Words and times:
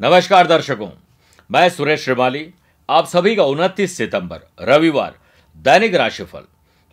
नमस्कार 0.00 0.46
दर्शकों, 0.46 0.88
मैं 1.50 1.68
सुरेश 1.68 2.04
श्रीमाली, 2.04 2.54
आप 2.88 3.06
सभी 3.06 3.36
का 3.36 3.42
29 3.44 3.96
सितंबर, 3.96 4.38
रविवार, 4.60 5.14
दैनिक 5.56 5.94
राशिफल। 5.94 6.42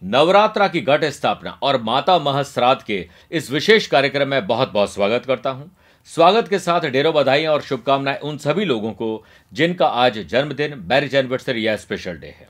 नवरात्रा 0.03 0.67
की 0.67 0.81
घट 0.81 1.05
स्थापना 1.05 1.59
और 1.61 1.81
माता 1.81 2.19
महश्राद्ध 2.19 2.81
के 2.83 3.09
इस 3.31 3.51
विशेष 3.51 3.87
कार्यक्रम 3.87 4.27
में 4.27 4.47
बहुत 4.47 4.71
बहुत 4.71 4.93
स्वागत 4.93 5.25
करता 5.25 5.49
हूँ। 5.49 5.71
स्वागत 6.05 6.47
के 6.47 6.59
साथ 6.59 6.81
ढेरों 6.81 7.13
बधाइयाँ 7.13 7.53
और 7.53 7.61
शुभकामनाएँ 7.61 8.19
उन 8.19 8.37
सभी 8.37 8.65
लोगों 8.65 8.91
को 8.91 9.23
जिनका 9.53 9.87
आज 9.87 10.19
जन्मदिन 10.19 10.85
मैरिज 10.89 11.15
एनिवर्सरी 11.15 11.67
या 11.67 11.75
स्पेशल 11.75 12.17
डे 12.17 12.27
है। 12.27 12.49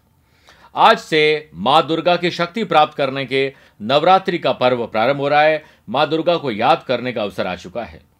आज 0.75 0.97
से 0.97 1.49
माँ 1.53 1.87
दुर्गा 1.87 2.15
की 2.15 2.31
शक्ति 2.31 2.63
प्राप्त 2.63 2.97
करने 2.97 3.25
के 3.25 3.53
नवरात्रि 3.81 4.37
का 4.37 4.51
पर्व 4.51 4.85
प्रारंभ 4.87 5.17
हो 5.17 5.27
रहा 5.27 5.41
है। 5.41 5.63
माँ 5.89 6.09
दुर्गा 6.09 6.37
को 6.37 6.51
याद 6.51 6.83
करने 6.83 7.13
का 7.13 7.23
अवसर 7.23 7.47
आ 7.47 7.55
चुका 7.55 7.83
है। 7.83 8.16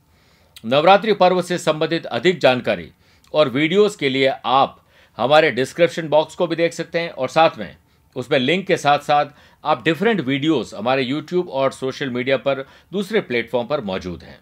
नवरात्रि 0.66 1.14
पर्व 1.14 1.42
से 1.42 1.58
संबंधित 1.58 2.06
अधिक 2.06 2.40
जानकारी 2.40 2.92
और 3.34 3.50
वीडियोस 3.50 3.96
के 3.96 4.10
लिए 4.10 4.32
आप 4.46 4.84
हमारे 5.18 5.52
डिस्क्रिप्शन 5.52 6.08
बॉक्स 6.08 6.36
को 6.36 6.48
भी 6.48 6.56
देख 6.56 6.74
सकते 6.74 7.00
हैं 7.00 7.10
और 7.10 7.30
साथ 7.30 7.58
में 7.58 7.76
उसमें 8.16 8.40
लिंक 8.40 8.66
के 8.68 8.78
साथ 8.78 9.00
साथ 9.00 9.26
आप 9.64 9.84
डिफरेंट 9.84 10.22
वीडियोस 10.22 10.74
हमारे 10.74 11.04
यूट्यूब 11.04 11.50
और 11.50 11.72
सोशल 11.72 12.10
मीडिया 12.10 12.38
पर 12.38 12.66
दूसरे 12.94 13.22
प्लेटफॉर्म 13.22 13.68
पर 13.68 13.82
मौजूद 13.82 14.24
हैं। 14.24 14.40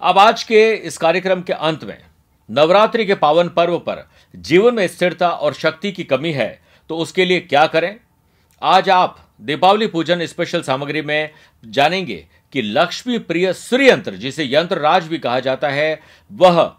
अब 0.00 0.18
आज 0.18 0.42
के 0.42 0.74
इस 0.74 0.98
कार्यक्रम 0.98 1.42
के 1.42 1.52
अंत 1.52 1.84
में 1.84 1.98
नवरात्रि 2.50 3.06
के 3.06 3.14
पावन 3.14 3.48
पर्व 3.48 3.78
पर 3.78 4.06
जीवन 4.36 4.74
में 4.74 4.86
स्थिरता 4.88 5.28
और 5.28 5.54
शक्ति 5.54 5.92
की 5.92 6.04
कमी 6.04 6.32
है 6.32 6.62
तो 6.90 6.96
उसके 6.96 7.24
लिए 7.24 7.40
क्या 7.40 7.66
करें? 7.66 7.96
आज 8.62 8.90
आप 8.90 9.18
दीपावली 9.40 9.86
पूजन 9.86 10.26
स्पेशल 10.26 10.62
सामग्री 10.62 11.02
में 11.02 11.30
जानेंगे 11.64 12.26
कि 12.54 12.62
लक्ष्मी 12.62 13.18
प्रिय 13.18 13.52
सूर्य 13.52 13.90
यंत्र 13.90 14.14
जिसे 14.14 14.44
यंत्र 14.54 14.78
राज 14.78 15.08
भी 15.08 15.18
कहा 15.18 15.40
जाता 15.40 15.68
है, 15.68 16.00
वह 16.32 16.74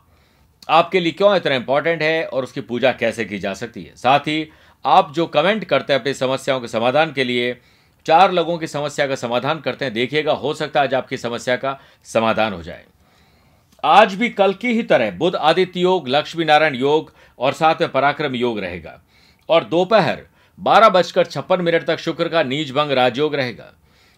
आपके 0.69 0.99
लिए 0.99 1.11
क्यों 1.11 1.35
इतना 1.35 1.55
इंपॉर्टेंट 1.55 2.01
है 2.01 2.25
और 2.25 2.43
उसकी 2.43 2.61
पूजा 2.61 2.91
कैसे 2.91 3.25
की 3.25 3.39
जा 3.39 3.53
सकती 3.53 3.83
है? 3.83 3.95
साथ 3.95 4.19
ही 4.19 4.49
आप 4.85 5.13
जो 5.13 5.27
कमेंट 5.27 5.63
करते 5.63 5.93
हैं 5.93 5.99
अपनी 5.99 6.13
समस्याओं 6.13 6.61
के 6.61 6.67
समाधान 6.67 7.11
के 7.11 7.23
लिए, 7.23 7.57
चार 8.05 8.31
लोगों 8.31 8.57
की 8.57 8.67
समस्या 8.67 9.07
का 9.07 9.15
समाधान 9.15 9.59
करते 9.59 9.85
हैं, 9.85 9.93
देखिएगा, 9.93 10.33
हो 10.33 10.53
सकता 10.53 10.79
है 10.79 10.87
आज 10.87 10.93
आपकी 10.93 11.17
समस्या 11.17 11.55
का 11.55 11.79
समाधान 12.03 12.53
हो 12.53 12.63
जाए। 12.63 12.85
आज 13.83 14.13
भी 14.13 14.29
कल 14.29 14.53
की 14.53 14.73
ही 14.73 14.83
तरह 14.83 15.11
बुध 15.11 15.35
आदित्य 15.35 15.79
योग, 15.79 16.07
लक्ष्मी 16.07 16.45
नारायण 16.45 16.75
योग 16.75 17.13
और 17.39 17.53
साथ 17.53 17.75
में 17.81 17.91
पराक्रम 17.91 18.35
योग 18.35 18.59
रहेगा। 18.59 19.01
और 19.49 19.63
दोपहर 19.63 20.23
बारह 20.59 20.89
बजकर 20.89 21.25
छप्पन 21.25 21.61
मिनट 21.61 21.85
तक 21.85 21.97
शुक्र 21.97 22.29
का 22.29 22.43
नीच 22.43 22.71
भंग 22.71 22.91
राजयोग 22.91 23.35
रहेगा। 23.35 23.73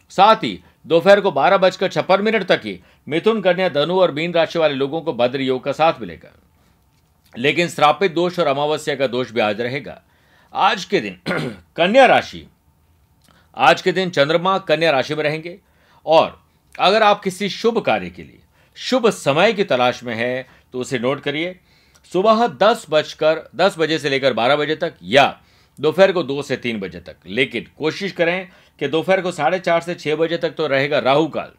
साथ 0.09 0.35
ही 0.35 0.63
दोपहर 0.87 1.21
को 1.21 1.31
बारह 1.31 1.57
बजकर 1.57 1.87
छप्पन 1.87 2.21
मिनट 2.21 2.43
तक 2.43 2.61
ही 2.63 2.79
मिथुन 3.07 3.41
कन्या 3.41 3.69
धनु 3.69 3.99
और 3.99 4.11
मीन 4.11 4.33
राशि 4.33 4.59
वाले 4.59 4.73
लोगों 4.73 5.01
को 5.01 5.13
भद्र 5.13 5.41
योग 5.41 5.63
का 5.63 5.71
साथ 5.71 5.93
मिलेगा। 6.01 6.29
लेकिन 7.37 7.67
श्रापित 7.67 8.11
दोष 8.11 8.39
और 8.39 8.47
अमावस्या 8.47 8.95
का 8.95 9.07
दोष 9.07 9.31
भी 9.31 9.39
आज 9.39 9.61
रहेगा। 9.61 10.01
आज 10.53 10.85
के 10.85 10.99
दिन 10.99 11.19
कन्या 11.75 12.05
राशि, 12.05 12.45
आज 13.57 13.81
के 13.81 13.91
दिन 13.91 14.09
चंद्रमा 14.09 14.57
कन्या 14.57 14.91
राशि 14.91 15.15
में 15.15 15.23
रहेंगे 15.23 15.59
और 16.05 16.41
अगर 16.79 17.03
आप 17.03 17.21
किसी 17.23 17.49
शुभ 17.49 17.79
कार्य 17.79 18.09
के 18.09 18.23
लिए, 18.23 18.39
शुभ 18.77 19.09
समय 19.09 19.53
की 19.53 19.63
तलाश 19.63 20.03
में 20.03 20.15
है 20.15 20.47
तो 20.73 20.79
उसे 20.79 20.99
नोट 20.99 21.21
करिए। 21.21 21.59
सुबह 22.13 22.47
दस 22.47 22.85
बजकर, 22.89 23.49
दस 23.55 23.75
बजे 23.79 23.99
से 23.99 24.09
लेकर 24.09 24.33
बारह 24.33 24.55
बजे 24.55 24.75
तक 24.75 24.93
या 25.03 25.41
दोपहर 25.79 26.11
को 26.11 26.23
दो 26.23 26.41
से 26.41 26.57
तीन 26.57 26.79
बजे 26.79 26.99
तक। 26.99 27.15
लेकिन 27.25 27.65
कोशिश 27.77 28.11
करें 28.11 28.47
कि 28.79 28.87
दोपहर 28.87 29.21
को 29.21 29.31
साढ़े 29.31 29.59
चार 29.59 29.81
से 29.81 29.95
छह 29.95 30.15
बजे 30.15 30.37
तक 30.37 30.55
तो 30.55 30.67
रहेगा 30.67 30.99
राहु 30.99 31.27
काल। 31.27 31.51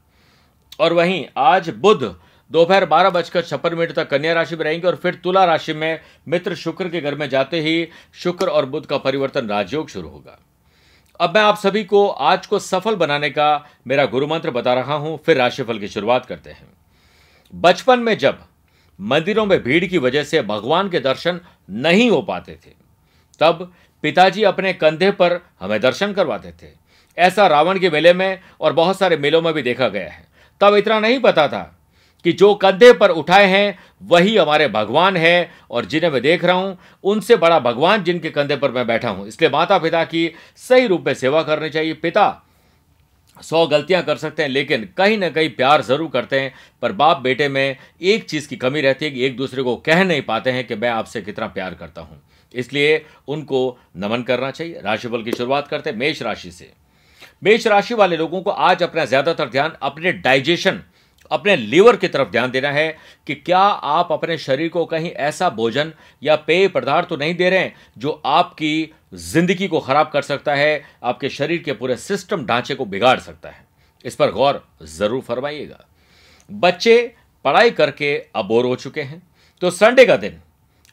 और 0.80 0.92
वहीं 0.92 1.24
आज 1.36 1.70
बुध, 1.77 2.02
दोपहर 2.50 2.84
बारह 2.86 3.11
बजकर 3.11 3.42
छप्पन 3.42 3.74
मिनट 3.74 3.92
तक 3.92 4.08
कन्या 4.11 4.33
राशि 4.33 4.56
में 4.56 4.64
रहेंगे 4.64 4.86
और 4.86 4.97
फिर 4.97 5.14
तुला 5.14 5.44
राशि 5.44 5.72
में 5.72 6.00
मित्र 6.28 6.55
शुक्र 6.56 6.89
के 6.89 7.00
घर 7.00 7.14
में 7.14 7.28
जाते 7.28 7.61
ही 7.61 7.89
शुक्र 8.14 8.48
और 8.48 8.67
बुध 8.67 8.86
का 8.86 8.98
परिवर्तन 8.98 9.48
राजयोग 9.48 9.89
शुरू 9.89 10.08
होगा। 10.08 10.39
अब 11.20 11.34
मैं 11.34 11.42
आप 11.42 11.56
सभी 11.56 11.83
को 11.84 12.06
आज 12.08 12.46
को 12.46 12.58
सफल 12.58 12.96
बनाने 12.96 13.30
का 13.30 13.67
मेरा 13.86 14.05
गुरु 14.06 14.27
मंत्र 14.27 14.50
बता 14.50 14.74
रहा 14.74 14.95
हूँ, 14.95 15.18
फिर 15.27 15.36
राशिफल 15.36 15.79
की 15.79 15.89
शुरुआत 15.89 16.27
करते 16.27 16.50
हैं। 16.50 16.68
बचपन 17.55 17.98
में 17.98 18.17
जब 18.18 18.45
मंदिरों 18.98 19.45
में 19.46 19.62
भीड़ 19.62 19.85
की 19.85 19.98
वजह 19.98 20.24
से 20.24 20.42
भगवान 20.42 20.89
के 20.89 21.00
दर्शन 21.00 21.40
नहीं 21.68 22.11
हो 22.11 22.20
पाते 22.23 22.52
थे, 22.56 22.70
तब 23.40 23.73
पिताजी 24.05 24.42
अपने 24.45 24.73
कंधे 24.73 25.11
पर 25.12 25.40
हमें 25.61 25.80
दर्शन 25.80 26.12
करवाते 26.12 26.52
थे। 26.52 26.70
ऐसा 27.18 27.46
रावण 27.46 27.79
के 27.79 27.90
मेले 27.90 28.12
में 28.12 28.40
और 28.61 28.73
बहुत 28.73 28.98
सारे 28.98 29.17
मेलों 29.17 29.42
में 29.42 29.52
भी 29.55 29.62
देखा 29.62 29.89
गया 29.89 30.11
है। 30.11 30.27
तब 30.61 30.74
इतना 30.74 31.01
नहीं 31.01 31.18
पता 31.20 31.46
था 31.48 31.74
कि 32.24 32.33
जो 32.33 32.55
कंधे 32.55 32.92
पर 32.92 33.11
उठाए 33.11 33.46
हैं, 33.46 33.79
वही 34.02 34.36
हमारे 34.36 34.67
भगवान 34.68 35.17
है 35.17 35.51
और 35.70 35.84
जिन्हें 35.84 36.11
मैं 36.11 36.20
देख 36.23 36.45
रहा 36.45 36.56
हूँ, 36.56 36.77
उनसे 37.05 37.36
बड़ा 37.36 37.58
भगवान 37.61 38.02
जिनके 38.05 38.30
कंधे 38.30 38.56
पर 38.56 38.70
मैं 38.70 38.86
बैठा 38.86 39.11
हूँ। 39.11 39.27
इसलिए 39.29 39.51
माता 39.51 39.79
पिता 39.79 40.05
की 40.05 40.30
सही 40.56 40.86
रूप 40.86 41.05
में 41.06 41.14
सेवा 41.14 41.42
करनी 41.42 41.70
चाहिए। 41.70 41.92
पिता 41.95 42.45
सौ 43.36 43.67
गलतियाँ 43.67 44.02
कर 44.02 44.17
सकते 44.17 44.42
हैं, 44.42 44.50
लेकिन 44.50 44.89
कहीं 44.96 45.18
ना 45.18 45.29
कहीं 45.29 45.48
प्यार 45.48 45.83
ज़रूर 45.83 46.08
करते 46.08 46.40
हैं, 46.40 46.52
पर 46.83 46.92
बाप 46.92 47.20
बेटे 47.20 47.48
में 47.48 47.77
एक 48.02 48.24
चीज़ 48.24 48.48
की 48.48 48.56
कमी 48.56 48.80
रहती 48.80 49.05
है 49.05 49.11
कि 49.11 49.24
एक 49.24 49.36
दूसरे 49.36 49.62
को 49.62 49.77
कह 49.77 50.05
नहीं 50.05 50.23
पाते 50.23 50.50
हैं 50.50 50.67
कि 50.67 50.74
मैं 50.74 50.89
आपसे 50.89 51.23
कितना 51.23 51.46
प्यार 51.46 51.74
करता 51.74 52.00
हूँ। 52.00 52.20
इसलिए 52.55 53.05
उनको 53.29 53.79
नमन 53.96 54.23
करना 54.23 54.50
चाहिए। 54.50 54.80
राशिफल 54.80 55.23
की 55.23 55.33
शुरुआत 55.33 55.68
करते 55.68 55.90
हैं, 55.90 55.96
मेष 55.96 56.23
राशि 56.23 56.50
से। 56.50 56.70
मेष 57.42 57.66
राशि 57.66 57.94
वाले 57.94 58.16
लोगों 58.16 58.40
को 58.42 58.50
आज 58.50 58.82
अपना 58.82 59.04
ज़्यादातर 59.04 59.48
ध्यान, 59.48 59.72
अपने 59.82 60.12
डाइजेशन, 60.14 60.80
अपने 61.30 61.56
लीवर 61.56 61.96
की 61.96 62.08
तरफ़ 62.08 62.28
ध्यान 62.28 62.50
देना 62.50 62.70
है 62.70 62.96
कि 63.26 63.34
क्या 63.34 63.58
आप 63.58 64.12
अपने 64.12 64.38
शरीर 64.38 64.68
को 64.68 64.84
कहीं 64.86 65.10
ऐसा 65.10 65.50
भोजन 65.50 65.92
या 66.22 66.36
पेय 66.38 66.68
पदार्थ 66.68 67.08
तो 67.08 67.16
नहीं 67.16 67.34
दे 67.34 67.50
रहे 67.50 67.58
हैं 67.58 67.74
जो 67.98 68.10
आपकी 68.26 68.90
ज़िंदगी 69.14 69.68
को 69.68 69.80
खराब 69.80 70.10
कर 70.12 70.22
सकता 70.22 70.54
है, 70.54 70.82
आपके 71.04 71.28
शरीर 71.28 71.62
के 71.62 71.72
पूरे 71.72 71.96
सिस्टम 71.98 72.44
ढांचे 72.46 72.74
को 72.74 72.84
बिगाड़ 72.86 73.18
सकता 73.20 73.48
है। 73.48 73.66
इस 74.05 74.14
पर 74.14 74.30
गौर 74.30 74.62
ज़रूर 74.84 75.20
फरमाइएगा। 75.20 75.84
बच्चे 76.50 76.96
पढ़ाई 77.44 77.70
करके 77.70 78.14
अबोर 78.36 78.64
हो 78.64 78.76
चुके 78.76 79.02
हैं। 79.02 79.22
तो 79.62 79.70
संडे 79.70 80.05
का 80.06 80.16
दिन, 80.16 80.40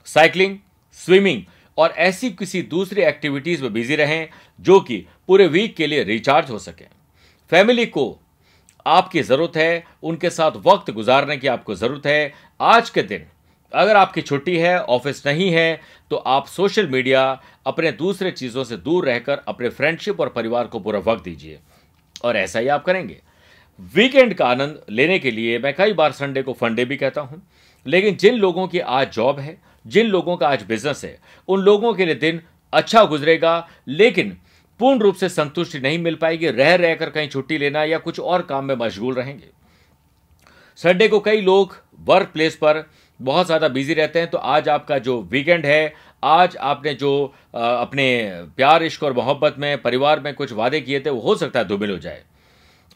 साइकिलिंग, 0.08 0.58
स्विमिंग 1.00 1.44
और 1.78 1.94
ऐसी 2.00 2.30
किसी 2.32 2.62
दूसरी 2.64 3.02
एक्टिविटीज़ 3.04 3.62
में 3.64 3.74
बिज़ी 3.74 3.96
रहें 3.96 4.28
जो 4.60 4.80
कि 4.80 5.06
पूरे 5.30 5.48
वीक 5.48 5.76
के 5.76 5.88
लिए 5.88 6.04
रिचार्ज 6.04 6.50
हो 6.50 6.60
सके। 6.60 6.86
फैमिली 7.52 7.86
को 7.86 8.06
आपकी 8.86 9.22
ज़रूरत 9.22 9.58
है, 9.58 9.84
उनके 10.04 10.30
साथ 10.30 10.52
वक्त 10.66 10.92
गुजारने 10.92 11.38
की 11.38 11.48
आपको 11.48 11.76
ज़रूरत 11.76 12.06
है। 12.06 12.34
आज 12.60 12.90
के 12.90 13.02
दिन 13.04 13.26
अगर 13.72 13.96
आपकी 13.98 14.22
छुट्टी 14.22 14.58
है 14.58 14.78
ऑफ़िस 14.80 15.26
नहीं 15.28 15.50
है 15.52 15.80
तो 16.12 16.16
आप 16.16 16.48
सोशल 16.48 16.88
मीडिया 16.88 17.24
अपने 17.66 17.92
दूसरे 17.94 18.32
चीज़ों 18.32 18.64
से 18.64 18.78
दूर 18.78 19.06
रहकर 19.06 19.42
अपने 19.48 19.70
फ्रेंडशिप 19.70 20.20
और 20.22 20.30
परिवार 20.30 20.68
को 20.68 20.80
पूरा 20.80 21.00
वक्त 21.02 21.24
दीजिए। 21.24 21.60
और 22.24 22.38
ऐसा 22.38 22.60
ही 22.60 22.68
आप 22.68 22.84
करेंगे। 22.86 23.18
वीकेंड 23.96 24.34
का 24.34 24.46
आनंद 24.46 24.82
लेने 24.90 25.20
के 25.20 25.32
लिए 25.32 25.58
मैं 25.60 25.74
कई 25.74 25.94
बार 25.94 26.12
संडे 26.12 26.42
को 26.42 26.54
फंडे 26.54 26.86
भी 26.86 26.98
कहता 26.98 27.22
हूँ। 27.22 27.42
लेकिन 27.86 28.16
जिन 28.16 28.36
लोगों 28.36 28.68
की 28.68 28.80
आज 28.80 29.12
जॉब 29.14 29.40
है, 29.40 29.58
जिन 29.86 30.08
लोगों 30.08 30.38
का 30.38 30.48
आज 30.48 30.64
बिज़नेस 30.64 31.04
है, 31.06 31.18
उन 31.48 31.62
लोगों 31.62 31.94
के 31.94 32.06
लिए 32.06 32.16
दिन 32.16 32.42
अच्छा 32.74 33.04
गुजरेगा। 33.04 33.68
लेकिन 33.88 34.38
पूर्ण 34.80 35.00
रूप 35.00 35.16
से 35.16 35.30
संतुष्टि 35.30 35.80
नहीं 35.80 36.00
मिल 36.00 36.16
पाएगी, 36.16 36.48
रह 36.48 36.76
रहकर 36.76 37.10
कहीं 37.10 37.30
छुट्टी 37.30 37.58
लेना 37.58 37.84
या 37.84 37.98
कुछ 38.00 38.20
और 38.20 38.42
काम 38.44 38.66
में 38.66 38.76
मशगूल 38.78 39.14
रहेंगे। 39.16 39.50
संडे 40.80 41.08
को 41.08 41.20
कई 41.22 41.42
लोग 41.42 41.76
वर्क 42.06 42.30
प्लेस 42.34 42.56
पर 42.56 42.84
बहुत 43.20 43.46
ज़्यादा 43.46 43.68
बिज़ी 43.70 43.94
रहते 43.94 44.20
हैं 44.20 44.30
तो 44.30 44.38
आज 44.38 44.70
आपका 44.70 44.98
जो 45.00 45.22
वीकेंड 45.24 45.66
है, 45.66 45.94
आज 46.24 46.58
आपने 46.58 46.94
जो 46.94 47.34
अपने 47.54 48.32
प्यार, 48.58 48.84
इश्क 48.84 49.04
और 49.04 49.14
मोहब्बत 49.14 49.56
में, 49.60 49.82
परिवार 49.82 50.20
में 50.20 50.34
कुछ 50.34 50.52
वादे 50.54 50.82
किए 50.82 51.00
थे, 51.00 51.10
वो 51.10 51.22
हो 51.22 51.36
सकता 51.36 51.60
है 51.60 51.68
धुमिल 51.68 51.92
हो 51.92 51.98
जाए। 52.00 52.24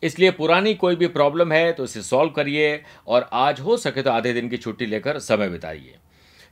इसलिए 0.03 0.31
पुरानी 0.31 0.73
कोई 0.75 0.95
भी 0.95 1.07
प्रॉब्लम 1.09 1.51
है 1.51 1.71
तो 1.73 1.83
इसे 1.83 2.01
सॉल्व 2.01 2.31
करिए 2.31 2.81
और 3.07 3.29
आज 3.33 3.59
हो 3.59 3.77
सके 3.77 4.01
तो 4.01 4.11
आधे 4.11 4.33
दिन 4.33 4.49
की 4.49 4.57
छुट्टी 4.57 4.85
लेकर 4.85 5.19
समय 5.21 5.49
बिताइए। 5.49 5.95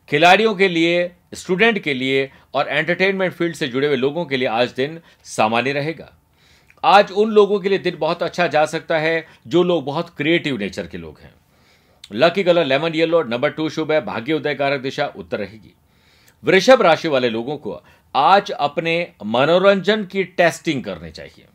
खिलाड़ियों 0.10 0.56
के 0.56 0.68
लिए 0.68 1.12
स्टूडेंट 1.34 1.80
के 1.80 1.94
लिए 1.94 2.32
और 2.54 2.68
एंटरटेनमेंट 2.68 3.34
फ़ील्ड 3.34 3.56
से 3.56 3.68
जुड़े 3.68 3.88
हुए 3.88 3.96
लोगों 3.96 4.26
के 4.26 4.38
लिए 4.38 4.48
आज 4.48 4.72
दिन 4.72 5.00
सामान्य 5.24 5.74
रहेगा। 5.74 6.14
आज 6.84 7.12
उन 7.12 7.32
लोगों 7.32 7.60
के 7.60 7.70
लिए 7.70 7.78
दिन 7.78 7.98
बहुत 7.98 8.24
अच्छा 8.24 8.48
जा 8.48 8.66
सकता 8.66 8.98
है 8.98 9.28
जो 9.48 9.64
लोग 9.64 9.86
बहुत 9.86 10.10
क्रिएटिव 10.10 10.58
नेचर 10.58 10.88
के 10.88 10.98
लोग 10.98 11.20
हैं। 11.20 11.34
Lucky 12.14 12.44
colour 12.44 12.66
lemon 12.66 12.96
yellow 12.96 13.24
number 13.24 13.50
two 13.50 13.70
शुभ 13.70 13.92
है, 13.92 14.06
भाग्य 14.06 14.34
उदय 14.34 14.56
कारक 14.56 14.82
दिशा 14.82 15.08
उत्तर 15.08 15.40
रहेगी। 15.40 15.74
वृषभ 16.44 16.82
राशि 16.82 17.08
वाले 17.08 17.30
लोगों 17.30 17.58
को 17.58 17.82
आज 18.16 18.52
अपने 18.52 19.14
मनोरंजन 19.26 20.06
की 20.06 20.24
टेस्टिंग 20.24 20.84
करनी 20.84 21.12
चाहिए। 21.12 21.46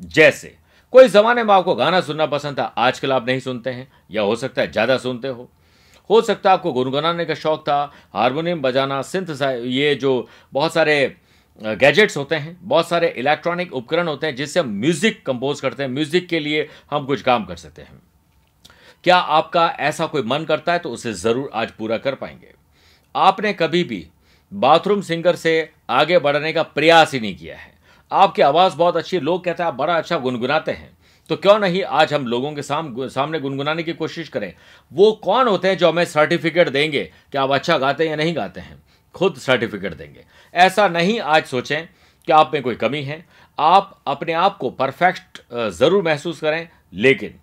जैसे, 0.00 0.56
कोई 0.92 1.08
जमाने 1.08 1.44
में 1.44 1.54
आपको 1.54 1.74
गाना 1.74 2.00
सुनना 2.00 2.26
पसंद 2.26 2.58
था, 2.58 2.62
आजकल 2.62 3.12
आप 3.12 3.26
नहीं 3.26 3.40
सुनते 3.40 3.70
हैं, 3.70 3.92
या 4.10 4.22
हो 4.22 4.36
सकता 4.36 4.62
है 4.62 4.72
ज़्यादा 4.72 4.98
सुनते 4.98 5.28
हो। 5.28 5.50
हो 6.10 6.20
सकता 6.22 6.50
है 6.50 6.54
आपको 6.54 6.72
गुनगुनाने 6.72 7.24
का 7.24 7.34
शौक 7.36 7.60
था, 7.60 7.92
हारमोनियम 8.14 8.62
बजाना 8.62 9.00
सिंथ 9.04 9.26
ये 9.66 9.94
जो 9.96 10.28
बहुत 10.52 10.74
सारे 10.74 11.16
गैजेट्स 11.60 12.16
होते 12.16 12.34
हैं, 12.34 12.56
बहुत 12.62 12.88
सारे 12.88 13.08
इलेक्ट्रॉनिक 13.18 13.72
उपकरण 13.74 14.08
होते 14.08 14.26
हैं, 14.26 14.34
जिससे 14.36 14.60
हम 14.60 14.68
म्यूज़िक 14.76 15.24
कंपोज 15.26 15.60
करते 15.60 15.82
हैं। 15.82 15.90
म्यूज़िक 15.90 16.28
के 16.28 16.38
लिए 16.40 16.68
हम 16.90 17.06
कुछ 17.06 17.22
काम 17.22 17.44
कर 17.44 17.56
सकते 17.56 17.82
हैं। 17.82 18.00
क्या 19.04 19.16
आपका 19.16 19.66
ऐसा 19.80 20.06
कोई 20.06 20.22
मन 20.22 20.44
करता 20.44 20.72
है 20.72 20.78
तो 20.78 20.90
उसे 20.90 21.12
ज़रूर 21.14 21.50
आज 21.54 21.70
पूरा 21.70 21.98
कर 21.98 22.14
पाएँगे। 22.14 22.54
आपने 23.14 23.52
कभी 23.52 23.82
भी 23.84 24.06
बाथरूम 24.52 25.00
सिंगर 25.02 25.36
से 25.36 25.70
आगे 25.90 26.18
बढ़ने 26.18 26.52
का 26.52 26.62
प्रयास 26.64 27.12
ही 27.14 27.20
नहीं 27.20 27.36
किया 27.36 27.56
है। 27.56 27.72
आपकी 28.10 28.42
आवाज़ 28.42 28.76
बहुत 28.76 28.96
अच्छी 28.96 29.20
लोग 29.20 29.44
कहते 29.44 29.62
हैं 29.62 29.68
आप 29.68 29.76
बड़ा 29.76 29.96
अच्छा 29.96 30.18
गुनगुनाते 30.18 30.72
हैं। 30.72 30.90
तो 31.30 31.36
क्यों 31.36 31.58
नहीं 31.58 31.82
आज 31.84 32.12
हम 32.12 32.26
लोगों 32.26 32.52
के 32.52 32.62
साम, 32.62 33.08
सामने 33.08 33.38
गुनगुनाने 33.40 33.82
की 33.82 33.92
कोशिश 33.92 34.28
करें? 34.28 34.52
वो 34.92 35.10
कौन 35.24 35.48
होते 35.48 35.68
हैं 35.68 35.76
जो 35.78 35.88
हमें 35.88 36.04
सर्टिफिकेट 36.04 36.68
देंगे 36.68 37.02
कि 37.32 37.38
आप 37.38 37.50
अच्छा 37.50 37.76
गाते 37.78 38.04
हैं 38.04 38.10
या 38.10 38.16
नहीं 38.16 38.34
गाते 38.36 38.60
हैं? 38.60 38.82
खुद 39.14 39.36
सर्टिफिकेट 39.36 39.94
देंगे। 39.94 40.24
ऐसा 40.54 40.88
नहीं 40.88 41.20
आज 41.20 41.44
सोचें 41.44 41.86
कि 42.28 42.32
आप 42.32 42.50
में 42.54 42.62
कोई 42.62 42.74
कमी 42.74 43.02
है। 43.02 43.24
आप 43.58 43.94
अपने 44.06 44.32
आप 44.32 44.56
को 44.58 44.70
परफेक्ट 44.72 45.40
ज़रूर 45.54 46.02
महसूस 46.02 46.40
करें 46.40 46.68
लेकिन 46.92 47.38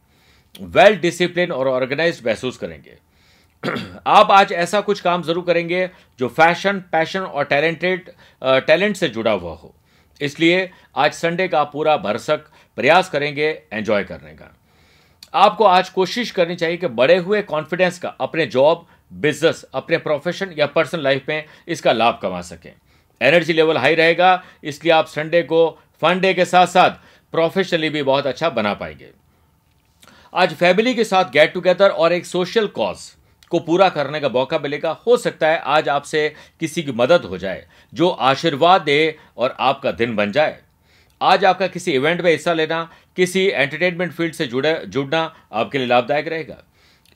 वेल 0.60 0.98
डिसिप्लिन 1.00 1.52
और 1.52 1.68
ऑर्गेनाइज 1.68 2.22
महसूस 2.26 2.58
करेंगे। 2.58 2.98
आप 4.08 4.32
आज 4.32 4.52
ऐसा 4.54 4.82
कुछ 4.82 5.02
काम 5.02 5.24
ज़रूर 5.24 5.46
करेंगे 5.46 5.90
जो 6.20 6.28
फ़ैशन 6.30 6.84
पैशन 6.92 7.20
और 7.22 7.46
टैलेंटेड 7.46 8.12
टैलेंट 8.44 8.96
से 8.96 9.10
जुड़ा 9.10 9.32
हुआ 9.32 9.54
हो। 9.54 9.74
इसलिए 10.22 10.70
आज 10.96 11.14
संडे 11.14 11.48
का 11.48 11.64
पूरा 11.64 11.96
भरसक 11.98 12.46
प्रयास 12.78 13.10
करेंगे 13.10 13.50
एंजॉय 13.74 14.04
करने 14.04 14.32
का। 14.32 14.54
आपको 15.34 15.64
आज 15.64 15.90
कोशिश 15.90 16.32
करनी 16.32 16.56
चाहिए 16.56 16.78
कि 16.78 16.88
बड़े 16.88 17.18
हुए 17.18 17.42
कॉन्फिडेंस 17.42 18.00
का, 18.00 18.10
अपने 18.10 18.46
जॉब 18.46 18.86
बिज़नेस 19.14 19.64
अपने 19.74 19.98
प्रोफेशन 19.98 20.54
या 20.58 20.66
पर्सनल 20.68 21.04
लाइफ 21.04 21.26
में 21.30 21.46
इसका 21.68 21.92
लाभ 21.92 22.20
कमा 22.22 22.42
सकें। 22.42 22.72
एनर्जी 23.22 23.54
लेवल 23.54 23.78
हाई 23.78 23.96
रहेगा, 23.96 24.44
इसलिए 24.64 24.94
आप 24.94 25.08
संडे 25.08 25.42
को 25.44 25.70
फन 26.02 26.20
डे 26.20 26.34
के 26.34 26.46
साथ 26.46 26.68
साथ 26.68 26.92
प्रोफेशनली 27.34 27.90
भी 27.90 28.04
बहुत 28.04 28.28
अच्छा 28.28 28.50
बना 28.50 28.74
पाएँगे। 28.74 29.12
आज 30.34 30.54
फैमिली 30.54 30.94
के 30.94 31.04
साथ 31.04 31.32
गेट 31.32 31.54
टुगेदर 31.54 31.90
और 31.90 32.14
एक 32.14 32.26
सोशल 32.26 32.68
कॉज 32.68 32.98
को 33.52 33.60
पूरा 33.60 33.90
करने 33.90 34.20
का 34.20 34.30
मौका 34.30 34.60
मिलेगा। 34.60 34.92
हो 35.08 35.18
सकता 35.18 35.48
है 35.48 35.60
आज 35.60 35.90
आपसे 35.90 36.28
किसी 36.60 36.84
की 36.84 36.92
मदद 36.94 37.26
हो 37.26 37.38
जाए, 37.38 37.66
जो 37.94 38.10
आशीर्वाद 38.10 38.82
दे 38.82 39.16
और 39.38 39.56
आपका 39.60 39.92
दिन 39.94 40.16
बन 40.16 40.32
जाए। 40.32 40.60
आज 41.22 41.46
आपका 41.46 41.68
किसी 41.68 41.92
इवेंट 41.92 42.22
में 42.22 42.32
हिस्सा 42.32 42.54
लेना, 42.54 42.90
किसी 43.18 43.46
एंटरटेनमेंट 43.46 44.12
फ़ील्ड 44.14 44.34
से 44.34 44.48
जुड़े, 44.48 44.82
जुड़ना 44.88 45.34
आपके 45.54 45.78
लिए 45.78 45.88
लाभदायक 45.88 46.28
रहेगा। 46.28 46.64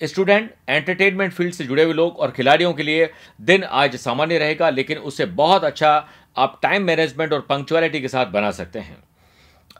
स्टूडेंट 0.01 0.49
एंटरटेनमेंट 0.69 1.33
फ़ील्ड 1.33 1.53
से 1.53 1.65
जुड़े 1.65 1.83
हुए 1.83 1.93
लोग 1.93 2.19
और 2.19 2.31
खिलाड़ियों 2.31 2.73
के 2.73 2.83
लिए 2.83 3.09
दिन 3.41 3.63
आज 3.63 3.95
सामान्य 3.95 4.37
रहेगा, 4.37 4.69
लेकिन 4.69 4.97
उससे 4.99 5.25
बहुत 5.25 5.63
अच्छा 5.63 6.07
आप 6.37 6.59
टाइम 6.63 6.83
मैनेजमेंट 6.83 7.33
और 7.33 7.41
पंक्चुअलिटी 7.41 8.01
के 8.01 8.07
साथ 8.07 8.25
बना 8.25 8.51
सकते 8.51 8.79
हैं। 8.79 8.97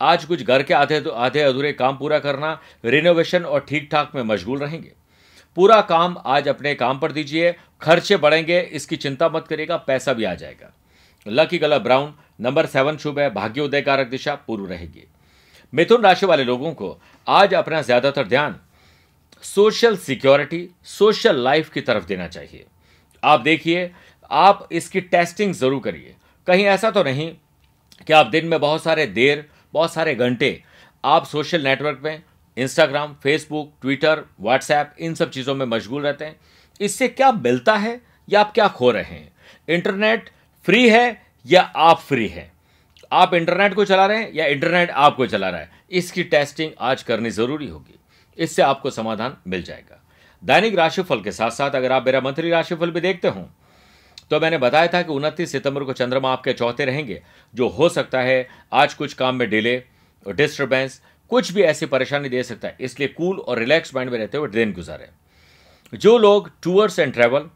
आज 0.02 0.26
कुछ 0.26 0.44
घर 0.44 0.64
के 0.64 0.74
आधे 0.74 1.04
आधे 1.14 1.42
अधूरे 1.42 1.72
काम 1.74 1.98
पूरा 1.98 2.20
करना 2.20 2.60
रिनोवेशन 2.86 3.44
और 3.44 3.66
ठीक 3.70 3.90
ठाक 3.92 4.12
में 4.16 4.22
मशगूल 4.24 4.60
रहेंगे। 4.60 4.92
पूरा 5.58 5.80
काम 5.84 6.16
आज 6.26 6.48
अपने 6.48 6.74
काम 6.76 7.00
पर 7.00 7.12
दीजिए, 7.12 7.52
खर्चे 7.82 8.18
बढ़ेंगे, 8.18 8.60
इसकी 8.62 8.96
चिंता 8.98 9.30
मत 9.30 9.48
करिएगा, 9.48 9.78
पैसा 9.78 10.14
भी 10.14 10.24
आ 10.24 10.34
जाएगा। 10.36 10.72
Lucky 11.26 11.58
colour 11.58 11.80
brown 11.80 12.14
number 12.42 12.66
seven 12.66 12.98
शुभ 12.98 13.20
है 13.20 13.30
भाग्योदय 13.34 13.82
कारक 13.82 14.08
दिशा, 14.08 14.36
पूर्व 14.38 14.66
रहेगी। 14.68 15.08
मिथुन 15.74 16.04
राशि 16.04 16.26
वाले 16.26 16.44
लोगों 16.44 16.74
को 16.74 16.98
आज 17.28 17.54
अपना 17.54 17.82
ज़्यादातर 17.82 18.28
ध्यान 18.28 18.56
सोशल 19.44 19.98
सिक्योरिटी 20.00 20.68
सोशल 20.86 21.40
लाइफ 21.40 21.70
की 21.70 21.82
तरफ़ 21.82 22.06
देना 22.06 22.28
चाहिए। 22.28 22.66
आप 23.24 23.42
देखिए, 23.42 23.92
आप 24.32 24.68
इसकी 24.72 25.02
टेस्टिंग 25.02 25.54
ज़रूर 25.54 25.82
करिए। 25.82 26.16
कहीं 26.48 26.66
ऐसा 26.68 26.92
तो 26.92 27.04
नहीं 27.04 27.32
कि 28.08 28.14
आप 28.14 28.28
दिन 28.28 28.46
में 28.46 28.60
बहुत 28.60 28.84
सारे 28.84 29.06
देर, 29.08 29.46
बहुत 29.74 29.94
सारे 29.94 30.16
घंटे 30.16 30.62
आप 31.04 31.26
सोशल 31.26 31.64
नेटवर्क 31.64 32.00
में 32.04 32.22
इंस्टाग्राम 32.58 33.14
फेसबुक 33.24 33.74
ट्विटर 33.82 34.24
व्हाट्सएप 34.42 34.96
इन 35.00 35.14
सब 35.16 35.30
चीज़ों 35.32 35.56
में 35.56 35.66
मशगूल 35.66 36.02
रहते 36.04 36.26
हैं। 36.26 36.40
इससे 36.82 37.08
क्या 37.08 37.32
मिलता 37.32 37.76
है 37.76 38.00
या 38.30 38.40
आप 38.40 38.52
क्या 38.54 38.68
खो 38.68 38.92
रहे 38.92 39.04
हैं? 39.04 39.32
इंटरनेट 39.68 40.30
फ्री 40.66 40.90
है 40.90 41.22
या 41.46 41.62
आप 41.62 42.00
फ्री 42.00 42.28
हैं? 42.28 42.52
आप 43.12 43.34
इंटरनेट 43.34 43.74
को 43.74 43.86
चला 43.86 44.06
रहे 44.06 44.18
हैं 44.18 44.32
या 44.34 44.46
इंटरनेट 44.48 44.92
आपको 44.92 45.26
चला 45.28 45.50
रहा 45.50 45.60
है? 45.60 45.70
इसकी 45.92 46.24
टेस्टिंग 46.26 46.72
आज 46.80 47.04
करनी 47.04 47.30
ज़रूरी 47.30 47.68
होगी। 47.68 48.00
इससे 48.38 48.62
आपको 48.62 48.90
समाधान 48.90 49.38
मिल 49.48 49.64
जाएगा। 49.64 49.98
दैनिक 50.44 50.76
राशिफल 50.76 51.22
के 51.22 51.32
साथ 51.32 51.52
साथ 51.52 51.72
अगर 51.72 51.92
आप 51.92 52.06
मेरा 52.06 52.22
मंथली 52.22 52.50
राशिफल 52.50 52.92
भी 52.92 53.02
देखते 53.02 53.28
हो 53.28 53.50
तो 54.32 54.40
मैंने 54.40 54.58
बताया 54.58 54.88
था 54.88 55.02
कि 55.02 55.12
उनतीस 55.12 55.52
सितंबर 55.52 55.84
को 55.84 55.94
चंद्रमा 55.94 56.32
आपके 56.32 56.54
चौथे 56.54 56.86
रहेंगे, 56.86 57.22
जो 57.54 57.68
हो 57.68 57.90
सकता 57.90 58.20
है 58.20 58.48
आज 58.74 58.94
कुछ 58.94 59.14
काम 59.14 59.36
में 59.36 59.50
डिले, 59.50 59.76
डिस्टर्बेंस 60.26 61.02
कुछ 61.32 61.52
भी 61.52 61.62
ऐसी 61.64 61.86
परेशानी 61.86 62.30
दे 62.30 62.44
सकता 62.44 62.68
है, 62.68 62.76
इसलिए 62.80 63.08
कूल 63.10 63.40
और 63.40 63.60
रिलैक्स 63.60 63.96
माइंड 63.96 64.12
में 64.12 64.18
रहते 64.20 64.38
हुए 64.38 64.50
दिन 64.50 64.74
गुजारे 64.74 65.10
जो 65.94 66.18
लोग 66.18 66.52
टूर्स 66.64 67.00
एंड 67.00 67.14
ट्रैवल 67.14 67.50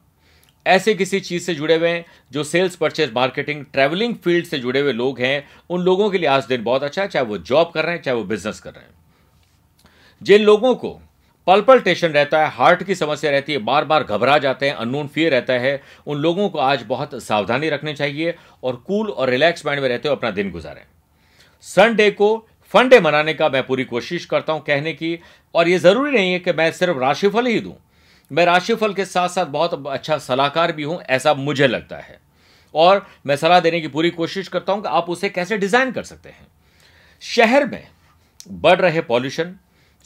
ऐसे 0.66 0.94
किसी 0.94 1.20
चीज़ 1.20 1.44
से 1.44 1.54
जुड़े 1.56 1.76
हुए 1.76 1.90
हैं, 1.90 2.06
जो 2.32 2.44
sales 2.44 2.76
purchase 2.76 3.12
marketing 3.14 3.64
travelling 3.74 4.16
field 4.16 4.46
से 4.46 4.60
जुड़े 4.60 4.80
हुए 4.80 4.92
लोग 4.94 5.20
हैं, 5.20 5.48
उन 5.70 5.82
लोगों 5.82 6.10
के 6.10 6.18
लिए 6.18 6.28
आज 6.28 6.46
दिन 6.46 6.64
बहुत 6.64 6.84
अच्छा 6.84 7.02
है, 7.02 7.08
चाहे 7.08 7.26
वो 7.26 7.38
जॉब 7.40 7.72
कर 7.74 7.86
रहे 7.86 7.96
हैं, 7.96 8.02
चाहे 8.02 8.18
वो 8.18 8.24
बिज़नेस 8.24 8.60
कर 8.60 8.74
रहे 8.74 8.84
हैं। 8.84 8.94
जिन 10.22 10.44
लोगों 10.44 10.74
को 10.76 10.90
पल्पल्टेशन 11.48 12.08
रहता 12.08 12.40
है 12.40 12.50
हार्ट 12.52 12.84
की 12.84 12.96
समस्या 12.96 13.32
रहती 13.32 13.54
है 13.54 13.60
बार 13.60 13.86
बार 13.86 14.04
घबरा 14.04 14.38
जाते 14.38 14.68
हैं 14.68 14.76
अननोन 14.76 15.08
फियर 15.08 15.32
रहता 15.32 15.54
है, 15.54 15.82
उन 16.08 16.18
लोगों 16.18 16.50
को 16.50 16.60
आज 16.60 16.84
बहुत 16.84 17.16
सावधानी 17.24 17.70
रखनी 17.70 17.94
चाहिए 17.94 18.36
और 18.64 18.76
कूल 18.78 19.10
और 19.10 19.30
रिलैक्स 19.30 19.66
माइंड 19.66 19.82
में 19.82 19.90
रहते 19.90 20.08
हुए 20.08 20.18
अपना 20.18 20.32
दिन 20.32 20.52
गुजारें। 20.52 20.84
संडे 21.64 22.10
को 22.12 22.48
फंडे 22.76 23.00
मनाने 23.00 23.34
का 23.34 23.48
मैं 23.50 23.66
पूरी 23.68 23.84
कोशिश 23.86 24.26
करता 24.26 24.54
हूँ 24.54 24.62
कहने 24.64 24.94
की, 24.94 25.20
और 25.56 25.68
ये 25.68 25.78
ज़रूरी 25.80 26.12
नहीं 26.12 26.32
है 26.34 26.40
कि 26.40 26.54
मैं 26.54 26.72
सिर्फ़ 26.72 26.98
राशिफल 27.00 27.46
ही 27.46 27.60
दूँ। 27.60 27.76
मैं 28.32 28.46
राशिफल 28.46 28.94
के 28.94 29.06
साथ 29.06 29.30
साथ 29.30 29.46
बहुत 29.48 29.88
अच्छा 29.88 30.18
सलाहकार 30.18 30.72
भी 30.72 30.84
हूँ, 30.84 31.00
ऐसा 31.02 31.34
मुझे 31.34 31.68
लगता 31.68 31.98
है। 31.98 32.20
और 32.76 33.06
मैं 33.26 33.36
सलाह 33.36 33.60
देने 33.60 33.82
की 33.82 33.88
पूरी 33.88 34.10
कोशिश 34.12 34.48
करता 34.48 34.74
हूँ 34.74 34.82
कि 34.82 34.90
आप 34.90 35.10
उसे 35.10 35.30
कैसे 35.30 35.58
डिज़ाइन 35.58 35.92
कर 35.92 36.04
सकते 36.04 36.30
हैं। 36.30 36.48
शहर 37.22 37.66
में 37.66 37.88
बढ़ 38.50 38.80
रहे 38.82 39.02
पॉल्यूशन, 39.04 39.56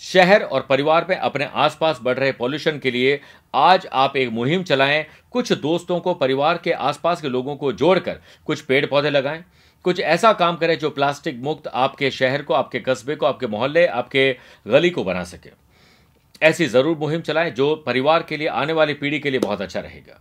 शहर 0.02 0.44
और 0.44 0.66
परिवार 0.70 1.06
में 1.10 1.16
अपने 1.18 1.50
आसपास 1.56 2.00
बढ़ 2.04 2.18
रहे 2.18 2.32
पॉल्यूशन 2.34 2.80
के 2.80 2.92
लिए 2.92 3.20
आज 3.54 3.88
आप 3.94 4.18
एक 4.18 4.30
मुहिम 4.32 4.64
चलाएँ, 4.64 5.06
कुछ 5.32 5.54
दोस्तों 5.54 6.00
को, 6.00 6.14
परिवार 6.16 6.58
के 6.58 6.72
आसपास 6.72 7.22
के 7.22 7.30
लोगों 7.30 7.56
को 7.56 7.72
जोड़कर 7.74 8.20
कुछ 8.46 8.62
पेड़ 8.62 8.86
पौधे 8.86 9.10
लगाएँ 9.10 9.44
कुछ 9.86 10.00
ऐसा 10.00 10.34
काम 10.34 10.56
करें 10.56 10.78
जो 10.80 10.90
प्लास्टिक 10.90 11.40
मुक्त 11.40 11.68
आपके 11.68 12.12
शहर 12.12 12.42
को, 12.42 12.54
आपके 12.54 12.80
कस्बे 12.80 13.16
को, 13.16 13.26
आपके 13.26 13.48
मोहल्ले, 13.48 13.86
आपके 13.88 14.36
गली 14.68 14.90
को 14.90 15.04
बना 15.04 15.24
सके। 15.24 15.50
ऐसी 16.42 16.66
ज़रूर 16.66 16.98
मुहिम 16.98 17.22
चलाएँ 17.22 17.52
जो 17.52 17.76
परिवार 17.76 18.24
के 18.24 18.38
लिए, 18.38 18.48
आने 18.48 18.74
वाली 18.74 18.94
पीढ़ी 18.94 19.20
के 19.20 19.30
लिए 19.30 19.40
बहुत 19.40 19.62
अच्छा 19.62 19.80
रहेगा। 19.80 20.20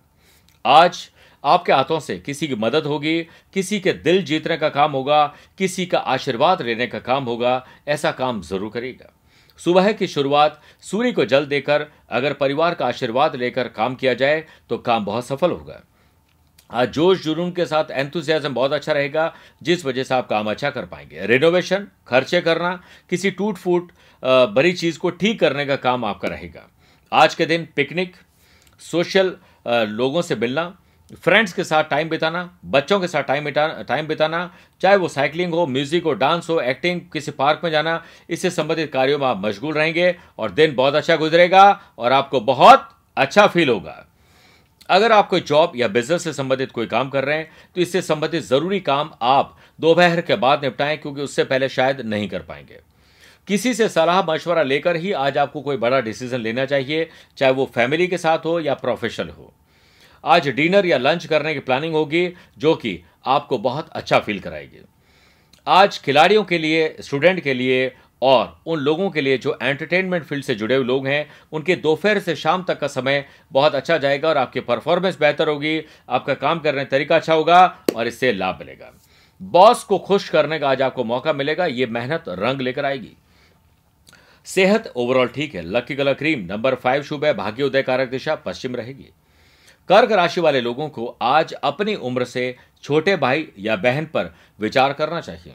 आज 0.65 1.09
आपके 1.45 1.73
हाथों 1.73 2.01
से 2.01 2.19
किसी 2.19 2.47
की 2.49 2.55
मदद 2.55 2.87
होगी, 2.87 3.21
किसी 3.55 3.81
के 3.81 3.93
दिल 3.93 4.23
जीतने 4.25 4.57
का 4.57 4.69
काम 4.69 4.93
होगा, 4.93 5.25
किसी 5.59 5.87
का 5.87 5.99
आशीर्वाद 5.99 6.63
लेने 6.63 6.87
का 6.87 6.99
काम 6.99 7.25
होगा, 7.25 7.65
ऐसा 7.89 8.11
काम 8.11 8.41
ज़रूर 8.43 8.71
करेगा। 8.71 9.13
सुबह 9.61 9.93
की 9.93 10.07
शुरुआत, 10.07 10.61
सूर्य 10.81 11.13
को 11.13 11.25
जल 11.25 11.47
देकर 11.47 11.87
अगर 12.11 12.33
परिवार 12.33 12.75
का 12.75 12.87
आशीर्वाद 12.87 13.37
लेकर 13.37 13.69
काम 13.69 13.95
किया 13.95 14.15
जाए 14.15 14.45
तो 14.71 14.79
काम 14.79 15.05
बहुत 15.05 15.27
सफल 15.27 15.51
होगा। 15.51 15.81
जोश 16.71 17.23
जुनून 17.25 17.51
के 17.53 17.67
साथ 17.67 17.91
एंथुसियाजम 17.91 18.55
बहुत 18.55 18.73
अच्छा 18.73 18.93
रहेगा, 18.93 19.33
जिस 19.63 19.85
वजह 19.85 20.05
से 20.05 20.15
आप 20.15 20.29
काम 20.29 20.51
अच्छा 20.51 20.71
कर 20.71 20.85
पाएँगे। 20.87 21.27
रिनोवेशन 21.27 21.87
खर्चे 22.09 22.41
करना, 22.41 22.81
किसी 23.11 23.31
टूट 23.31 23.57
फूट 23.57 23.93
बड़ी 24.23 24.73
चीज़ 24.73 24.99
को 24.99 25.11
ठीक 25.13 25.41
करने 25.41 25.67
का 25.67 25.77
काम 25.79 26.05
आपका 26.05 26.29
रहेगा। 26.29 26.69
आज 27.13 27.35
के 27.35 27.47
दिन 27.47 27.69
पिकनिक 27.77 28.17
सोशल 28.83 29.35
लोगों 29.67 30.23
से 30.23 30.37
मिलना 30.37 30.73
फ्रेंड्स 31.15 31.53
के 31.53 31.65
साथ 31.65 31.85
टाइम 31.85 32.09
बिताना, 32.09 32.51
बच्चों 32.65 32.99
के 33.01 33.09
साथ 33.09 33.23
टाइम 33.25 33.49
टाइम 33.51 34.07
बिताना, 34.07 34.51
चाहे 34.81 34.97
वो 34.97 35.09
साइकिलिंग 35.09 35.55
हो 35.55 35.67
म्यूज़िक 35.67 36.05
हो 36.05 36.13
डांस 36.15 36.49
हो 36.51 36.59
एक्टिंग 36.63 37.01
किसी 37.13 37.31
पार्क 37.33 37.61
में 37.65 37.71
जाना, 37.71 38.03
इससे 38.31 38.51
संबंधित 38.51 38.93
कार्यों 38.93 39.19
में 39.19 39.27
आप 39.27 39.41
मशगूल 39.45 39.75
रहेंगे 39.75 40.15
और 40.39 40.51
दिन 40.51 40.75
बहुत 40.75 40.95
अच्छा 40.95 41.17
गुजरेगा 41.17 41.65
और 41.99 42.13
आपको 42.13 42.41
बहुत 42.43 42.89
अच्छा 43.17 43.47
फील 43.47 43.69
होगा। 43.69 44.05
अगर 44.89 45.13
आप 45.13 45.29
कोई 45.29 45.41
जॉब 45.41 45.73
या 45.77 45.89
बिज़नेस 45.89 46.25
से 46.25 46.33
संबंधित 46.33 46.71
कोई 46.73 46.87
काम 46.87 47.09
कर 47.11 47.25
रहे 47.25 47.37
हैं 47.37 47.51
तो 47.75 47.81
इससे 47.81 48.03
संबंधित 48.03 48.43
ज़रूरी 48.45 48.81
काम 48.81 49.11
आप 49.23 49.57
दोपहर 49.79 50.21
के 50.21 50.37
बाद 50.37 50.65
निपटाएँ, 50.65 50.97
क्योंकि 50.97 51.23
उससे 51.23 51.45
पहले 51.45 51.69
शायद 51.69 52.01
नहीं 52.01 52.29
कर 52.29 52.43
पाएँगे। 52.43 52.81
किसी 53.49 53.75
से 53.75 53.89
सलाह 53.89 54.23
मशवरा 54.25 54.63
लेकर 54.63 54.97
ही 54.97 55.13
आज 55.15 55.39
आपको 55.39 55.61
कोई 55.61 55.77
बड़ा 55.77 56.01
डिसीज़न 56.01 56.41
लेना 56.41 56.65
चाहिए, 56.67 57.09
चाहे 57.39 57.53
वो 57.53 57.71
फैमिली 57.75 58.07
के 58.07 58.19
साथ 58.19 58.39
हो 58.39 58.59
या 58.61 58.75
प्रोफेशनल 58.75 59.29
हो। 59.29 59.53
आज 60.25 60.49
डिनर 60.49 60.87
या 60.87 60.99
लंच 60.99 61.27
करने 61.27 61.55
की 61.55 61.61
प्लानिंग 61.61 61.95
होगी, 61.95 62.29
जो 62.59 62.75
कि 62.75 63.01
आपको 63.27 63.59
बहुत 63.59 63.89
अच्छा 63.91 64.19
फील 64.19 64.41
कराएगी। 64.41 64.85
आज 65.67 65.99
खिलाड़ियों 65.99 66.45
के 66.45 66.59
लिए, 66.59 66.97
स्टूडेंट 67.01 67.41
के 67.41 67.55
लिए 67.55 67.87
और 68.23 68.61
उन 68.67 68.79
लोगों 68.79 69.09
के 69.11 69.21
लिए 69.21 69.39
जो 69.39 69.57
एंटरटेनमेंट 69.63 70.25
फ़ील्ड 70.25 70.45
से 70.45 70.55
जुड़े 70.55 70.75
हुए 70.75 70.85
लोग 70.85 71.07
हैं, 71.07 71.29
उनके 71.53 71.77
दोपहर 71.77 72.19
से 72.19 72.35
शाम 72.37 72.65
तक 72.65 72.81
का 72.81 72.87
समय 72.89 73.25
बहुत 73.53 73.75
अच्छा 73.75 73.99
जाएगा 73.99 74.29
और 74.29 74.37
आपकी 74.37 74.61
परफॉर्मेंस 74.61 75.19
बेहतर 75.21 75.49
होगी, 75.49 75.83
आपका 76.09 76.35
काम 76.35 76.61
करने 76.61 76.85
का 76.85 76.91
तरीका 76.91 77.17
अच्छा 77.17 77.35
होगा 77.35 77.65
और 77.97 78.07
इससे 78.07 78.33
लाभ 78.33 78.59
मिलेगा। 78.59 78.93
बॉस 79.41 79.85
को 79.85 79.99
खुश 79.99 80.29
करने 80.29 80.59
का 80.59 80.71
आज 80.71 80.83
आपको 80.83 81.05
मौका 81.05 81.33
मिलेगा, 81.33 81.67
ये 81.67 81.87
मेहनत 81.87 82.25
रंग 82.29 82.61
लेकर 82.61 82.85
आएगी। 82.85 83.13
सेहत 84.47 84.93
ओवरऑल 84.97 85.29
ठीक 85.29 85.55
है 85.55 85.63
lucky 85.67 85.95
colour 85.95 86.15
cream 86.15 86.47
number 86.47 86.75
five 86.75 87.03
शुभ 87.03 87.25
है, 87.25 87.33
भाग्य 87.35 87.63
उदय 87.63 87.83
कारक 87.83 88.09
दिशा, 88.09 88.35
पश्चिम 88.37 88.77
रहेगी। 88.77 89.09
कर्क 89.91 90.13
राशि 90.13 90.41
वाले 90.41 90.61
लोगों 90.61 90.89
को 90.89 91.07
आज 91.23 91.53
अपनी 91.55 91.95
उम्र 91.95 92.25
से 92.25 92.55
छोटे 92.83 93.17
भाई 93.17 93.47
या 93.59 93.77
बहन 93.77 94.05
पर 94.07 94.35
विचार 94.61 94.93
करना 94.93 95.21
चाहिए। 95.21 95.55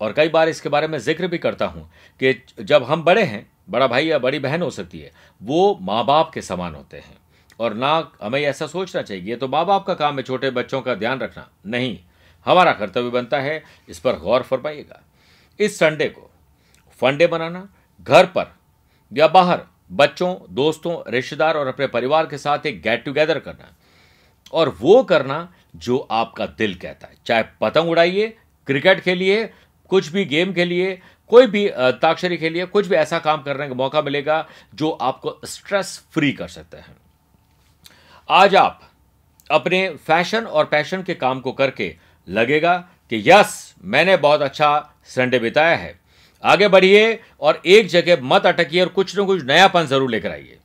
और 0.00 0.12
कई 0.12 0.28
बार 0.28 0.48
इसके 0.48 0.68
बारे 0.68 0.86
में 0.88 0.98
ज़िक्र 0.98 1.26
भी 1.26 1.38
करता 1.38 1.66
हूँ 1.66 1.88
कि 2.20 2.34
जब 2.60 2.84
हम 2.84 3.02
बड़े 3.04 3.22
हैं, 3.22 3.46
बड़ा 3.70 3.86
भाई 3.86 4.06
या 4.06 4.18
बड़ी 4.18 4.38
बहन 4.38 4.62
हो 4.62 4.70
सकती 4.70 5.00
है, 5.00 5.10
वो 5.40 5.78
माँ 5.82 6.04
बाप 6.06 6.30
के 6.34 6.42
समान 6.42 6.74
होते 6.74 6.96
हैं। 6.96 7.16
और 7.60 7.74
ना 7.74 8.10
हमें 8.22 8.40
ऐसा 8.40 8.66
सोचना 8.66 9.02
चाहिए 9.02 9.36
तो 9.36 9.48
माँ 9.48 9.64
बाप 9.66 9.86
का 9.86 9.94
काम 9.94 10.16
है 10.16 10.22
छोटे 10.22 10.50
बच्चों 10.50 10.80
का 10.82 10.94
ध्यान 10.94 11.20
रखना। 11.20 11.48
नहीं, 11.66 11.98
हमारा 12.46 12.72
कर्तव्य 12.72 13.10
बनता 13.10 13.40
है 13.40 13.62
इस 13.88 13.98
पर 13.98 14.18
गौर 14.18 14.42
फरमाइएगा। 14.42 15.02
इस 15.60 15.78
संडे 15.78 16.08
को 16.08 16.30
फंडे 17.00 17.26
बनाना 17.26 17.68
घर 18.00 18.26
पर 18.26 18.54
या 19.12 19.28
बाहर, 19.28 19.60
बच्चों, 19.92 20.34
दोस्तों, 20.50 20.96
रिश्तेदार 21.08 21.56
और 21.56 21.66
अपने 21.66 21.86
परिवार 21.86 22.26
के 22.26 22.38
साथ 22.38 22.66
एक 22.66 22.80
गेट 22.82 23.04
टुगेदर 23.04 23.38
करना। 23.38 23.74
और 24.52 24.68
वो 24.80 25.02
करना 25.02 25.52
जो 25.76 25.98
आपका 26.10 26.46
दिल 26.48 26.74
कहता 26.74 27.06
है। 27.06 27.16
चाहे 27.26 27.42
पतंग 27.60 27.90
उड़ाइए, 27.90 28.26
क्रिकेट 28.68 29.00
खेलिए 29.00 29.50
कुछ 29.90 30.08
भी 30.08 30.24
गेम 30.26 30.52
के 30.52 30.64
लिए, 30.64 30.98
कोई 31.30 31.46
भी 31.46 31.68
ताक्षरी 32.02 32.36
के 32.36 32.48
लिए, 32.48 32.64
कुछ 32.66 32.86
भी 32.86 32.96
ऐसा 32.96 33.18
काम 33.20 33.42
करने 33.42 33.68
का 33.68 33.74
मौका 33.74 34.02
मिलेगा 34.02 34.46
जो 34.74 34.90
आपको 34.90 35.40
स्ट्रेस 35.46 35.98
फ्री 36.12 36.32
कर 36.32 36.48
सकते 36.48 36.76
हैं। 36.76 36.96
आज 38.28 38.56
आप 38.56 38.80
अपने 39.50 39.88
फ़ैशन 39.98 40.44
और 40.44 40.64
पैशन 40.66 41.02
के 41.02 41.14
काम 41.16 41.40
को 41.40 41.52
करके 41.52 41.94
लगेगा 42.28 42.76
कि 43.12 43.22
यस 43.26 43.74
मैंने 43.84 44.16
बहुत 44.18 44.42
अच्छा 44.42 44.70
संडे 45.06 45.38
बिताया 45.38 45.76
है। 45.76 45.98
आगे 46.44 46.68
बढ़िए 46.68 47.18
और 47.40 47.60
एक 47.66 47.86
जगह 47.88 48.22
मत 48.24 48.46
अटकिए 48.46 48.80
और 48.80 48.88
कुछ 48.90 49.18
न 49.18 49.24
कुछ 49.26 49.42
नयापन 49.44 49.86
ज़रूर 49.86 50.10
लेकर 50.10 50.30
आइए। 50.30 50.58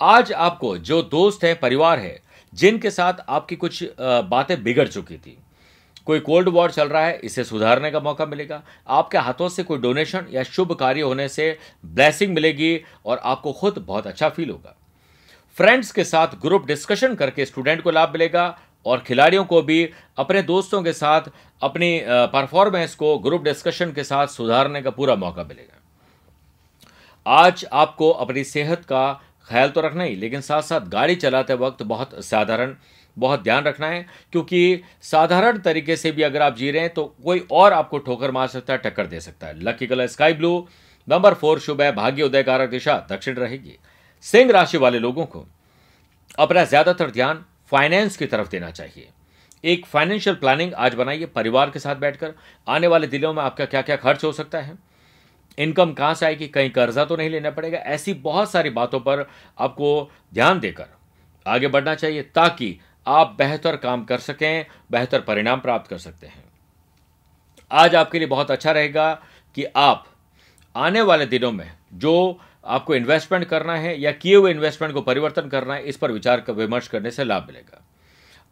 आज 0.00 0.32
आपको 0.32 0.76
जो 0.78 1.02
दोस्त 1.04 1.44
है, 1.44 1.54
परिवार 1.54 1.98
है, 1.98 2.20
जिनके 2.52 2.90
साथ 2.90 3.24
आपकी 3.28 3.56
कुछ 3.56 3.82
बातें 4.00 4.62
बिगड़ 4.62 4.86
चुकी 4.88 5.16
थी 5.16 5.36
कोई 6.06 6.20
कोल्ड 6.20 6.48
वॉर 6.48 6.70
चल 6.70 6.88
रहा 6.88 7.04
है, 7.04 7.18
इसे 7.18 7.44
सुधारने 7.44 7.90
का 7.90 8.00
मौका 8.00 8.26
मिलेगा। 8.26 8.62
आपके 8.88 9.18
हाथों 9.18 9.48
से 9.48 9.62
कोई 9.62 9.78
डोनेशन 9.78 10.26
या 10.30 10.42
शुभ 10.44 10.72
कार्य 10.74 11.00
होने 11.00 11.28
से 11.28 11.56
ब्लेसिंग 11.84 12.34
मिलेगी 12.34 12.80
और 13.06 13.20
आपको 13.24 13.52
खुद 13.52 13.78
बहुत 13.78 14.06
अच्छा 14.06 14.28
फील 14.28 14.50
होगा। 14.50 14.76
फ्रेंड्स 15.56 15.92
के 15.92 16.04
साथ 16.04 16.40
ग्रुप 16.42 16.66
डिस्कशन 16.66 17.14
करके 17.14 17.44
स्टूडेंट 17.46 17.82
को 17.82 17.90
लाभ 17.90 18.12
मिलेगा 18.12 18.58
और 18.86 18.98
खिलाड़ियों 18.98 19.44
को 19.44 19.60
भी 19.62 19.88
अपने 20.18 20.42
दोस्तों 20.44 20.82
के 20.82 20.92
साथ 20.92 21.30
अपनी 21.62 22.00
परफॉर्मेंस 22.06 22.94
को 22.94 23.16
ग्रुप 23.18 23.42
डिस्कशन 23.42 23.92
के 23.92 24.04
साथ 24.04 24.26
सुधारने 24.28 24.82
का 24.82 24.90
पूरा 24.90 25.14
मौका 25.16 25.44
मिलेगा। 25.44 25.80
आज 27.26 27.64
आपको 27.74 28.10
अपनी 28.10 28.44
सेहत 28.44 28.84
का 28.84 29.12
ख्याल 29.48 29.70
तो 29.70 29.80
रखना 29.80 30.04
ही, 30.04 30.14
लेकिन 30.16 30.40
साथ 30.40 30.62
साथ 30.62 30.80
गाड़ी 30.88 31.14
चलाते 31.16 31.54
वक्त 31.56 31.82
बहुत 31.84 32.14
साधारण 32.24 32.74
बहुत 33.16 33.42
ध्यान 33.42 33.64
रखना 33.64 33.86
है, 33.86 34.06
क्योंकि 34.32 34.82
साधारण 35.02 35.58
तरीके 35.58 35.96
से 35.96 36.12
भी 36.12 36.22
अगर 36.22 36.42
आप 36.42 36.56
जी 36.56 36.70
रहे 36.70 36.82
हैं 36.82 36.92
तो 36.94 37.04
कोई 37.24 37.46
और 37.52 37.72
आपको 37.72 37.98
ठोकर 37.98 38.30
मार 38.30 38.48
सकता 38.48 38.72
है, 38.72 38.78
टक्कर 38.78 39.06
दे 39.06 39.20
सकता 39.20 39.46
है। 39.46 39.60
Lucky 39.60 39.86
colour 39.86 40.06
sky 40.06 40.32
blue 40.34 40.66
number 41.08 41.34
four 41.34 41.58
शुभ 41.60 41.80
है, 41.82 41.92
भाग्य 41.94 42.22
उदय 42.22 42.42
कारक 42.42 42.70
दिशा, 42.70 42.96
दक्षिण 43.10 43.34
रहेगी। 43.36 43.76
सिंह 44.24 44.50
राशि 44.52 44.78
वाले 44.78 44.98
लोगों 44.98 45.26
को 45.26 45.46
अपना 46.38 46.64
ज़्यादातर 46.64 47.10
ध्यान 47.10 47.44
फाइनेंस 47.72 48.16
की 48.16 48.26
तरफ़ 48.26 48.48
देना 48.50 48.70
चाहिए। 48.70 49.08
एक 49.64 49.86
फाइनेंशियल 49.86 50.36
प्लानिंग 50.36 50.72
आज 50.74 50.94
बनाइए, 50.94 51.26
परिवार 51.26 51.70
के 51.70 51.78
साथ 51.78 51.96
बैठकर। 51.96 52.34
आने 52.66 52.86
वाले 52.86 53.06
दिनों 53.06 53.32
में 53.34 53.42
आपका 53.42 53.64
क्या 53.66 53.82
क्या 53.82 53.96
खर्च 53.96 54.24
हो 54.24 54.32
सकता 54.32 54.58
है? 54.58 54.76
इनकम 55.58 55.92
कहाँ 55.92 56.14
से 56.14 56.26
आएगी? 56.26 56.46
कहीं 56.48 56.70
कर्जा 56.70 57.04
तो 57.04 57.16
नहीं 57.16 57.30
लेना 57.30 57.50
पड़ेगा। 57.50 57.78
ऐसी 57.78 58.14
बहुत 58.16 58.50
सारी 58.50 58.70
बातों 58.72 59.00
पर 59.00 59.26
आपको 59.58 60.10
ध्यान 60.32 60.60
देकर 60.60 60.86
आगे 61.46 61.68
बढ़ना 61.68 61.94
चाहिए, 61.94 62.22
ताकि 62.24 62.78
आप 63.06 63.34
बेहतर 63.38 63.76
काम 63.76 64.04
कर 64.04 64.18
सकें, 64.18 64.66
बेहतर 64.90 65.20
परिणाम 65.20 65.60
प्राप्त 65.60 65.90
कर 65.90 65.98
सकते 65.98 66.26
हैं। 66.26 66.44
आज 67.70 67.94
आपके 67.94 68.18
लिए 68.18 68.28
बहुत 68.28 68.50
अच्छा 68.50 68.72
रहेगा 68.72 69.12
कि 69.56 69.64
आप 69.64 70.06
आने 70.74 71.00
वाले 71.00 71.26
दिनों 71.26 71.52
में 71.52 71.70
जो 71.94 72.40
आपको 72.64 72.94
इन्वेस्टमेंट 72.94 73.44
करना 73.44 73.76
है 73.76 74.00
या 74.00 74.12
किए 74.12 74.36
हुए 74.36 74.50
इन्वेस्टमेंट 74.50 74.94
को 74.94 75.00
परिवर्तन 75.00 75.48
करना 75.48 75.74
है, 75.74 75.84
इस 75.84 75.96
पर 75.96 76.12
विचार 76.12 76.40
कर 76.40 76.52
विमर्श 76.52 76.88
करने 76.88 77.10
से 77.10 77.24
लाभ 77.24 77.46
मिलेगा। 77.46 77.82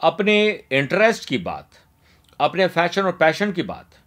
अपने 0.00 0.64
इंटरेस्ट 0.72 1.28
की 1.28 1.38
बात, 1.38 1.70
अपने 2.40 2.66
फ़ैशन 2.66 3.02
और 3.02 3.12
पैशन 3.12 3.52
की 3.52 3.62
बात 3.62 3.98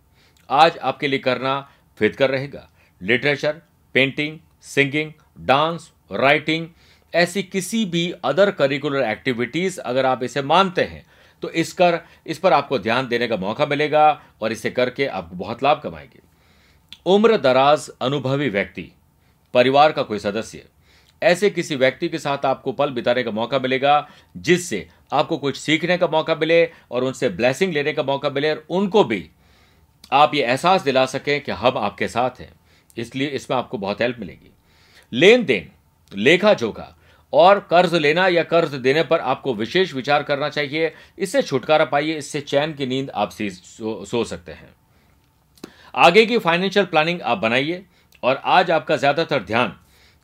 आज 0.49 0.77
आपके 0.77 1.07
लिए 1.07 1.19
करना 1.19 1.59
फिट 1.99 2.15
कर 2.15 2.29
रहेगा। 2.29 2.67
Literature 3.01 3.61
painting 3.95 4.39
singing 4.61 5.11
dance 5.39 5.91
writing 6.11 6.67
ऐसी 7.13 7.43
किसी 7.43 7.83
भी 7.85 8.11
अदर 8.23 8.51
करिकुलर 8.51 9.03
एक्टिविटीज़ 9.03 9.79
अगर 9.79 10.05
आप 10.05 10.23
इसे 10.23 10.41
मानते 10.41 10.81
हैं 10.81 11.05
तो 11.43 11.49
इस 11.49 11.71
कर, 11.73 11.99
इस 12.27 12.37
पर 12.37 12.53
आपको 12.53 12.79
ध्यान 12.79 13.07
देने 13.07 13.27
का 13.27 13.37
मौका 13.37 13.65
मिलेगा 13.65 14.21
और 14.41 14.51
इसे 14.51 14.69
करके 14.69 15.05
आप 15.05 15.29
बहुत 15.33 15.63
लाभ 15.63 15.81
कमाएँगे। 15.81 16.19
उम्र 17.05 17.37
दराज 17.37 17.89
अनुभवी 18.01 18.49
व्यक्ति, 18.49 18.91
परिवार 19.53 19.91
का 19.91 20.03
कोई 20.03 20.19
सदस्य, 20.19 20.63
ऐसे 21.21 21.49
किसी 21.49 21.75
व्यक्ति 21.75 22.09
के 22.09 22.19
साथ 22.19 22.45
आपको 22.45 22.71
पल 22.71 22.91
बिताने 22.91 23.23
का 23.23 23.31
मौका 23.31 23.59
मिलेगा, 23.59 24.07
जिससे 24.37 24.87
आपको 25.11 25.37
कुछ 25.37 25.57
सीखने 25.57 25.97
का 25.97 26.07
मौका 26.07 26.35
मिले 26.35 26.63
और 26.91 27.03
उनसे 27.03 27.29
ब्लेसिंग 27.29 27.73
लेने 27.73 27.93
का 27.93 28.03
मौका 28.03 28.29
मिले 28.29 28.51
और 28.51 28.65
उनको 28.69 29.03
भी 29.03 29.29
आप 30.11 30.35
ये 30.35 30.43
एहसास 30.43 30.81
दिला 30.81 31.05
सकें 31.05 31.39
कि 31.41 31.51
हम 31.51 31.77
आपके 31.77 32.07
साथ 32.07 32.39
हैं। 32.39 32.51
इसलिए 32.97 33.27
इसमें 33.27 33.57
आपको 33.57 33.77
बहुत 33.77 34.01
हेल्प 34.01 34.19
मिलेगी। 34.19 34.51
लेन 35.11 35.45
देन 35.45 35.71
लेखा 36.11 36.53
जोखा 36.53 36.93
और 37.33 37.59
कर्ज 37.69 37.93
लेना 37.95 38.27
या 38.27 38.43
कर्ज 38.45 38.73
देने 38.75 39.03
पर 39.03 39.19
आपको 39.21 39.53
विशेष 39.53 39.93
विचार 39.93 40.23
करना 40.23 40.49
चाहिए। 40.49 40.91
इससे 41.17 41.41
छुटकारा 41.41 41.85
पाइए 41.85 42.17
इससे 42.17 42.41
चैन 42.41 42.73
की 42.73 42.85
नींद 42.85 43.09
आप 43.11 43.31
सो, 43.31 44.05
सो 44.05 44.23
सकते 44.23 44.51
हैं। 44.51 44.69
आगे 45.95 46.25
की 46.25 46.37
फाइनेंशियल 46.37 46.85
प्लानिंग 46.85 47.21
आप 47.23 47.37
बनाइए 47.37 47.83
और 48.23 48.41
आज 48.45 48.71
आपका 48.71 48.95
ज़्यादातर 48.97 49.43
ध्यान 49.43 49.75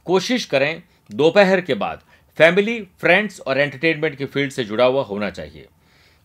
कोशिश 0.06 0.46
करें 0.46 0.82
दोपहर 1.10 1.62
के 1.62 1.74
बाद 1.76 2.02
फैमिली 2.38 2.80
फ्रेंड्स 3.00 3.40
और 3.42 3.60
एंटरटेनमेंट 3.60 4.18
की 4.18 4.26
फ़ील्ड 4.26 4.52
से 4.52 4.64
जुड़ा 4.64 4.86
हुआ 4.86 5.04
होना 5.04 5.30
चाहिए। 5.30 5.68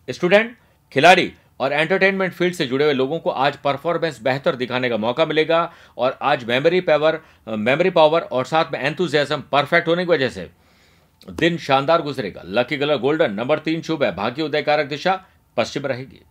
स्टूडेंट 0.07 0.55
खिलाड़ी 0.91 1.31
और 1.59 1.73
एंटरटेनमेंट 1.73 2.33
फ़ील्ड 2.33 2.55
से 2.55 2.65
जुड़े 2.65 2.85
हुए 2.85 2.93
लोगों 2.93 3.19
को 3.19 3.29
आज 3.29 3.57
परफॉर्मेंस 3.57 4.21
बेहतर 4.21 4.55
दिखाने 4.55 4.89
का 4.89 4.97
मौका 4.97 5.25
मिलेगा 5.25 5.71
और 5.97 6.17
आज 6.23 6.43
मेमोरी 6.45 6.81
पावर 6.83 7.19
मेमोरी 7.49 7.89
पावर 7.91 8.21
और 8.21 8.45
साथ 8.45 8.71
में 8.73 8.79
एंथुजियाज्म 8.79 9.41
परफेक्ट 9.51 9.87
होने 9.87 10.05
की 10.05 10.11
वजह 10.11 10.29
से 10.29 10.49
दिन 11.31 11.57
शानदार 11.57 12.01
गुजरेगा। 12.01 12.41
लकी 12.47 12.77
कलर 12.77 12.97
गोल्डन 12.97 13.33
नंबर 13.33 13.59
तीन 13.59 13.81
शुभ 13.81 14.03
है। 14.03 14.15
भाग्य 14.15 14.43
उदय 14.43 14.61
कारक 14.61 14.87
दिशा 14.87 15.13
पश्चिम 15.57 15.85
रहेगी। 15.85 16.21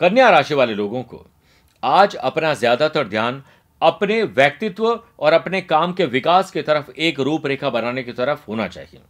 कन्या 0.00 0.30
राशि 0.30 0.54
वाले 0.54 0.74
लोगों 0.74 1.02
को 1.02 1.26
आज 1.82 2.14
अपना 2.16 2.52
ज़्यादातर 2.54 3.08
ध्यान 3.08 3.42
अपने 3.82 4.22
व्यक्तित्व 4.22 4.88
और 5.18 5.32
अपने 5.32 5.60
काम 5.62 5.92
के 5.92 6.04
विकास 6.06 6.50
की 6.50 6.62
तरफ़ 6.62 6.90
एक 6.92 7.20
रूपरेखा 7.20 7.70
बनाने 7.70 8.02
की 8.02 8.12
तरफ़ 8.12 8.40
होना 8.48 8.66
चाहिए। 8.68 9.00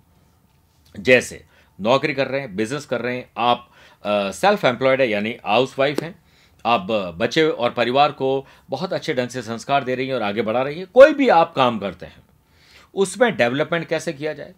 जैसे 0.94 1.42
नौकरी 1.78 2.14
कर 2.14 2.26
रहे 2.26 2.40
हैं 2.40 2.54
बिज़नेस 2.56 2.86
कर 2.86 3.00
रहे 3.00 3.16
हैं, 3.16 3.28
आप 3.38 3.68
सेल्फ 4.04 4.64
एम्प्लॉयड 4.64 5.00
है, 5.00 5.08
यानी 5.08 5.36
हाउस 5.44 5.74
वाइफ 5.78 6.02
हैं। 6.02 6.14
आप 6.64 6.86
बच्चे 7.18 7.42
और 7.42 7.70
परिवार 7.72 8.12
को 8.12 8.46
बहुत 8.70 8.92
अच्छे 8.92 9.14
ढंग 9.14 9.28
से 9.28 9.42
संस्कार 9.42 9.84
दे 9.84 9.94
रही 9.94 10.06
हैं 10.06 10.14
और 10.14 10.22
आगे 10.22 10.42
बढ़ा 10.42 10.62
रही 10.62 10.78
हैं। 10.78 10.86
कोई 10.94 11.12
भी 11.14 11.28
आप 11.30 11.52
काम 11.54 11.78
करते 11.78 12.06
हैं, 12.06 12.22
उसमें 12.94 13.36
डेवलपमेंट 13.36 13.86
कैसे 13.88 14.12
किया 14.12 14.32
जाए? 14.32 14.54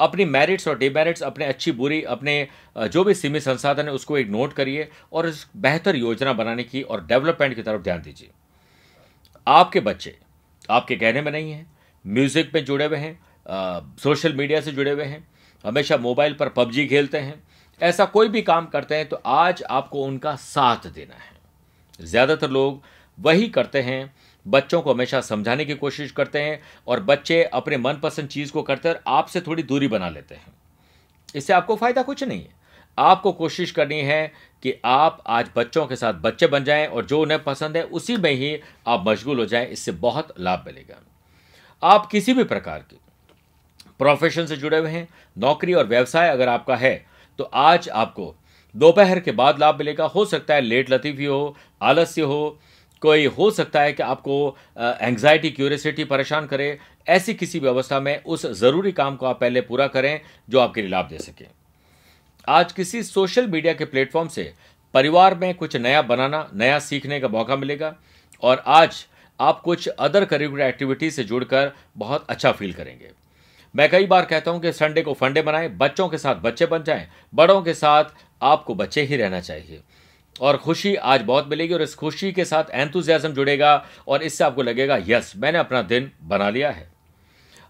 अपनी 0.00 0.24
मेरिट्स 0.26 0.68
और 0.68 0.78
डिमेरिट्स 0.78 1.22
अपने 1.22 1.44
अच्छी, 1.44 1.72
बुरी, 1.72 2.02
अपने 2.04 2.48
जो 2.76 3.04
भी 3.04 3.14
सीमित 3.14 3.42
संसाधन 3.42 3.84
है, 3.84 3.92
उसको 3.92 4.18
एक 4.18 4.28
नोट 4.30 4.52
करिए 4.52 4.88
और 5.12 5.32
बेहतर 5.58 5.96
योजना 5.96 6.32
बनाने 6.34 6.64
की 6.64 6.82
और 6.82 7.04
डेवलपमेंट 7.06 7.54
की 7.54 7.62
तरफ़ 7.62 7.82
ध्यान 7.82 8.02
दीजिए। 8.02 8.30
आपके 9.46 9.80
बच्चे 9.82 10.16
आपके 10.68 10.96
कहने 10.96 11.22
में 11.22 11.30
नहीं 11.32 11.50
हैं 11.52 11.66
म्यूज़िक 12.04 12.50
में 12.54 12.64
जुड़े 12.64 12.84
हुए 12.84 12.98
हैं 12.98 13.96
सोशल 13.98 14.32
मीडिया 14.34 14.60
से 14.60 14.72
जुड़े 14.72 14.90
हुए 14.90 15.04
हैं, 15.04 15.26
हमेशा 15.64 15.96
मोबाइल 15.98 16.34
पर 16.34 16.48
पबजी 16.50 16.86
खेलते 16.86 17.18
हैं 17.18 17.42
ऐसा 17.80 18.04
कोई 18.04 18.28
भी 18.28 18.42
काम 18.42 18.66
करते 18.66 18.94
हैं 18.94 19.08
तो 19.08 19.20
आज 19.26 19.62
आपको 19.62 20.02
उनका 20.04 20.34
साथ 20.36 20.86
देना 20.86 21.14
है। 21.14 22.06
ज़्यादातर 22.06 22.50
लोग 22.50 22.82
वही 23.18 23.48
करते 23.48 23.80
हैं। 23.80 24.12
बच्चों 24.46 24.80
को 24.82 24.92
हमेशा 24.92 25.20
समझाने 25.20 25.64
की 25.64 25.74
कोशिश 25.74 26.10
करते 26.12 26.40
हैं 26.40 26.60
और 26.88 27.00
बच्चे 27.02 27.42
अपने 27.44 27.76
मनपसंद 27.76 28.28
चीज़ 28.28 28.52
को 28.52 28.62
करते 28.62 28.88
हैं 28.88 28.96
आपसे 29.08 29.40
थोड़ी 29.40 29.62
दूरी 29.62 29.88
बना 29.88 30.08
लेते 30.08 30.34
हैं। 30.34 30.52
इससे 31.34 31.52
आपको 31.52 31.76
फ़ायदा 31.76 32.02
कुछ 32.02 32.22
नहीं 32.24 32.40
है। 32.40 32.56
आपको 32.98 33.32
कोशिश 33.32 33.70
करनी 33.70 34.00
है 34.00 34.32
कि 34.62 34.74
आप 34.84 35.22
आज 35.26 35.50
बच्चों 35.56 35.86
के 35.86 35.96
साथ 35.96 36.14
बच्चे 36.14 36.46
बन 36.46 36.64
जाएँ 36.64 36.86
और 36.86 37.04
जो 37.06 37.20
उन्हें 37.22 37.42
पसंद 37.44 37.76
है 37.76 37.82
उसी 37.82 38.16
में 38.16 38.30
ही 38.32 38.58
आप 38.86 39.04
मशगूल 39.08 39.38
हो 39.38 39.46
जाएँ, 39.46 39.66
इससे 39.66 39.92
बहुत 39.92 40.34
लाभ 40.40 40.64
मिलेगा। 40.66 41.00
आप 41.82 42.06
किसी 42.06 42.34
भी 42.34 42.44
प्रकार 42.44 42.78
की 42.80 42.98
प्रोफेशन 44.00 44.46
से 44.46 44.56
जुड़े 44.56 44.78
हुए 44.78 44.90
हैं। 44.90 45.08
नौकरी 45.36 45.74
और 45.74 45.86
व्यवसाय 45.86 46.28
अगर 46.28 46.48
आपका 46.48 46.76
है 46.76 47.06
तो 47.38 47.44
आज 47.44 47.88
आपको 47.90 48.34
दोपहर 48.74 49.20
के 49.20 49.32
बाद 49.32 49.58
लाभ 49.60 49.78
मिलेगा। 49.78 50.04
हो 50.06 50.24
सकता 50.24 50.54
है 50.54 50.60
लेट 50.60 50.90
लतीफ़ी 50.90 51.24
हो 51.24 51.56
आलस्य 51.82 52.22
हो, 52.22 52.58
कोई 53.02 53.26
हो 53.28 53.50
सकता 53.50 53.80
है 53.80 53.92
कि 53.92 54.02
आपको 54.02 54.56
एंग्जाइटी 54.78 55.50
क्यूरियसिटी 55.50 56.04
परेशान 56.06 56.46
करे। 56.46 56.78
ऐसी 57.08 57.34
किसी 57.34 57.60
भी 57.60 57.66
अवस्था 57.68 58.00
में 58.00 58.22
उस 58.24 58.46
ज़रूरी 58.54 58.92
काम 58.92 59.16
को 59.16 59.26
आप 59.26 59.40
पहले 59.40 59.60
पूरा 59.60 59.86
करें 59.88 60.20
जो 60.48 60.60
आपके 60.60 60.82
लिए 60.82 60.90
लाभ 60.90 61.08
दे 61.08 61.18
सके। 61.18 61.44
आज 62.48 62.72
किसी 62.72 63.02
सोशल 63.02 63.46
मीडिया 63.46 63.72
के 63.74 63.84
प्लेटफॉर्म 63.84 64.28
से 64.28 64.52
परिवार 64.94 65.34
में 65.34 65.54
कुछ 65.54 65.76
नया 65.76 66.02
बनाना, 66.02 66.48
नया 66.54 66.78
सीखने 66.78 67.20
का 67.20 67.28
मौका 67.28 67.56
मिलेगा 67.56 67.94
और 68.42 68.62
आज 68.66 69.04
आप 69.40 69.60
कुछ 69.60 69.88
अदर 69.88 70.24
करिकुलर 70.24 70.62
एक्टिविटी 70.62 71.10
से 71.10 71.24
जुड़कर 71.24 71.72
बहुत 71.96 72.26
अच्छा 72.28 72.52
फील 72.52 72.72
करेंगे। 72.72 73.10
मैं 73.74 73.88
कई 73.90 74.06
बार 74.06 74.24
कहता 74.24 74.50
हूँ 74.50 74.60
कि 74.60 74.72
संडे 74.72 75.02
को 75.02 75.12
फंडे 75.14 75.42
बनाएँ 75.42 75.68
बच्चों 75.70 76.08
के 76.08 76.18
साथ 76.18 76.36
बच्चे 76.36 76.66
बन 76.66 76.82
जाएँ, 76.82 77.06
बड़ों 77.34 77.60
के 77.62 77.74
साथ 77.74 78.04
आपको 78.42 78.74
बच्चे 78.74 79.02
ही 79.02 79.16
रहना 79.16 79.40
चाहिए। 79.40 79.80
और 80.36 80.56
खुशी 80.56 80.94
आज 80.94 81.22
बहुत 81.22 81.48
मिलेगी 81.48 81.74
और 81.74 81.82
इस 81.82 81.94
खुशी 81.94 82.32
के 82.32 82.44
साथ 82.44 82.64
एंथुजियाज्म 82.72 83.28
जुड़ेगा 83.28 83.84
और 84.08 84.22
इससे 84.22 84.44
आपको 84.44 84.62
लगेगा 84.62 84.98
यस 85.06 85.32
मैंने 85.36 85.58
अपना 85.58 85.82
दिन 85.84 86.10
बना 86.22 86.50
लिया 86.50 86.70
है। 86.70 86.88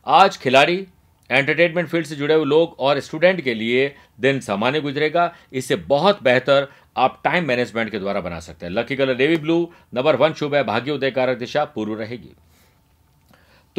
आज 0.07 0.37
खिलाड़ी 0.37 0.87
एंटरटेनमेंट 1.31 1.89
फ़ील्ड 1.89 2.07
से 2.07 2.17
जुड़े 2.17 2.35
हुए 2.35 2.45
लोग 2.45 2.77
और 2.79 3.01
स्टूडेंट 3.01 3.41
के 3.41 3.55
लिए 3.55 3.95
दिन 4.21 4.41
सामान्य 4.41 4.81
गुजरेगा। 4.81 5.33
इससे 5.53 5.77
बहुत 5.77 6.23
बेहतर 6.23 6.69
आप 6.97 7.21
टाइम 7.25 7.47
मैनेजमेंट 7.47 7.91
के 7.91 7.99
द्वारा 7.99 8.21
बना 8.21 8.41
सकते 8.41 8.67
हैं। 8.67 8.73
Lucky 8.73 8.97
colour 8.97 9.17
navy 9.17 9.37
blue 9.37 9.61
number 9.95 10.17
one 10.17 10.33
शुभ 10.33 10.55
है 10.55 10.63
भाग्य 10.65 10.93
उदय 10.93 11.11
कारक 11.11 11.39
दिशा 11.39 11.65
पूर्व 11.65 11.99
रहेगी। 12.01 12.35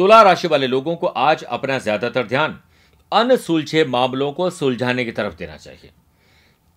तुला 0.00 0.20
राशि 0.22 0.48
वाले 0.48 0.66
लोगों 0.66 0.94
को 0.96 1.06
आज 1.06 1.42
अपना 1.46 1.78
ज़्यादातर 1.78 2.26
ध्यान 2.26 2.56
अनसुलझे 3.12 3.84
मामलों 3.86 4.30
को 4.32 4.48
सुलझाने 4.50 5.04
की 5.04 5.12
तरफ़ 5.12 5.34
देना 5.36 5.56
चाहिए। 5.56 5.90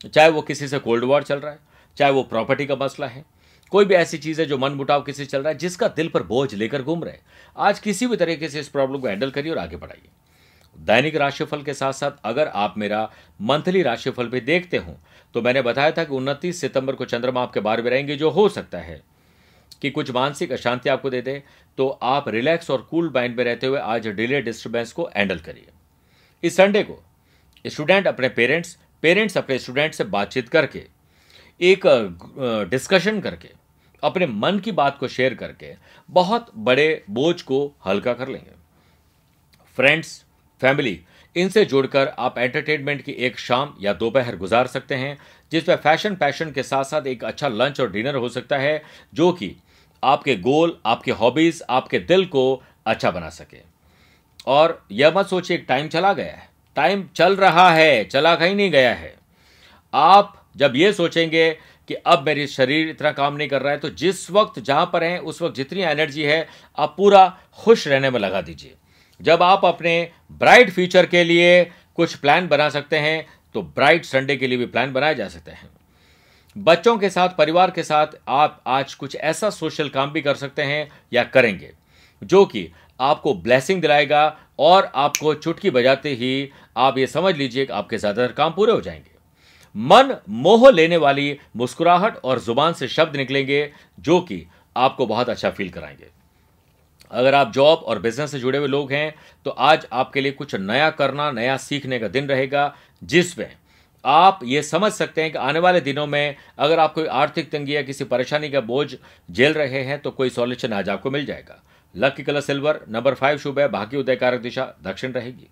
चाहे 0.08 0.30
वो 0.30 0.42
किसी 0.42 0.68
से 0.68 0.80
कोल्ड 0.80 1.03
वॉर 1.03 1.24
चल 1.24 1.39
रहा 1.39 1.51
है, 1.51 1.60
चाहे 1.98 2.12
वो 2.12 2.24
प्रॉपर्टी 2.24 2.65
का 2.65 2.75
मसला 2.75 3.08
है, 3.08 3.24
कोई 3.72 3.86
भी 3.86 3.96
ऐसी 3.96 4.18
चीज़ 4.18 4.42
है 4.42 4.48
जो 4.48 4.58
मन 4.58 4.72
मुटाव 4.72 5.01
किसी 5.03 5.25
चल 5.25 5.42
रहा 5.42 5.50
है, 5.50 5.58
जिसका 5.58 5.88
दिल 5.89 6.08
पर 6.08 6.24
बोझ 6.24 6.53
लेकर 6.53 6.82
घूम 6.82 7.03
रहे 7.03 7.18
आज 7.56 7.80
किसी 7.80 8.08
भी 8.08 8.18
तरीके 8.18 8.50
से 8.50 8.60
इस 8.60 8.68
प्रॉब्लम 8.70 9.00
को 9.00 9.08
हैंडल 9.08 9.32
करिए 9.32 9.51
और 9.51 9.58
आगे 9.58 9.77
बढ़ाइए। 9.77 10.10
दैनिक 10.75 11.15
राशिफल 11.15 11.62
के 11.62 11.74
साथ 11.74 11.94
साथ 11.94 12.20
अगर 12.25 12.48
आप 12.48 12.75
मेरा 12.77 13.10
मंथली 13.44 13.84
राशिफल 13.84 14.27
भी 14.27 14.42
देखते 14.42 14.77
हो 14.80 14.98
तो 15.36 15.42
मैंने 15.42 15.62
बताया 15.62 15.92
था 15.92 16.03
कि 16.03 16.15
उनतीस 16.15 16.62
सितंबर 16.62 16.96
को 16.96 17.06
चंद्रमा 17.06 17.42
आपके 17.42 17.60
बार 17.62 17.82
में 17.82 17.89
रहेंगे, 17.89 18.15
जो 18.15 18.30
हो 18.30 18.48
सकता 18.50 18.77
है 18.80 19.01
कि 19.84 19.90
कुछ 19.90 20.10
मानसिक 20.12 20.52
अशांति 20.52 20.90
आपको 20.90 21.10
दे 21.10 21.22
दे 21.22 21.42
तो 21.78 21.88
आप 22.04 22.28
रिलैक्स 22.30 22.70
और 22.72 22.82
कूल 22.82 23.12
माइंड 23.16 23.36
में 23.38 23.44
रहते 23.44 23.68
हुए 23.68 23.80
आज 23.80 24.08
डिले 24.10 24.42
डिस्टर्बेंस 24.42 24.92
को 24.92 25.10
हैंडल 25.16 25.40
करिए। 25.40 25.68
इस 26.44 26.56
संडे 26.58 26.84
को 26.84 27.02
स्टूडेंट 27.66 28.08
अपने 28.08 28.30
पेरेंट्स 28.32 28.78
पेरेंट्स 29.04 29.38
अपने 29.38 29.58
स्टूडेंट 29.60 29.94
से 29.94 30.04
बातचीत 30.06 30.50
करके, 30.50 30.84
एक 31.60 31.86
डिस्कशन 32.72 33.20
करके, 33.22 33.50
अपने 34.04 34.28
मन 34.28 34.60
की 34.60 34.72
बात 34.74 34.98
को 34.98 35.08
शेयर 35.08 35.34
करके 35.34 35.74
बहुत 36.10 36.52
बड़े 36.58 37.04
बोझ 37.10 37.42
को 37.42 37.66
हल्का 37.86 38.13
कर 38.13 38.28
लेंगे। 38.28 38.52
फ्रेंड्स 39.78 40.24
फैमिली 40.62 41.00
इनसे 41.36 41.66
जुड़कर 41.66 42.08
आप 42.20 42.38
एंटरटेनमेंट 42.38 43.02
की 43.02 43.12
एक 43.12 43.40
शाम 43.40 43.75
या 43.82 43.94
दोपहर 43.96 44.36
गुजार 44.38 44.68
सकते 44.68 44.96
हैं, 44.96 45.18
जिसमें 45.52 45.75
फ़ैशन 45.75 46.16
पैशन 46.16 46.52
के 46.52 46.63
साथ 46.63 46.84
साथ 46.86 47.08
एक 47.08 47.24
अच्छा 47.24 47.48
लंच 47.50 47.80
और 47.82 47.92
डिनर 47.92 48.16
हो 48.16 48.30
सकता 48.30 48.58
है, 48.58 48.82
जो 49.13 49.32
कि 49.32 49.56
आपके 50.04 50.36
गोल, 50.36 50.78
आपके 50.86 51.12
हॉबीज, 51.12 51.62
आपके 51.70 52.00
दिल 52.00 52.26
को 52.26 52.62
अच्छा 52.86 53.12
बना 53.12 53.30
सके। 53.30 53.58
और 54.48 54.86
यह 54.92 55.14
मत 55.16 55.28
सोचिए 55.28 55.58
टाइम 55.58 55.88
चला 55.88 56.14
गया 56.14 56.26
है। 56.26 56.50
टाइम 56.76 57.08
चल 57.16 57.36
रहा 57.36 57.70
है, 57.72 58.04
चला 58.04 58.36
कहीं 58.36 58.56
नहीं 58.56 58.72
गया 58.72 58.94
है। 58.94 59.16
आप 59.94 60.42
जब 60.58 60.74
ये 60.76 60.92
सोचेंगे 60.94 61.50
कि 61.90 61.94
अब 61.94 62.26
मेरी 62.26 62.48
शरीर 62.48 62.90
इतना 62.90 63.12
काम 63.12 63.36
नहीं 63.36 63.48
कर 63.48 63.62
रहा 63.62 63.72
है 63.72 63.78
तो 63.80 63.90
जिस 63.90 64.30
वक्त 64.32 64.60
जहाँ 64.60 64.90
पर 64.94 65.04
हैं, 65.04 65.20
उस 65.20 65.42
वक्त 65.42 65.56
जितनी 65.56 65.82
एनर्जी 65.82 66.24
है, 66.24 66.48
आप 66.78 66.94
पूरा 66.98 67.28
खुश 67.54 67.88
रहने 67.88 68.10
में 68.10 68.20
लगा 68.20 68.42
दीजिए। 68.42 68.74
जब 69.22 69.44
आप 69.44 69.66
अपने 69.66 70.12
ब्राइट 70.32 70.72
फ्यूचर 70.72 71.06
के 71.06 71.24
लिए 71.24 71.64
कुछ 71.96 72.16
प्लान 72.16 72.48
बना 72.48 72.70
सकते 72.70 72.98
हैं 72.98 73.26
तो 73.56 73.62
ब्राइट 73.62 74.06
संडे 74.06 74.36
के 74.38 74.48
लिए 74.48 74.58
भी 74.58 74.66
प्लान 74.66 74.94
बनाए 74.94 75.16
जा 75.16 75.28
सकते 75.28 75.52
हैं। 75.52 75.70
बच्चों 76.56 76.98
के 76.98 77.10
साथ, 77.10 77.30
परिवार 77.30 77.72
के 77.72 77.84
साथ 77.84 78.08
आप 78.28 78.62
आज 78.68 78.94
कुछ 78.94 79.16
ऐसा 79.16 79.50
सोशल 79.50 79.88
काम 79.89 80.12
भी 80.12 80.22
कर 80.22 80.36
सकते 80.36 80.62
हैं 80.62 80.88
या 81.13 81.24
करेंगे, 81.24 81.72
जो 82.22 82.46
कि 82.46 82.70
आपको 83.00 83.34
ब्लेसिंग 83.34 83.82
दिलाएगा 83.82 84.26
और 84.60 84.92
आपको 84.96 85.34
चुटकी 85.36 85.70
बजाते 85.70 86.10
ही 86.10 86.50
आप 86.78 86.98
ये 86.98 87.08
समझ 87.08 87.36
लीजिए 87.36 87.66
कि 87.66 87.74
आपके 87.74 87.98
ज़्यादातर 87.98 88.34
काम 88.34 88.54
पूरे 88.54 88.74
हो 88.74 88.82
जाएँगे। 88.82 89.12
मन 89.76 90.16
मोह 90.32 90.70
लेने 90.72 90.98
वाली 90.98 91.38
मुस्कुराहट 91.56 92.18
और 92.18 92.39
ज़ुबान 92.39 92.74
से 92.74 92.88
शब्द 92.88 93.16
निकलेंगे, 93.16 93.72
जो 94.00 94.20
कि 94.22 94.46
आपको 94.76 95.06
बहुत 95.08 95.30
अच्छा 95.30 95.50
फील 95.50 95.70
कराएँगे। 95.70 96.08
अगर 97.12 97.36
आप 97.36 97.52
जॉब 97.54 97.80
और 97.80 98.00
बिज़नेस 98.00 98.32
से 98.32 98.39
जुड़े 98.39 98.58
हुए 98.58 98.68
लोग 98.68 98.92
हैं 98.92 99.13
तो 99.46 99.52
आज 99.52 99.88
आपके 99.94 100.22
लिए 100.22 100.32
कुछ 100.32 100.56
नया 100.56 100.89
करना, 100.92 101.32
नया 101.32 101.58
सीखने 101.58 102.00
का 102.00 102.08
दिन 102.08 102.28
रहेगा, 102.28 102.76
जिसमें 103.02 103.52
आप 104.06 104.39
ये 104.44 104.62
समझ 104.63 104.92
सकते 104.92 105.22
हैं 105.22 105.32
कि 105.32 105.38
आने 105.38 105.60
वाले 105.60 105.82
दिनों 105.82 106.06
में 106.08 106.36
अगर 106.58 106.80
आप 106.80 106.94
कोई 106.94 107.06
आर्थिक 107.08 107.52
तंगी 107.52 107.76
या 107.76 107.82
किसी 107.82 108.04
परेशानी 108.06 108.50
का 108.50 108.62
बोझ 108.62 108.96
झेल 109.30 109.54
रहे 109.54 109.84
हैं 109.84 110.00
तो 110.00 110.12
कोई 110.12 110.30
सॉल्यूशन 110.30 110.74
आज 110.74 110.89
आपको 110.89 111.12
मिल 111.12 111.26
जाएगा। 111.26 111.62
Lucky 111.96 112.24
colour 112.24 112.42
silver 112.42 112.80
number 112.89 113.13
five 113.13 113.38
शुभ 113.38 113.60
है 113.60 113.68
भाग्य 113.70 113.98
उदयकारक 113.98 114.42
दिशा 114.42 114.66
दक्षिण 114.84 115.12
रहेगी। 115.12 115.48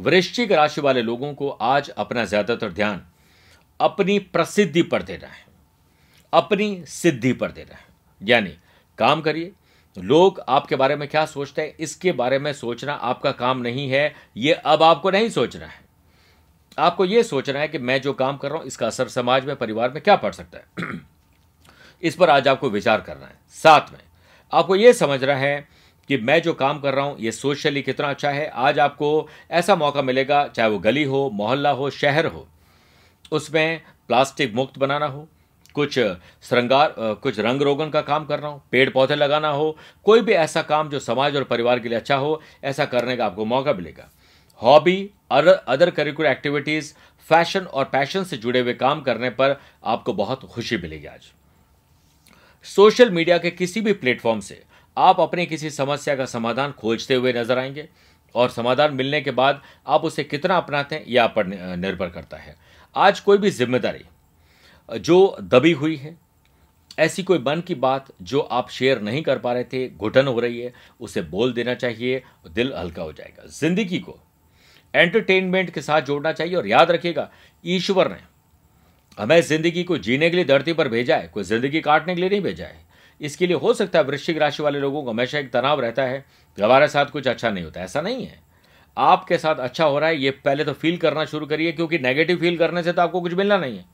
वृश्चिक 0.00 0.52
राशि 0.52 0.80
वाले 0.80 1.02
लोगों 1.02 1.32
को 1.34 1.48
आज 1.50 1.90
अपना 1.90 2.24
ज़्यादातर 2.24 2.72
ध्यान 2.72 3.00
अपनी 3.80 4.18
प्रसिद्धि 4.18 4.82
पर 4.84 5.02
देना 5.02 5.26
है। 5.26 5.46
अपनी 6.32 6.84
सिद्धि 6.88 7.32
पर 7.32 7.50
देना 7.50 7.74
है। 7.74 7.86
यानी 8.20 8.54
काम 8.98 9.20
करिए। 9.20 9.52
लोग 9.96 10.40
आपके 10.48 10.76
बारे 10.76 10.96
में 10.96 11.06
क्या 11.08 11.24
सोचते 11.26 11.62
हैं, 11.62 11.74
इसके 11.76 12.12
बारे 12.12 12.38
में 12.38 12.52
सोचना 12.52 12.92
आपका 12.92 13.30
काम 13.32 13.60
नहीं 13.60 13.88
है, 13.90 14.14
ये 14.36 14.52
अब 14.54 14.82
आपको 14.82 15.10
नहीं 15.10 15.28
सोचना 15.30 15.66
है। 15.66 15.87
आपको 16.78 17.04
यह 17.04 17.22
सोचना 17.22 17.58
है 17.58 17.68
कि 17.68 17.78
मैं 17.78 18.00
जो 18.02 18.12
काम 18.12 18.36
कर 18.36 18.48
रहा 18.48 18.58
हूँ, 18.58 18.66
इसका 18.66 18.86
असर 18.86 19.08
समाज 19.08 19.44
में, 19.44 19.54
परिवार 19.56 19.90
में 19.90 20.02
क्या 20.02 20.16
पड़ 20.16 20.32
सकता 20.32 20.58
है? 20.58 20.88
इस 22.02 22.14
पर 22.14 22.30
आज 22.30 22.48
आपको 22.48 22.70
विचार 22.70 23.00
करना 23.00 23.26
है। 23.26 23.34
साथ 23.54 23.92
में, 23.92 24.00
आपको 24.52 24.76
यह 24.76 24.92
समझना 24.92 25.34
है 25.34 25.68
कि 26.08 26.16
मैं 26.16 26.40
जो 26.42 26.52
काम 26.54 26.78
कर 26.80 26.94
रहा 26.94 27.04
हूँ, 27.04 27.16
ये 27.20 27.32
सोशली 27.32 27.82
कितना 27.82 28.10
अच्छा 28.10 28.30
है। 28.30 28.46
आज 28.48 28.78
आपको 28.78 29.28
ऐसा 29.50 29.76
मौका 29.76 30.02
मिलेगा, 30.02 30.46
चाहे 30.46 30.70
वो 30.70 30.78
गली 30.78 31.04
हो, 31.04 31.28
मोहल्ला 31.32 31.70
हो, 31.70 31.90
शहर 31.90 32.26
हो, 32.26 32.46
उसमें 33.32 33.80
प्लास्टिक 34.08 34.54
मुक्त 34.54 34.78
बनाना 34.78 35.06
हो, 35.06 35.28
कुछ 35.74 35.98
श्रृंगार 36.42 36.94
कुछ 36.98 37.38
रंग 37.38 37.62
रोगन 37.62 37.90
का 37.90 38.00
काम 38.00 38.24
करना 38.24 38.48
हो, 38.48 38.62
पेड़ 38.70 38.88
पौधे 38.90 39.14
लगाना 39.14 39.48
हो, 39.48 39.76
कोई 40.04 40.20
भी 40.20 40.32
ऐसा 40.32 40.62
काम 40.62 40.88
जो 40.88 40.98
समाज 40.98 41.36
और 41.36 41.44
परिवार 41.44 41.78
के 41.78 41.88
लिए 41.88 41.98
अच्छा 41.98 42.16
हो, 42.16 42.40
ऐसा 42.64 42.84
करने 42.84 43.16
का 43.16 43.26
आपको 43.26 43.44
मौका 43.44 43.72
मिलेगा। 43.72 44.08
Hobby 44.60 45.10
other 45.30 45.90
curricular 45.90 46.28
activities 46.28 46.92
fashion 47.26 47.60
और 47.62 47.84
पैशन 47.84 48.24
से 48.24 48.36
जुड़े 48.36 48.60
हुए 48.60 48.74
काम 48.74 49.00
करने 49.00 49.30
पर 49.30 49.58
आपको 49.84 50.12
बहुत 50.14 50.44
खुशी 50.44 50.76
मिलेगी 50.76 51.06
आज। 51.06 51.30
सोशल 52.66 53.10
मीडिया 53.10 53.38
के 53.38 53.50
किसी 53.50 53.80
भी 53.80 53.92
प्लेटफॉर्म 53.94 54.40
से 54.40 54.62
आप 54.96 55.20
अपनी 55.20 55.46
किसी 55.46 55.70
समस्या 55.70 56.14
का 56.16 56.24
समाधान 56.26 56.72
खोजते 56.72 57.14
हुए 57.14 57.32
नज़र 57.32 57.58
आएँगे 57.58 57.88
और 58.34 58.48
समाधान 58.50 58.94
मिलने 58.94 59.20
के 59.20 59.30
बाद 59.32 59.60
आप 59.86 60.04
उसे 60.04 60.24
कितना 60.24 60.56
अपनाते 60.56 60.96
हैं, 60.96 61.04
यह 61.06 61.24
आप 61.24 61.34
पर 61.36 61.46
निर्भर 61.76 62.08
करता 62.08 62.36
है। 62.36 62.56
आज 62.96 63.20
कोई 63.20 63.38
भी 63.38 63.50
ज़िम्मेदारी 63.50 64.04
जो 64.88 65.36
दबी 65.42 65.72
हुई 65.72 65.96
है, 65.96 66.16
ऐसी 66.98 67.22
कोई 67.22 67.38
मन 67.38 67.60
की 67.60 67.74
बात 67.76 68.06
जो 68.22 68.40
आप 68.40 68.70
शेयर 68.70 69.00
नहीं 69.02 69.22
कर 69.22 69.38
पा 69.38 69.52
रहे 69.52 69.64
थे, 69.64 69.88
घुटन 69.88 70.26
हो 70.26 70.40
रही 70.40 70.60
है, 70.60 70.72
उसे 71.00 71.22
बोल 71.24 71.52
देना 71.52 71.74
चाहिए, 71.74 72.22
दिल 72.48 72.72
हल्का 72.76 73.02
हो 73.02 73.12
जाएगा। 73.12 73.46
ज़िंदगी 73.50 73.98
को 73.98 74.18
एंटरटेनमेंट 74.94 75.70
के 75.70 75.82
साथ 75.82 76.02
जोड़ना 76.02 76.32
चाहिए 76.32 76.54
और 76.54 76.66
याद 76.66 76.90
रखिएगा, 76.90 77.30
ईश्वर 77.64 78.10
ने 78.10 78.16
हमें 79.18 79.40
ज़िंदगी 79.42 79.82
को 79.84 79.98
जीने 79.98 80.30
के 80.30 80.36
लिए 80.36 80.44
धरती 80.46 80.72
पर 80.72 80.88
भेजा 80.88 81.16
है, 81.16 81.28
कोई 81.28 81.44
ज़िंदगी 81.44 81.80
काटने 81.80 82.14
के 82.14 82.20
लिए 82.20 82.30
नहीं 82.30 82.40
भेजा 82.42 82.66
है। 82.66 82.86
इसके 83.20 83.46
लिए 83.46 83.56
हो 83.56 83.72
सकता 83.74 83.98
है 83.98 84.04
वृश्चिक 84.04 84.38
राशि 84.38 84.62
वाले 84.62 84.80
लोगों 84.80 85.02
को 85.02 85.10
हमेशा 85.10 85.38
एक 85.38 85.50
तनाव 85.52 85.80
रहता 85.80 86.02
है 86.02 86.24
हमारे 86.58 86.88
साथ 86.88 87.06
कुछ 87.06 87.26
अच्छा 87.28 87.50
नहीं 87.50 87.64
होता, 87.64 87.80
ऐसा 87.80 88.00
नहीं 88.00 88.26
है। 88.26 88.40
आपके 88.96 89.38
साथ 89.38 89.56
अच्छा 89.56 89.84
हो 89.84 89.98
रहा 89.98 90.08
है, 90.08 90.16
ये 90.16 90.30
पहले 90.30 90.64
तो 90.64 90.72
फील 90.72 90.96
करना 90.96 91.24
शुरू 91.26 91.46
करिए, 91.46 91.72
क्योंकि 91.72 91.98
नेगेटिव 91.98 92.36
फील 92.36 92.56
करने 92.58 92.82
से 92.82 92.92
तो 92.92 93.02
आपको 93.02 93.20
कुछ 93.20 93.34
मिलना 93.34 93.56
नहीं 93.58 93.76
है। 93.76 93.84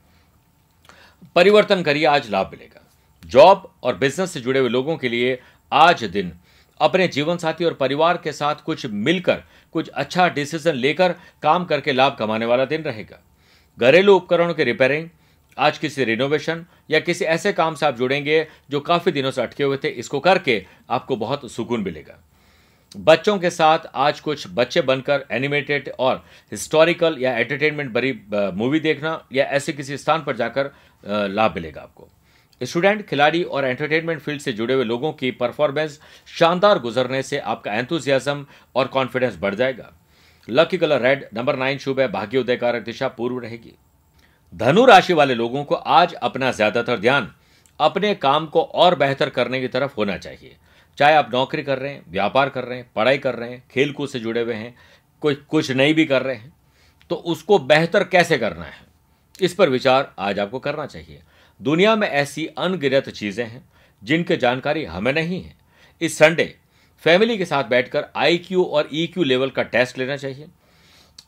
परिवर्तन 1.35 1.81
करिए, 1.83 2.05
आज 2.05 2.29
लाभ 2.29 2.49
मिलेगा। 2.51 2.81
जॉब 3.23 3.71
और 3.83 3.95
बिज़नेस 3.97 4.31
से 4.31 4.39
जुड़े 4.41 4.59
हुए 4.59 4.69
लोगों 4.69 4.97
के 4.97 5.09
लिए 5.09 5.39
आज 5.71 6.03
दिन 6.05 6.31
अपने 6.79 7.07
जीवन 7.07 7.37
साथी 7.37 7.65
और 7.65 7.73
परिवार 7.73 8.17
के 8.17 8.31
साथ 8.31 8.63
कुछ 8.65 8.85
मिलकर, 8.85 9.43
कुछ 9.73 9.89
अच्छा 9.89 10.27
डिसीज़न 10.29 10.73
लेकर 10.75 11.15
काम 11.43 11.65
करके 11.65 11.93
लाभ 11.93 12.15
कमाने 12.19 12.45
वाला 12.45 12.65
दिन 12.65 12.81
रहेगा। 12.81 13.19
घरेलू 13.77 14.15
उपकरणों 14.15 14.53
के 14.53 14.63
रिपेयरिंग 14.63 15.09
आज 15.57 15.77
किसी 15.77 16.03
रिनोवेशन 16.03 16.65
या 16.91 16.99
किसी 16.99 17.25
ऐसे 17.25 17.53
काम 17.53 17.75
से 17.75 17.85
आप 17.85 17.97
जुड़ेंगे 17.97 18.47
जो 18.69 18.79
काफ़ी 18.81 19.11
दिनों 19.11 19.31
से 19.31 19.41
अटके 19.41 19.63
हुए 19.63 19.77
थे, 19.77 19.87
इसको 19.89 20.19
करके 20.19 20.63
आपको 20.89 21.15
बहुत 21.15 21.51
सुकून 21.51 21.81
मिलेगा। 21.81 22.17
बच्चों 22.95 23.37
के 23.39 23.49
साथ 23.49 23.79
आज 23.95 24.19
कुछ 24.19 24.47
बच्चे 24.49 24.81
बनकर 24.81 25.25
एनिमेटेड 25.31 25.89
और 25.99 26.23
हिस्टोरिकल 26.51 27.17
या 27.19 27.37
एंटरटेनमेंट 27.37 27.91
भरी 27.93 28.11
मूवी 28.55 28.79
देखना 28.79 29.21
या 29.33 29.45
ऐसे 29.45 29.73
किसी 29.73 29.97
स्थान 29.97 30.23
पर 30.23 30.35
जाकर 30.35 30.71
लाभ 31.29 31.55
मिलेगा 31.55 31.81
आपको। 31.81 32.09
स्टूडेंट, 32.61 33.05
खिलाड़ी 33.07 33.43
और 33.43 33.65
एंटरटेनमेंट 33.65 34.19
फ़ील्ड 34.21 34.41
से 34.41 34.53
जुड़े 34.53 34.73
हुए 34.73 34.83
लोगों 34.83 35.11
की 35.13 35.31
परफॉर्मेंस 35.33 35.99
शानदार 36.29 36.79
गुजरने 36.79 37.21
से 37.23 37.39
आपका 37.39 37.73
एंथुजियाज्म 37.73 38.45
और 38.75 38.87
कॉन्फिडेंस 38.87 39.37
बढ़ 39.37 39.55
जाएगा। 39.55 39.91
Lucky 40.47 40.77
colour 40.77 41.01
red 41.01 41.25
number 41.33 41.55
nine 41.55 41.77
शुभ 41.77 41.99
है, 41.99 42.07
भाग्य 42.07 42.37
उदय 42.37 42.55
कारक 42.55 42.83
दिशा 42.83 43.07
पूर्व 43.09 43.39
रहेगी। 43.39 43.73
धनु 44.53 44.85
राशि 44.85 45.13
वाले 45.13 45.35
लोगों 45.35 45.63
को 45.63 45.75
आज 45.75 46.13
अपना 46.13 46.51
ज़्यादातर 46.51 46.99
ध्यान 46.99 47.31
अपने 47.79 48.13
काम 48.15 48.45
को 48.47 48.61
और 48.61 48.95
बेहतर 48.95 49.29
करने 49.29 49.61
की 49.61 49.67
तरफ़ 49.67 49.95
होना 49.97 50.17
चाहिए। 50.17 50.55
चाहे 50.97 51.15
आप 51.15 51.29
नौकरी 51.33 51.63
कर 51.63 51.77
रहे 51.77 51.91
हैं, 51.91 52.03
व्यापार 52.09 52.49
कर 52.49 52.63
रहे 52.63 52.77
हैं, 52.77 52.89
पढ़ाई 52.95 53.17
कर 53.17 53.35
रहे 53.35 53.49
हैं, 53.49 53.63
खेलकूद 53.71 54.09
से 54.09 54.19
जुड़े 54.19 54.41
हुए 54.41 54.53
हैं, 54.53 54.75
कोई 55.21 55.35
कुछ 55.35 55.71
नहीं 55.71 55.93
भी 55.93 56.05
कर 56.05 56.21
रहे 56.21 56.35
हैं 56.35 56.53
तो 57.11 57.15
उसको 57.15 57.57
बेहतर 57.61 58.03
कैसे 58.05 58.37
करना 58.37 58.65
है? 58.65 58.83
इस 59.39 59.53
पर 59.53 59.69
विचार 59.69 60.13
आज 60.19 60.39
आपको 60.39 60.59
करना 60.59 60.85
चाहिए। 60.87 61.21
दुनिया 61.59 61.95
में 61.95 62.07
ऐसी 62.07 62.45
अनगिनत 62.47 63.09
चीज़ें 63.09 63.45
हैं, 63.45 63.63
जिनकी 64.01 64.37
जानकारी 64.37 64.83
हमें 64.85 65.11
नहीं 65.13 65.41
है। 65.43 65.55
इस 66.01 66.17
संडे 66.17 66.55
फैमिली 67.03 67.37
के 67.37 67.45
साथ 67.45 67.63
बैठकर 67.63 68.05
आईक्यू 68.15 68.63
और 68.63 68.89
ईक्यू 68.93 69.23
लेवल 69.23 69.49
का 69.49 69.63
टेस्ट 69.63 69.97
लेना 69.97 70.17
चाहिए। 70.17 70.47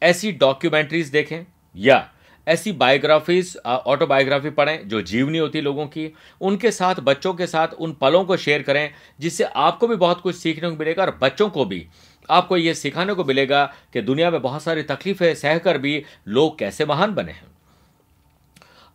ऐसी 0.02 0.32
डॉक्यूमेंट्रीज 0.34 1.08
देखें 1.08 1.44
या 1.76 2.10
ऐसी 2.48 2.72
बायोग्राफीज 2.72 3.56
ऑटोबायोग्राफी 3.66 4.50
पढ़ें 4.50 4.88
जो 4.88 5.02
जीवनी 5.02 5.38
होती 5.38 5.62
लोगों 5.62 5.86
की। 5.88 6.12
उनके 6.42 6.72
साथ, 6.72 6.96
बच्चों 6.96 7.34
के 7.34 7.48
साथ 7.48 7.68
उन 7.70 7.94
पलों 7.94 8.24
को 8.26 8.38
शेयर 8.38 8.62
करें, 8.62 8.90
जिससे 9.20 9.44
आपको 9.44 9.88
भी 9.88 9.96
बहुत 9.96 10.22
कुछ 10.22 10.36
सीखने 10.36 10.70
को 10.70 10.76
मिलेगा 10.76 11.04
और 11.04 11.18
बच्चों 11.22 11.50
को 11.50 11.66
भी 11.66 11.86
आपको 12.30 12.58
ये 12.58 12.74
सिखाने 12.74 13.14
को 13.14 13.24
मिलेगा 13.24 13.66
कि 13.94 14.02
दुनिया 14.02 14.32
में 14.32 14.42
बहुत 14.42 14.64
सारी 14.64 14.84
तकलीफें, 14.84 15.34
सहकर 15.36 15.78
भी 15.78 16.04
लोग 16.28 16.58
कैसे 16.60 16.86
महान 16.86 17.14
बने 17.14 17.32
हैं। 17.32 17.57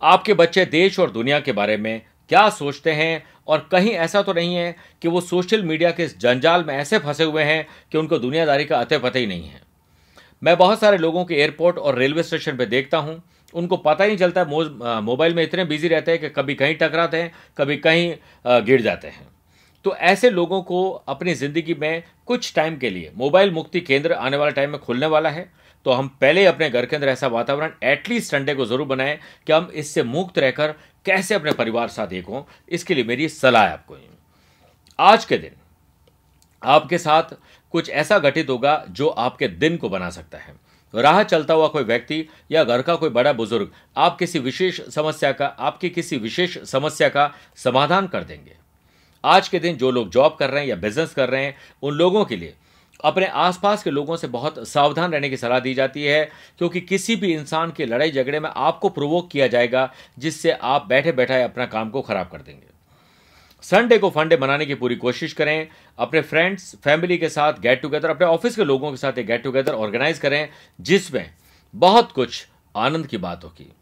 आपके 0.02 0.34
बच्चे 0.34 0.64
देश 0.66 0.98
और 0.98 1.10
दुनिया 1.10 1.40
के 1.40 1.52
बारे 1.52 1.76
में 1.76 2.00
क्या 2.30 2.48
सोचते 2.50 2.92
हैं? 2.92 3.22
और 3.48 3.68
कहीं 3.72 3.90
ऐसा 3.92 4.22
तो 4.22 4.32
नहीं 4.32 4.54
है 4.54 4.74
कि 5.02 5.08
वो 5.08 5.20
सोशल 5.20 5.62
मीडिया 5.64 5.90
के 5.90 6.04
इस 6.04 6.18
जंजाल 6.20 6.64
में 6.64 6.74
ऐसे 6.74 6.98
फंसे 6.98 7.24
हुए 7.24 7.42
हैं 7.42 7.66
कि 7.92 7.98
उनको 7.98 8.18
दुनियादारी 8.18 8.64
का 8.64 8.78
अतः 8.78 8.98
पता 8.98 9.18
ही 9.18 9.26
नहीं 9.26 9.48
है। 9.48 9.60
मैं 10.42 10.56
बहुत 10.58 10.80
सारे 10.80 10.98
लोगों 10.98 11.24
के 11.24 11.34
एयरपोर्ट 11.34 11.78
और 11.78 11.98
रेलवे 11.98 12.22
स्टेशन 12.22 12.56
पर 12.56 12.64
देखता 12.66 12.98
हूँ। 12.98 13.22
उनको 13.54 13.76
पता 13.78 14.04
ही 14.04 14.08
नहीं 14.08 14.18
चलता 14.18 14.44
मोबाइल 15.02 15.34
में 15.34 15.42
इतने 15.42 15.64
बिज़ी 15.64 15.88
रहते 15.88 16.10
हैं 16.10 16.20
कि 16.20 16.28
कभी 16.30 16.54
कहीं 16.54 16.74
टकराते 16.74 17.16
हैं, 17.16 17.32
कभी 17.58 17.76
कहीं 17.78 18.14
गिर 18.64 18.82
जाते 18.82 19.08
हैं। 19.08 19.26
तो 19.84 19.94
ऐसे 19.96 20.30
लोगों 20.30 20.60
को 20.62 20.90
अपनी 20.90 21.34
ज़िंदगी 21.34 21.74
में 21.74 22.02
कुछ 22.26 22.52
टाइम 22.54 22.76
के 22.76 22.90
लिए 22.90 23.10
मोबाइल 23.16 23.50
मुक्ति 23.50 23.80
केंद्र 23.80 24.12
आने 24.14 24.36
वाले 24.36 24.52
टाइम 24.52 24.70
में 24.70 24.80
खुलने 24.80 25.06
वाला 25.06 25.30
है। 25.30 25.50
तो 25.86 25.92
हम 25.92 26.08
पहले 26.20 26.44
अपने 26.46 26.68
घर 26.70 26.86
के 26.86 26.96
अंदर 26.96 27.08
ऐसा 27.08 27.26
वातावरण 27.26 27.72
एटलीस्ट 27.82 28.30
संडे 28.30 28.54
को 28.54 28.64
ज़रूर 28.66 28.86
बनाएँ 28.86 29.18
कि 29.46 29.52
हम 29.52 29.70
इससे 29.74 30.02
मुक्त 30.02 30.38
रहकर 30.38 30.74
कैसे 31.06 31.34
अपने 31.34 31.52
परिवार 31.52 31.88
साथ 31.88 32.12
एक 32.12 32.26
हों। 32.26 32.42
इसके 32.68 32.94
लिए 32.94 33.04
मेरी 33.04 33.28
सलाह 33.28 33.64
है 33.64 33.72
आपको। 33.72 33.96
आज 34.98 35.24
के 35.24 35.38
दिन 35.38 35.56
आपके 36.62 36.98
साथ 36.98 37.34
कुछ 37.74 37.88
ऐसा 37.90 38.18
घटित 38.18 38.50
होगा 38.50 38.84
जो 38.90 39.08
आपके 39.08 39.48
दिन 39.48 39.76
को 39.76 39.88
बना 39.88 40.10
सकता 40.10 40.38
है। 40.38 40.54
राह 40.94 41.22
चलता 41.22 41.54
हुआ 41.54 41.66
कोई 41.68 41.84
व्यक्ति 41.84 42.24
या 42.50 42.64
घर 42.64 42.82
का 42.82 42.94
कोई 42.94 43.10
बड़ा 43.10 43.32
बुज़ुर्ग 43.32 43.70
आप 43.96 44.18
किसी 44.18 44.38
विशेष 44.38 44.80
समस्या 44.90 45.32
का, 45.32 45.46
आपकी 45.46 45.90
किसी 45.90 46.16
विशेष 46.16 46.58
समस्या 46.62 47.08
का 47.08 47.30
समाधान 47.56 48.06
कर 48.06 48.24
देंगे। 48.24 48.56
आज 49.24 49.48
के 49.48 49.58
दिन 49.58 49.76
जो 49.76 49.90
लोग 49.90 50.10
जॉब 50.10 50.36
कर 50.40 50.50
रहे 50.50 50.60
हैं 50.60 50.68
या 50.68 50.76
बिज़नेस 50.76 51.14
कर 51.14 51.28
रहे 51.28 51.44
हैं, 51.44 51.56
उन 51.82 51.94
लोगों 51.94 52.24
के 52.24 52.36
लिए 52.36 52.54
अपने 53.04 53.26
आसपास 53.26 53.82
के 53.82 53.90
लोगों 53.90 54.16
से 54.16 54.26
बहुत 54.26 54.68
सावधान 54.68 55.12
रहने 55.12 55.30
की 55.30 55.36
सलाह 55.36 55.60
दी 55.60 55.74
जाती 55.74 56.04
है, 56.04 56.24
क्योंकि 56.58 56.80
किसी 56.80 57.16
भी 57.16 57.32
इंसान 57.34 57.72
के 57.72 57.86
लड़ाई 57.86 58.10
झगड़े 58.10 58.40
में 58.40 58.50
आपको 58.50 58.88
प्रोवोक 58.88 59.30
किया 59.30 59.46
जाएगा, 59.46 59.92
जिससे 60.18 60.52
आप 60.52 60.86
बैठे 60.86 61.12
बैठाए 61.12 61.42
अपना 61.42 61.66
काम 61.66 61.90
को 61.90 62.02
खराब 62.02 62.28
कर 62.28 62.38
देंगे। 62.38 62.70
संडे 63.64 63.98
को 63.98 64.10
फंडे 64.10 64.36
मनाने 64.36 64.66
की 64.66 64.74
पूरी 64.74 64.96
कोशिश 64.96 65.32
करें, 65.32 65.68
अपने 65.98 66.20
फ्रेंड्स 66.20 66.74
फैमिली 66.84 67.18
के 67.18 67.28
साथ 67.28 67.60
गेट 67.60 67.82
टुगेदर 67.82 68.10
अपने 68.10 68.26
ऑफ़िस 68.26 68.56
के 68.56 68.64
लोगों 68.64 68.90
के 68.90 68.96
साथ 68.96 69.18
एक 69.18 69.26
गेट 69.26 69.42
टुगेदर 69.42 69.72
ऑर्गेनाइज 69.72 70.18
करें, 70.18 70.48
जिसमें 70.80 71.30
बहुत 71.74 72.12
कुछ 72.12 72.46
आनंद 72.76 73.06
की 73.06 73.16
बात 73.16 73.44
होगी। 73.44 73.72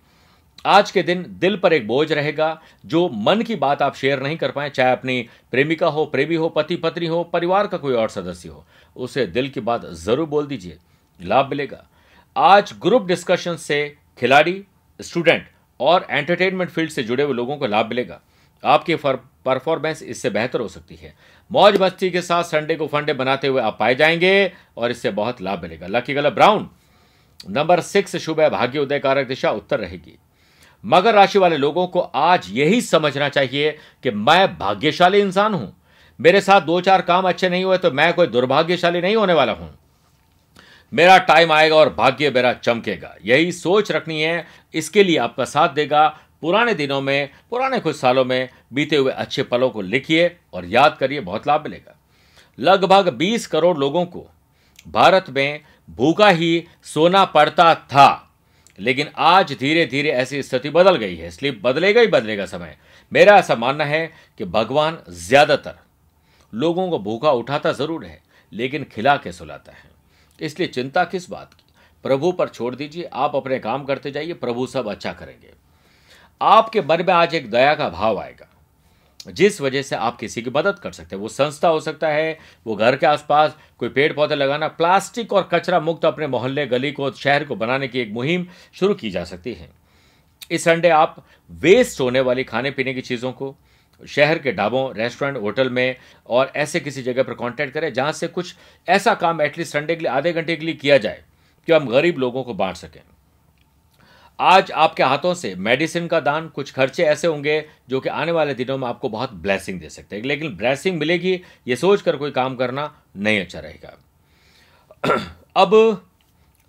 आज 0.67 0.91
के 0.91 1.03
दिन 1.03 1.25
दिल 1.29 1.57
पर 1.57 1.73
एक 1.73 1.87
बोझ 1.87 2.13
रहेगा, 2.13 2.61
जो 2.87 3.09
मन 3.09 3.43
की 3.43 3.55
बात 3.57 3.83
आप 3.83 3.95
शेयर 3.95 4.23
नहीं 4.23 4.37
कर 4.37 4.51
पाए, 4.51 4.71
चाहे 4.71 4.93
अपनी 4.93 5.29
प्रेमिका 5.51 5.87
हो, 5.87 6.05
प्रेमी 6.07 6.35
हो, 6.35 6.49
पति 6.49 6.77
पत्नी 6.77 7.07
हो, 7.07 7.23
परिवार 7.25 7.67
का 7.67 7.77
कोई 7.77 7.95
और 7.95 8.09
सदस्य 8.09 8.49
हो। 8.49 8.65
उसे 8.97 9.27
दिल 9.27 9.49
की 9.49 9.61
बात 9.61 9.87
ज़रूर 9.87 10.27
बोल 10.27 10.47
दीजिए। 10.47 10.79
लाभ 11.21 11.49
मिलेगा। 11.49 11.85
आज 12.37 12.75
ग्रुप 12.83 13.07
डिस्कशन 13.07 13.57
से 13.57 13.97
खिलाड़ी, 14.19 14.65
स्टूडेंट 15.01 15.47
और 15.81 16.07
एंटरटेनमेंट 16.11 16.71
फ़ील्ड 16.71 16.91
से 16.91 17.03
जुड़े 17.03 17.25
हुए 17.25 17.35
लोगों 17.35 17.57
को 17.57 17.67
लाभ 17.67 17.87
मिलेगा। 17.87 18.21
आपकी 18.65 18.95
परफॉर्मेंस 18.95 20.03
इससे 20.03 20.31
बेहतर 20.31 20.61
हो 20.61 20.69
सकती 20.69 20.95
है। 20.95 21.15
मौज 21.51 21.81
मस्ती 21.81 22.11
के 22.11 22.23
साथ 22.23 22.45
संडे 22.45 22.75
को 22.77 22.87
फंडे 22.87 23.13
बनाते 23.13 23.49
हुए 23.49 23.63
आप 23.63 23.77
पाए 23.81 23.95
जाएँगे 23.95 24.53
और 24.77 24.91
इससे 24.91 25.11
बहुत 25.11 25.41
लाभ 25.43 25.63
मिलेगा। 25.63 25.87
Lucky 25.87 26.15
colour 26.15 26.31
brown, 26.31 26.69
number 27.51 27.81
six, 27.81 28.17
शुभ 28.17 28.41
है, 28.41 28.51
भाग्य 28.51 28.79
उदय 28.79 28.99
कारक 28.99 29.27
दिशा 29.27 29.51
उत्तर 29.51 29.81
रहेगी। 29.81 30.19
मगर 30.85 31.15
राशि 31.15 31.39
वाले 31.39 31.57
लोगों 31.57 31.87
को 31.87 32.01
आज 32.01 32.47
यही 32.51 32.81
समझना 32.81 33.29
चाहिए 33.29 33.79
कि 34.03 34.11
मैं 34.11 34.59
भाग्यशाली 34.59 35.19
इंसान 35.19 35.55
हूँ। 35.55 35.77
मेरे 36.21 36.41
साथ 36.41 36.61
दो 36.61 36.81
चार 36.81 37.03
काम 37.03 37.29
अच्छे 37.29 37.49
नहीं 37.49 37.65
हुए 37.65 37.79
तो 37.79 37.91
मैं 37.91 38.15
कोई 38.15 38.27
दुर्भाग्यशाली 38.27 39.01
नहीं 39.01 39.17
होने 39.17 39.33
वाला 39.33 39.53
हूँ। 39.53 39.79
मेरा 40.93 41.19
टाइम 41.19 41.53
आएगा 41.53 41.77
और 41.77 41.95
भाग्य 41.95 42.31
मेरा 42.31 42.53
चमकेगा। 42.53 43.17
यही 43.25 43.53
सोच 43.53 43.93
रखनी 43.93 44.23
है। 44.23 44.47
इसके 44.75 45.05
लिए 45.05 45.17
आपका 45.17 45.45
साथ 45.45 45.69
देगा। 45.69 46.09
पुराने 46.41 46.75
दिनों 46.75 47.01
में, 47.01 47.31
पुराने 47.51 47.81
कुछ 47.81 47.97
सालों 47.97 48.25
में 48.25 48.49
बीते 48.73 48.97
हुए 48.97 49.13
अच्छे 49.13 49.43
पलों 49.43 49.71
को 49.71 49.81
लिखिए 49.81 50.37
और 50.55 50.65
याद 50.65 50.97
करिए, 51.01 51.21
बहुत 51.21 51.47
लाभ 51.47 51.63
मिलेगा। 51.63 51.97
लगभग 52.59 53.09
20 53.09 53.47
करोड़ 53.47 53.79
लोगों 53.79 54.05
को 54.05 54.27
भारत 54.89 55.27
में 55.31 55.61
भूखा 55.91 56.29
ही 56.29 56.67
सोना 56.83 57.25
पड़ता 57.25 57.75
था। 57.75 58.30
लेकिन 58.81 59.09
आज 59.19 59.53
धीरे 59.53 59.85
धीरे 59.87 60.11
ऐसी 60.11 60.43
स्थिति 60.43 60.71
बदल 60.71 60.97
गई 60.97 61.17
है। 61.17 61.29
इसलिए 61.29 61.53
बदलेगा 61.55 62.01
ही 62.01 62.07
बदलेगा 62.07 62.47
समय। 62.47 62.77
मेरा 63.13 63.37
ऐसा 63.39 63.55
मानना 63.57 63.85
है 63.85 64.07
कि 64.39 64.45
भगवान 64.47 64.99
ज़्यादातर 65.11 65.79
लोगों 66.53 66.89
को 66.91 66.99
भूखा 66.99 67.31
उठाता 67.31 67.73
ज़रूर 67.73 68.05
है, 68.05 68.21
लेकिन 68.53 68.85
खिला 68.85 69.17
के 69.17 69.33
सुलाता 69.33 69.73
है। 69.73 69.89
इसलिए 70.39 70.69
चिंता 70.69 71.05
किस 71.05 71.31
बात 71.31 71.55
की? 71.55 71.65
प्रभु 72.05 72.33
पर 72.33 72.49
छोड़ 72.49 72.75
दीजिए, 72.75 73.05
आप 73.05 73.37
अपने 73.37 73.59
काम 73.59 73.85
करते 73.85 74.11
जाइए, 74.11 74.33
प्रभु 74.35 74.67
सब 74.67 74.89
अच्छा 74.89 75.13
करेंगे। 75.13 75.53
आपके 76.41 76.81
मन 76.81 77.05
में 77.07 77.13
आज 77.15 77.35
एक 77.35 77.51
दया 77.51 77.75
का 77.75 77.89
भाव 77.89 78.21
आएगा। 78.21 78.47
जिस 79.29 79.61
वजह 79.61 79.83
से 79.83 79.97
आप 79.97 80.17
किसी 80.17 80.43
की 80.43 80.51
मदद 80.51 80.79
कर 80.79 80.93
सकते 80.93 81.17
हैं। 81.17 81.23
वो 81.23 81.29
संस्था 81.29 81.69
हो 81.69 81.81
सकता 81.81 82.09
है, 82.09 82.39
वो 82.67 82.77
घर 82.77 82.97
के 82.97 83.07
आसपास 83.07 83.57
कोई 83.79 83.89
पेड़ 83.89 84.13
पौधे 84.13 84.35
लगाना, 84.35 84.69
प्लास्टिक 84.69 85.33
और 85.33 85.49
कचरा 85.55 85.81
मुक्त 85.81 86.05
अपने 86.05 86.27
मोहल्ले, 86.27 86.67
गली 86.67 86.93
को, 86.93 87.11
शहर 87.11 87.45
को 87.45 87.57
बनाने 87.57 87.89
की 87.89 88.01
एक 88.01 88.13
मुहिम 88.13 88.47
शुरू 88.73 88.95
की 88.95 89.11
जा 89.11 89.25
सकती 89.25 89.55
है। 89.55 89.71
इस 90.51 90.65
संडे 90.65 90.89
आप 90.89 91.25
वेस्ट 91.51 92.01
होने 92.01 92.21
वाली 92.21 92.45
खाने 92.45 92.71
पीने 92.71 92.95
की 92.95 93.01
चीज़ों 93.01 93.33
को, 93.33 93.55
शहर 94.09 94.39
के 94.39 94.53
ढाबों 94.53 94.95
रेस्टोरेंट 94.95 95.37
होटल 95.37 95.71
में 95.71 95.97
और 96.27 96.53
ऐसे 96.57 96.81
किसी 96.81 97.03
जगह 97.03 97.23
पर 97.23 97.35
कांटेक्ट 97.35 97.75
करें 97.75 97.93
जहाँ 97.93 98.13
से 98.13 98.29
कुछ 98.29 98.55
ऐसा 98.89 99.15
काम 99.15 99.43
एटलीस्ट 99.43 99.73
संडे 99.73 99.97
के 99.97 100.03
लिए, 100.03 100.11
आधे 100.11 100.33
घंटे 100.33 100.57
के 100.57 100.65
लिए 100.67 100.75
किया 100.75 100.99
जाए 100.99 101.23
कि 101.67 101.73
हम 101.73 101.89
गरीब 101.89 102.19
लोगों 102.19 102.45
को 102.45 102.55
बांट 102.55 102.77
सकें। 102.77 103.01
आज 104.41 104.71
आपके 104.73 105.03
हाथों 105.03 105.35
से 105.35 105.55
मेडिसिन 105.55 106.07
का 106.07 106.21
दान, 106.21 106.49
कुछ 106.49 106.73
खर्चे 106.73 107.03
ऐसे 107.03 107.27
होंगे 107.27 107.65
जो 107.89 108.01
कि 108.01 108.09
आने 108.09 108.33
वाले 108.33 108.55
दिनों 108.55 108.79
में 108.79 108.89
आपको 108.89 109.09
बहुत 109.09 109.33
ब्लेसिंग 109.33 109.81
दे 109.81 109.89
सकते 109.89 110.17
हैं। 110.17 110.23
लेकिन 110.23 110.57
ब्लेसिंग 110.57 110.99
मिलेगी, 110.99 111.43
ये 111.69 111.77
सोच 111.77 112.03
कर 112.03 112.17
कोई 112.17 112.31
काम 112.31 112.57
करना 112.57 113.03
नहीं 113.17 113.41
अच्छा 113.41 113.61
रहेगा। 113.61 113.99
अब 115.57 116.03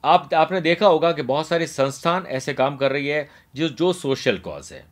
आप, 0.03 0.33
आपने 0.33 0.61
देखा 0.61 0.87
होगा 0.87 1.11
कि 1.11 1.21
बहुत 1.21 1.47
सारी 1.47 1.67
संस्थान 1.67 2.25
ऐसे 2.27 2.53
काम 2.53 2.77
कर 2.77 2.91
रही 2.91 3.07
है 3.07 3.29
जो 3.55 3.69
जो 3.69 3.93
सोशल 3.93 4.37
कॉज 4.37 4.69
है। 4.73 4.85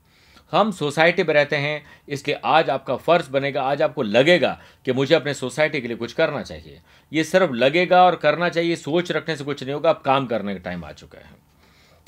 हम 0.51 0.71
सोसाइटी 0.71 1.23
में 1.23 1.33
रहते 1.33 1.55
हैं 1.55 1.85
इसलिए 2.09 2.39
आज 2.43 2.69
आपका 2.69 2.95
फ़र्ज़ 2.95 3.29
बनेगा, 3.29 3.61
आज 3.61 3.81
आपको 3.81 4.01
लगेगा 4.01 4.61
कि 4.85 4.93
मुझे 4.93 5.15
अपने 5.15 5.33
सोसाइटी 5.33 5.81
के 5.81 5.87
लिए 5.87 5.97
कुछ 5.97 6.13
करना 6.13 6.43
चाहिए। 6.43 6.79
ये 7.13 7.23
सिर्फ़ 7.23 7.51
लगेगा 7.51 8.03
और 8.03 8.15
करना 8.15 8.49
चाहिए, 8.49 8.75
सोच 8.75 9.11
रखने 9.11 9.35
से 9.35 9.43
कुछ 9.43 9.63
नहीं 9.63 9.73
होगा, 9.73 9.89
अब 9.89 10.01
काम 10.05 10.27
करने 10.27 10.53
का 10.53 10.59
टाइम 10.59 10.85
आ 10.85 10.91
चुका 10.91 11.17
है। 11.17 11.48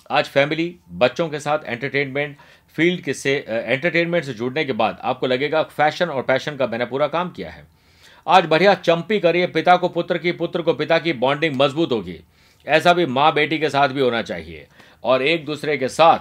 आज 0.09 0.25
फैमिली, 0.25 0.75
बच्चों 0.91 1.29
के 1.29 1.39
साथ 1.39 1.59
एंटरटेनमेंट 1.65 2.37
फ़ील्ड 2.75 3.01
के 3.01 3.13
से 3.13 3.45
एंटरटेनमेंट 3.49 4.25
से 4.25 4.33
जुड़ने 4.33 4.65
के 4.65 4.73
बाद 4.73 4.99
आपको 5.01 5.27
लगेगा 5.27 5.63
फ़ैशन 5.63 6.05
और 6.05 6.21
पैशन 6.21 6.55
का 6.55 6.67
मैंने 6.67 6.85
पूरा 6.85 7.07
काम 7.07 7.29
किया 7.29 7.49
है। 7.49 7.67
आज 8.27 8.45
बढ़िया 8.45 8.73
चंपी 8.73 9.19
करिए, 9.19 9.47
पिता 9.47 9.77
को 9.77 9.89
पुत्र 9.89 10.17
की, 10.17 10.31
पुत्र 10.31 10.61
को 10.61 10.73
पिता 10.73 10.99
की 10.99 11.13
बॉन्डिंग 11.13 11.55
मज़बूत 11.55 11.91
होगी। 11.91 12.19
ऐसा 12.67 12.93
भी 12.93 13.05
माँ 13.05 13.33
बेटी 13.33 13.59
के 13.59 13.69
साथ 13.69 13.89
भी 13.89 14.01
होना 14.01 14.21
चाहिए। 14.21 14.67
और 15.03 15.21
एक 15.21 15.45
दूसरे 15.45 15.77
के 15.77 15.87
साथ 15.87 16.19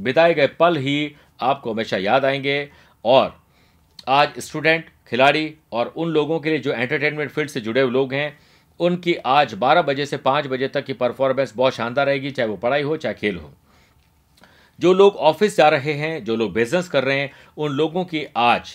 बिताए 0.00 0.34
गए 0.34 0.46
पल 0.46 0.76
ही 0.76 1.14
आपको 1.40 1.72
हमेशा 1.72 1.96
याद 1.96 2.24
आएँगे। 2.24 2.70
और 3.04 3.40
आज 4.08 4.28
स्टूडेंट 4.38 4.84
खिलाड़ी 5.10 5.54
और 5.72 5.86
उन 5.96 6.08
लोगों 6.08 6.40
के 6.40 6.50
लिए 6.50 6.58
जो 6.58 6.72
एंटरटेनमेंट 6.72 7.30
फ़ील्ड 7.30 7.50
से 7.50 7.60
जुड़े 7.60 7.80
हुए 7.80 7.90
लोग 7.90 8.14
हैं 8.14 8.38
उनकी 8.80 9.14
आज 9.14 9.54
12 9.54 9.82
बजे 9.82 10.06
से 10.06 10.16
5 10.16 10.46
बजे 10.46 10.68
तक 10.68 10.84
की 10.84 10.92
परफॉर्मेंस 10.92 11.52
बहुत 11.56 11.74
शानदार 11.74 12.06
रहेगी, 12.06 12.30
चाहे 12.30 12.48
वो 12.48 12.56
पढ़ाई 12.56 12.82
हो, 12.82 12.96
चाहे 12.96 13.14
खेल 13.14 13.36
हो। 13.36 13.50
जो 14.78 14.92
लोग 14.92 15.16
ऑफ़िस 15.16 15.56
जा 15.56 15.68
रहे 15.68 15.92
हैं, 15.92 16.24
जो 16.24 16.36
लोग 16.36 16.52
बिज़नेस 16.52 16.88
कर 16.88 17.04
रहे 17.04 17.20
हैं, 17.20 17.30
उन 17.56 17.72
लोगों 17.72 18.04
की 18.04 18.26
आज 18.36 18.74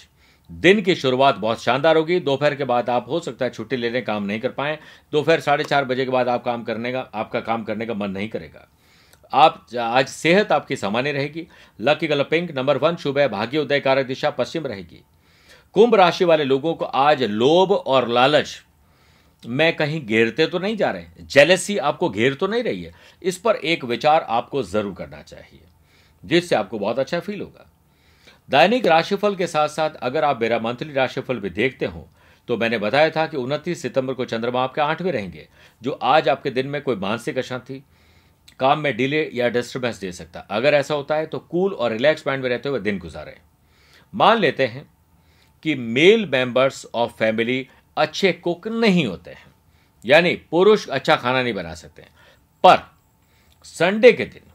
दिन 0.52 0.82
की 0.82 0.96
शुरुआत 0.96 1.36
बहुत 1.36 1.64
शानदार 1.64 1.98
होगी। 1.98 2.20
दोपहर 2.20 2.56
के 2.56 2.64
बाद 2.64 2.90
आप 2.90 3.06
हो 3.10 3.20
सकता 3.20 3.46
है 3.46 3.52
छुट्टी 3.52 3.76
लेने 3.76 4.02
काम 4.02 4.24
नहीं 4.24 4.40
कर 4.40 4.50
पाए। 4.50 4.80
दोपहर 5.12 5.40
साढ़े 5.40 5.64
चार 5.64 5.86
बजे 5.86 6.06
के 6.06 6.12
बाद 6.12 6.30
आप 6.30 6.44
काम 6.44 6.64
करने 6.64 6.92
का, 6.92 7.00
आपका 7.00 7.40
काम 7.40 7.64
करने 7.64 7.86
का 7.86 7.94
मन 7.94 8.12
नहीं 8.12 8.30
करेगा। 8.30 8.68
आप, 9.34 9.66
आज 9.80 10.08
सेहत 10.08 10.52
आपकी 10.52 10.76
सामान्य 10.76 11.12
रहेगी। 11.12 11.48
Lucky 11.82 12.08
colour 12.08 12.24
pink, 12.24 12.52
number 12.58 12.78
one 12.78 12.96
शुभ 12.96 13.18
है, 13.20 13.28
भाग्य 13.30 13.58
उदय 13.58 13.80
कारक 13.80 14.06
दिशा 14.06 14.30
पश्चिम 14.30 14.68
रहेगी। 14.68 15.04
कुंभ 15.74 15.96
राशि 15.96 16.26
वाले 16.26 16.44
लोगों 16.44 16.74
को 16.74 16.86
आज 16.86 17.24
लोभ 17.24 17.72
और 17.72 18.08
लालच 18.08 18.62
में 19.46 19.76
कहीं 19.76 20.00
घेरते 20.02 20.46
तो 20.48 20.60
नहीं 20.60 20.76
जा 20.78 20.90
रहे 20.92 21.26
जेलेसी 21.26 21.78
आपको 21.80 22.10
घेर 22.10 22.34
तो 22.34 22.48
नहीं 22.48 22.64
रही 22.64 22.84
है। 22.84 22.92
इस 23.22 23.38
पर 23.38 23.56
एक 23.56 23.84
विचार 23.86 24.26
आपको 24.30 24.64
ज़रूर 24.64 24.94
करना 24.94 25.22
चाहिए, 25.22 25.62
जिससे 26.24 26.56
आपको 26.56 26.80
बहुत 26.80 27.00
अच्छा 27.00 27.20
फील 27.20 27.42
होगा। 27.42 27.70
दैनिक 28.50 28.88
राशिफल 28.88 29.36
के 29.36 29.48
साथ 29.48 29.68
साथ 29.70 29.96
अगर 30.02 30.24
आप 30.24 30.42
मेरा 30.42 30.60
मंथली 30.60 30.94
राशिफल 30.94 31.40
भी 31.40 31.50
देखते 31.52 31.86
हो 31.86 32.08
तो 32.48 32.58
मैंने 32.58 32.78
बताया 32.78 33.10
था 33.10 33.26
कि 33.28 33.38
उनतीस 33.38 33.82
सितंबर 33.82 34.14
को 34.14 34.26
चंद्रमा 34.26 34.64
आपके 34.64 34.82
आठवें 34.82 35.12
रहेंगे, 35.12 35.48
जो 35.82 35.92
आज 35.92 36.30
आपके 36.30 36.50
दिन 36.52 36.68
में 36.68 36.82
कोई 36.82 36.96
मानसिक 36.98 37.38
अशांति, 37.38 37.82
काम 38.60 38.80
में 38.80 38.96
डिले 38.98 39.30
या 39.34 39.50
डिस्टर्बेंस 39.50 40.00
दे 40.00 40.12
सकता। 40.14 40.40
अगर 40.52 40.74
ऐसा 40.74 40.94
होता 40.94 41.16
है 41.16 41.26
तो 41.26 41.40
कूल 41.42 41.74
और 41.74 41.92
रिलैक्स 41.92 42.28
माइंड 42.28 42.44
में 42.44 42.50
रहते 42.50 42.70
हुए 42.70 42.80
दिन 42.80 42.98
गुजारें। 43.00 43.36
मान 44.14 44.38
लेते 44.38 44.66
हैं 44.66 44.86
कि 45.66 45.76
मेल 45.76 46.26
मेंबर्स 46.28 46.86
ऑफ़ 46.96 47.12
फैमिली 47.14 47.68
अच्छे 47.98 48.32
कुक 48.34 48.68
नहीं 48.68 49.06
होते 49.06 49.32
हैं। 49.32 49.46
यानी 50.06 50.36
पुरुष 50.52 50.88
अच्छा 50.88 51.16
खाना 51.16 51.42
नहीं 51.44 51.54
बना 51.54 51.74
सकते 51.74 52.08
पर 52.64 52.80
संडे 53.66 54.12
के 54.12 54.26
दिन 54.26 54.52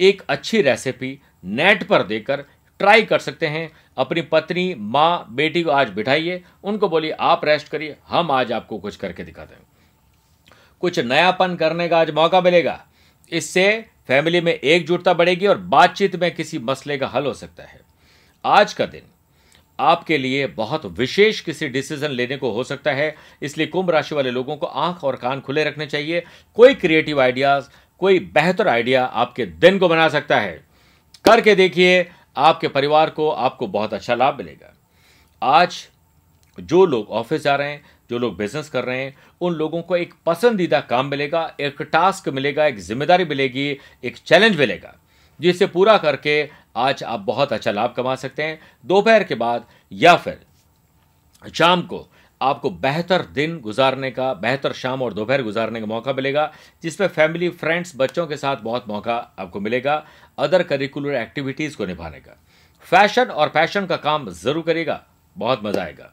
एक 0.00 0.22
अच्छी 0.28 0.60
रेसिपी 0.62 1.18
नेट 1.44 1.82
पर 1.88 2.02
देकर 2.02 2.44
ट्राई 2.80 3.02
कर 3.02 3.18
सकते 3.18 3.46
हैं। 3.46 3.70
अपनी 3.96 4.22
पत्नी, 4.22 4.74
माँ, 4.74 5.26
बेटी 5.30 5.62
को 5.62 5.70
आज 5.70 5.90
बिठाइए, 5.90 6.42
उनको 6.64 6.88
बोलिए, 6.88 7.10
आप 7.10 7.44
रेस्ट 7.44 7.68
करिए, 7.68 7.96
हम 8.08 8.30
आज 8.30 8.52
आपको 8.52 8.78
कुछ 8.78 8.96
करके 8.96 9.24
दिखा 9.24 9.44
दें 9.44 9.56
कुछ 10.82 10.98
नयापन 10.98 11.54
करने 11.56 11.88
का 11.88 11.98
आज 11.98 12.10
मौका 12.10 12.40
मिलेगा। 12.40 12.80
इससे 13.32 13.84
फैमिली 14.08 14.40
में 14.40 14.52
एकजुटता 14.52 15.12
बढ़ेगी 15.14 15.46
और 15.46 15.58
बातचीत 15.58 16.16
में 16.16 16.34
किसी 16.34 16.58
मसले 16.58 16.98
का 16.98 17.06
हल 17.06 17.26
हो 17.26 17.32
सकता 17.34 17.62
है। 17.62 17.80
आज 18.44 18.72
का 18.72 18.86
दिन 18.86 19.02
आपके 19.78 20.18
लिए 20.18 20.46
बहुत 20.46 20.84
विशेष 20.98 21.40
किसी 21.40 21.68
डिसीज़न 21.68 22.10
लेने 22.10 22.36
को 22.36 22.50
हो 22.50 22.64
सकता 22.64 22.92
है। 22.92 23.14
इसलिए 23.42 23.66
कुंभ 23.66 23.90
राशि 23.90 24.14
वाले 24.14 24.30
लोगों 24.30 24.56
को 24.56 24.66
आँख 24.66 25.04
और 25.04 25.16
कान 25.16 25.40
खुले 25.40 25.64
रखने 25.64 25.86
चाहिए। 25.86 26.22
कोई 26.56 26.74
क्रिएटिव 26.74 27.20
आइडियाज़ 27.20 27.68
कोई 28.00 28.18
बेहतर 28.18 28.68
आइडिया 28.68 29.04
आपके 29.04 29.46
दिन 29.46 29.78
को 29.78 29.88
बना 29.88 30.08
सकता 30.08 30.38
है। 30.40 30.64
करके 31.24 31.54
देखिए, 31.54 32.06
आपके 32.36 32.68
परिवार 32.68 33.10
को 33.10 33.28
आपको 33.30 33.66
बहुत 33.66 33.94
अच्छा 33.94 34.14
लाभ 34.14 34.38
मिलेगा। 34.38 34.74
आज 35.42 35.76
जो 36.58 36.84
लोग 36.86 37.10
ऑफ़िस 37.10 37.42
जा 37.42 37.54
रहे 37.56 37.70
हैं, 37.70 37.82
जो 38.10 38.18
लोग 38.18 38.36
बिज़नेस 38.36 38.68
कर 38.68 38.84
रहे 38.84 39.02
हैं, 39.02 39.14
उन 39.40 39.54
लोगों 39.54 39.82
को 39.82 39.96
एक 39.96 40.14
पसंदीदा 40.26 40.80
काम 40.80 41.06
मिलेगा, 41.06 41.54
एक 41.60 41.82
टास्क 41.82 42.28
मिलेगा, 42.28 42.66
एक 42.66 42.78
ज़िम्मेदारी 42.78 43.24
मिलेगी, 43.24 43.78
एक 44.04 44.16
चैलेंज 44.16 44.58
मिलेगा, 44.58 44.94
जिसे 45.40 45.66
पूरा 45.66 45.96
करके 45.98 46.42
आज 46.76 47.02
आप 47.04 47.20
बहुत 47.22 47.52
अच्छा 47.52 47.72
लाभ 47.72 47.94
कमा 47.96 48.14
सकते 48.16 48.42
हैं। 48.42 48.58
दोपहर 48.84 49.24
के 49.24 49.34
बाद 49.36 49.66
या 49.92 50.14
फिर 50.16 50.38
शाम 51.54 51.82
को 51.82 52.06
आपको 52.40 52.70
बेहतर 52.70 53.22
दिन 53.34 53.58
गुजारने 53.60 54.10
का, 54.10 54.32
बेहतर 54.34 54.72
शाम 54.72 55.02
और 55.02 55.14
दोपहर 55.14 55.42
गुजारने 55.42 55.80
का 55.80 55.86
मौका 55.86 56.12
मिलेगा 56.12 56.50
जिसमें 56.82 57.06
फैमिली 57.08 57.48
फ्रेंड्स 57.50 57.92
बच्चों 57.96 58.26
के 58.26 58.36
साथ 58.36 58.56
बहुत 58.62 58.88
मौका 58.88 59.14
आपको 59.38 59.60
मिलेगा 59.60 60.04
अदर 60.38 60.62
करिकुलर 60.62 61.14
एक्टिविटीज़ 61.14 61.76
को 61.76 61.86
निभाने 61.86 62.20
का। 62.20 62.36
फ़ैशन 62.86 63.24
और 63.24 63.48
पैशन 63.48 63.86
का 63.86 63.96
काम 63.98 64.28
ज़रूर 64.32 64.62
करेगा 64.62 65.00
बहुत 65.36 65.60
मज़ा 65.64 65.82
आएगा। 65.82 66.12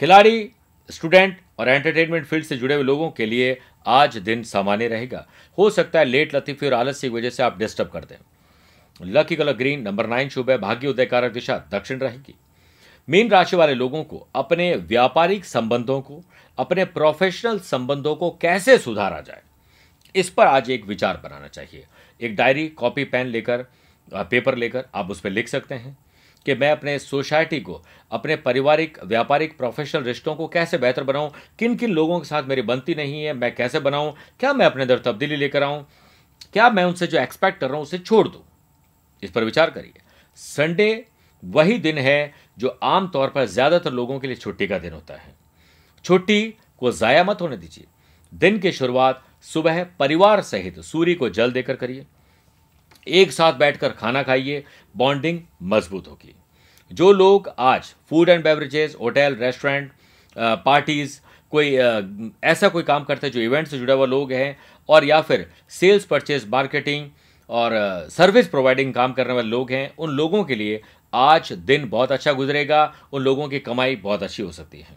खिलाड़ी 0.00 0.50
स्टूडेंट 0.90 1.38
और 1.58 1.68
एंटरटेनमेंट 1.68 2.26
फ़ील्ड 2.26 2.44
से 2.44 2.56
जुड़े 2.56 2.74
हुए 2.74 2.84
लोगों 2.84 3.10
के 3.10 3.26
लिए 3.26 3.58
आज 3.86 4.16
दिन 4.18 4.42
सामान्य 4.44 4.88
रहेगा। 4.88 5.26
हो 5.58 5.68
सकता 5.70 5.98
है 5.98 6.04
लेट 6.04 6.34
लतीफ़ी 6.34 6.66
और 6.66 6.74
आलस्य 6.74 7.08
की 7.08 7.14
वजह 7.14 7.30
से 7.30 7.42
आप 7.42 7.58
डिस्टर्ब 7.58 7.88
कर 7.88 8.04
दें। 8.04 8.16
Lucky 9.00 9.36
colour 9.36 9.52
green, 9.52 9.80
number 9.82 10.06
nine 10.06 10.28
शुभ 10.28 10.50
है, 10.50 10.58
भाग्य 10.58 10.88
उदयकारक 10.88 11.32
दिशा, 11.32 11.56
दक्षिण 11.72 11.98
रहेगी। 11.98 12.34
मीन 13.08 13.30
राशि 13.30 13.56
वाले 13.56 13.74
लोगों 13.74 14.02
को 14.04 14.26
अपने 14.34 14.74
व्यापारिक 14.76 15.44
संबंधों 15.44 16.00
को, 16.00 16.20
अपने 16.58 16.84
प्रोफेशनल 16.86 17.58
संबंधों 17.60 18.14
को 18.16 18.30
कैसे 18.40 18.78
सुधारा 18.78 19.20
जाए, 19.20 19.42
इस 20.14 20.30
पर 20.30 20.46
आज 20.46 20.70
एक 20.70 20.86
विचार 20.86 21.20
बनाना 21.24 21.48
चाहिए। 21.48 21.84
एक 22.20 22.36
डायरी 22.36 22.66
कॉपी 22.70 23.04
पेन 23.06 23.26
लेकर 23.26 23.66
पेपर 24.12 24.54
लेकर 24.54 24.84
आप 24.94 25.10
उस 25.10 25.20
पर 25.20 25.30
लिख 25.30 25.48
सकते 25.48 25.74
हैं 25.74 25.96
कि 26.46 26.54
मैं 26.54 26.70
अपने 26.70 26.98
सोसाइटी 26.98 27.60
को, 27.60 27.80
अपने 28.10 28.36
पारिवारिक, 28.36 28.98
व्यापारिक 29.04 29.56
प्रोफेशनल 29.58 30.02
रिश्तों 30.02 30.34
को 30.34 30.46
कैसे 30.48 30.78
बेहतर 30.78 31.04
बनाऊँ 31.04 31.30
किन 31.58 31.76
किन 31.76 31.90
लोगों 31.90 32.18
के 32.20 32.26
साथ 32.26 32.42
मेरी 32.44 32.62
बनती 32.62 32.94
नहीं 32.94 33.22
है, 33.22 33.32
मैं 33.32 33.54
कैसे 33.54 33.80
बनाऊँ, 33.80 34.14
क्या 34.40 34.52
मैं 34.52 34.66
अपने 34.66 34.82
अंदर 34.82 34.98
तब्दीली 35.02 35.36
लेकर 35.36 35.62
आऊँ, 35.62 35.86
क्या 36.52 36.68
मैं 36.70 36.84
उनसे 36.84 37.06
जो 37.06 37.18
एक्सपेक्ट 37.20 37.60
कर 37.60 37.66
रहा 37.66 37.76
हूँ 37.76 37.82
उसे 37.82 37.98
छोड़ 37.98 38.26
दूँ। 38.28 38.42
इस 39.24 39.30
पर 39.30 39.44
विचार 39.44 39.70
करिए। 39.70 40.00
संडे 40.38 41.04
वही 41.42 41.78
दिन 41.78 41.98
है 41.98 42.32
जो 42.58 42.68
आमतौर 42.84 43.28
पर 43.28 43.44
ज़्यादातर 43.46 43.92
लोगों 43.92 44.18
के 44.18 44.26
लिए 44.26 44.36
छुट्टी 44.36 44.66
का 44.66 44.78
दिन 44.78 44.92
होता 44.92 45.14
है। 45.14 45.34
छुट्टी 46.04 46.42
को 46.78 46.92
जाया 46.92 47.24
मत 47.24 47.40
होने 47.40 47.56
दीजिए। 47.56 47.86
दिन 48.32 48.58
की 48.58 48.72
शुरुआत 48.72 49.22
सुबह 49.48 49.82
परिवार 49.98 50.40
सहित 50.42 50.78
सूर्य 50.82 51.14
को 51.14 51.28
जल 51.30 51.52
देकर 51.52 51.76
करिए। 51.76 52.06
एक 53.06 53.32
साथ 53.32 53.52
बैठकर 53.54 53.92
खाना 53.92 54.22
खाइए 54.22 54.64
बॉन्डिंग 54.94 55.40
मज़बूत 55.64 56.08
होगी। 56.08 56.34
जो 56.90 57.12
लोग 57.12 57.52
आज 57.60 57.94
food 58.10 58.28
and 58.28 58.44
beverages 58.44 58.96
hotel 59.00 59.34
restaurant 59.36 59.90
parties 60.36 61.18
कोई 61.52 61.74
ऐसा 62.44 62.68
कोई 62.68 62.82
काम 62.82 63.04
करते 63.04 63.26
हैं 63.26 63.32
जो 63.34 63.40
इवेंट 63.40 63.68
से 63.68 63.78
जुड़ा 63.78 63.94
हुआ 63.94 64.06
लोग 64.06 64.32
हैं, 64.32 64.56
और 64.88 65.04
या 65.04 65.20
फिर 65.20 65.46
सेल्स 65.70 66.04
परचेज 66.04 66.48
मार्केटिंग 66.48 67.08
और 67.50 68.06
सर्विस 68.10 68.48
प्रोवाइडिंग 68.48 68.94
काम 68.94 69.12
करने 69.12 69.32
वाले 69.32 69.48
लोग 69.48 69.70
हैं, 69.72 69.96
उन 69.96 70.10
लोगों 70.10 70.44
के 70.44 70.54
लिए 70.54 70.80
आज 71.14 71.52
दिन 71.52 71.88
बहुत 71.88 72.12
अच्छा 72.12 72.32
गुजरेगा, 72.32 72.94
उन 73.12 73.22
लोगों 73.22 73.48
की 73.48 73.58
कमाई 73.58 73.96
बहुत 73.96 74.22
अच्छी 74.22 74.42
हो 74.42 74.52
सकती 74.52 74.78
है। 74.78 74.96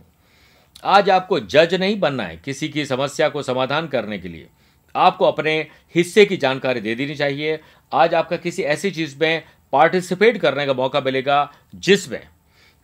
आज 0.83 1.10
आपको 1.10 1.39
जज 1.39 1.73
नहीं 1.73 1.99
बनना 1.99 2.23
है 2.23 2.38
किसी 2.38 2.69
की 2.69 2.86
समस्या 2.86 3.29
को 3.29 3.43
समाधान 3.43 3.88
करने 3.88 4.19
के 4.19 4.27
लिए। 4.27 4.47
आपको 4.95 5.25
अपने 5.25 5.67
हिस्से 5.95 6.25
की 6.25 6.38
जानकारी 6.38 6.79
दे 6.79 6.95
देनी 6.95 7.15
चाहिए। 7.15 7.60
आज 7.93 8.13
आपका 8.13 8.38
किसी 8.38 8.63
ऐसी 8.63 8.91
चीज़ 8.91 9.15
में 9.21 9.43
पार्टिसिपेट 9.73 10.38
करने 10.38 10.65
का 10.65 10.73
मौका 10.73 11.01
मिलेगा 11.01 11.51
जिसमें 11.75 12.27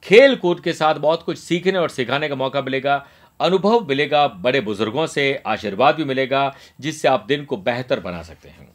खेल 0.04 0.36
कूद 0.36 0.60
के 0.60 0.74
साथ 0.74 0.96
बहुत 0.96 1.24
कुछ 1.24 1.38
सीखने 1.38 1.78
और 1.78 1.90
सिखाने 1.90 2.30
का 2.30 2.36
मौका 2.36 2.62
मिलेगा, 2.62 3.06
अनुभव 3.40 3.88
मिलेगा 3.88 4.28
बड़े 4.28 4.62
बुज़ुर्गों 4.62 5.08
से, 5.08 5.44
आशीर्वाद 5.46 5.96
भी 5.96 6.04
मिलेगा, 6.04 6.56
जिससे 6.80 7.08
आप 7.08 7.26
दिन 7.28 7.46
को 7.46 7.58
बेहतर 7.58 8.00
बना 8.00 8.22
सकते 8.24 8.50
हैं। 8.50 8.73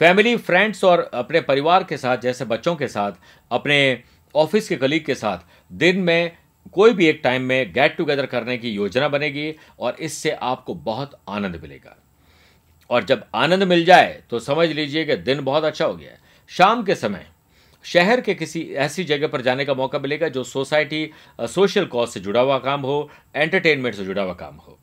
फैमिली, 0.00 0.36
फ्रेंड्स 0.36 0.84
और 0.84 1.00
अपने 1.14 1.40
परिवार 1.40 1.84
के 1.84 1.96
साथ, 1.96 2.18
जैसे 2.18 2.44
बच्चों 2.44 2.74
के 2.76 2.88
साथ, 2.88 3.12
अपने 3.50 4.02
ऑफ़िस 4.34 4.68
के 4.68 4.76
कलीग 4.76 5.04
के 5.04 5.14
साथ, 5.14 5.38
दिन 5.70 5.98
में 5.98 6.36
कोई 6.72 6.92
भी 6.92 7.06
एक 7.06 7.20
टाइम 7.24 7.42
में 7.42 7.72
गेट 7.72 7.96
टुगेदर 7.96 8.26
करने 8.26 8.56
की 8.58 8.70
योजना 8.70 9.08
बनेगी 9.08 9.54
और 9.80 9.96
इससे 10.00 10.30
आपको 10.30 10.74
बहुत 10.74 11.18
आनंद 11.28 11.60
मिलेगा। 11.62 11.96
और 12.90 13.04
जब 13.04 13.24
आनंद 13.34 13.62
मिल 13.62 13.84
जाए 13.84 14.22
तो 14.30 14.38
समझ 14.40 14.68
लीजिए 14.68 15.04
कि 15.04 15.16
दिन 15.16 15.40
बहुत 15.40 15.64
अच्छा 15.64 15.84
हो 15.84 15.94
गया 15.94 16.10
है। 16.10 16.20
शाम 16.50 16.82
के 16.82 16.94
समय, 16.94 17.26
शहर 17.84 18.20
के 18.20 18.34
किसी 18.34 18.62
ऐसी 18.76 19.04
जगह 19.04 19.28
पर 19.28 19.40
जाने 19.40 19.64
का 19.64 19.74
मौका 19.74 19.98
मिलेगा 19.98 20.28
जो 20.28 20.44
सोसाइटी 20.44 21.10
सोशल 21.40 21.86
कॉज 21.86 22.08
से 22.08 22.20
जुड़ा 22.20 22.40
हुआ 22.40 22.58
काम 22.58 22.80
हो 22.80 23.08
एंटरटेनमेंट 23.36 23.94
से 23.94 24.04
जुड़ा 24.04 24.22
हुआ 24.22 24.34
काम 24.34 24.56
हो। 24.56 24.78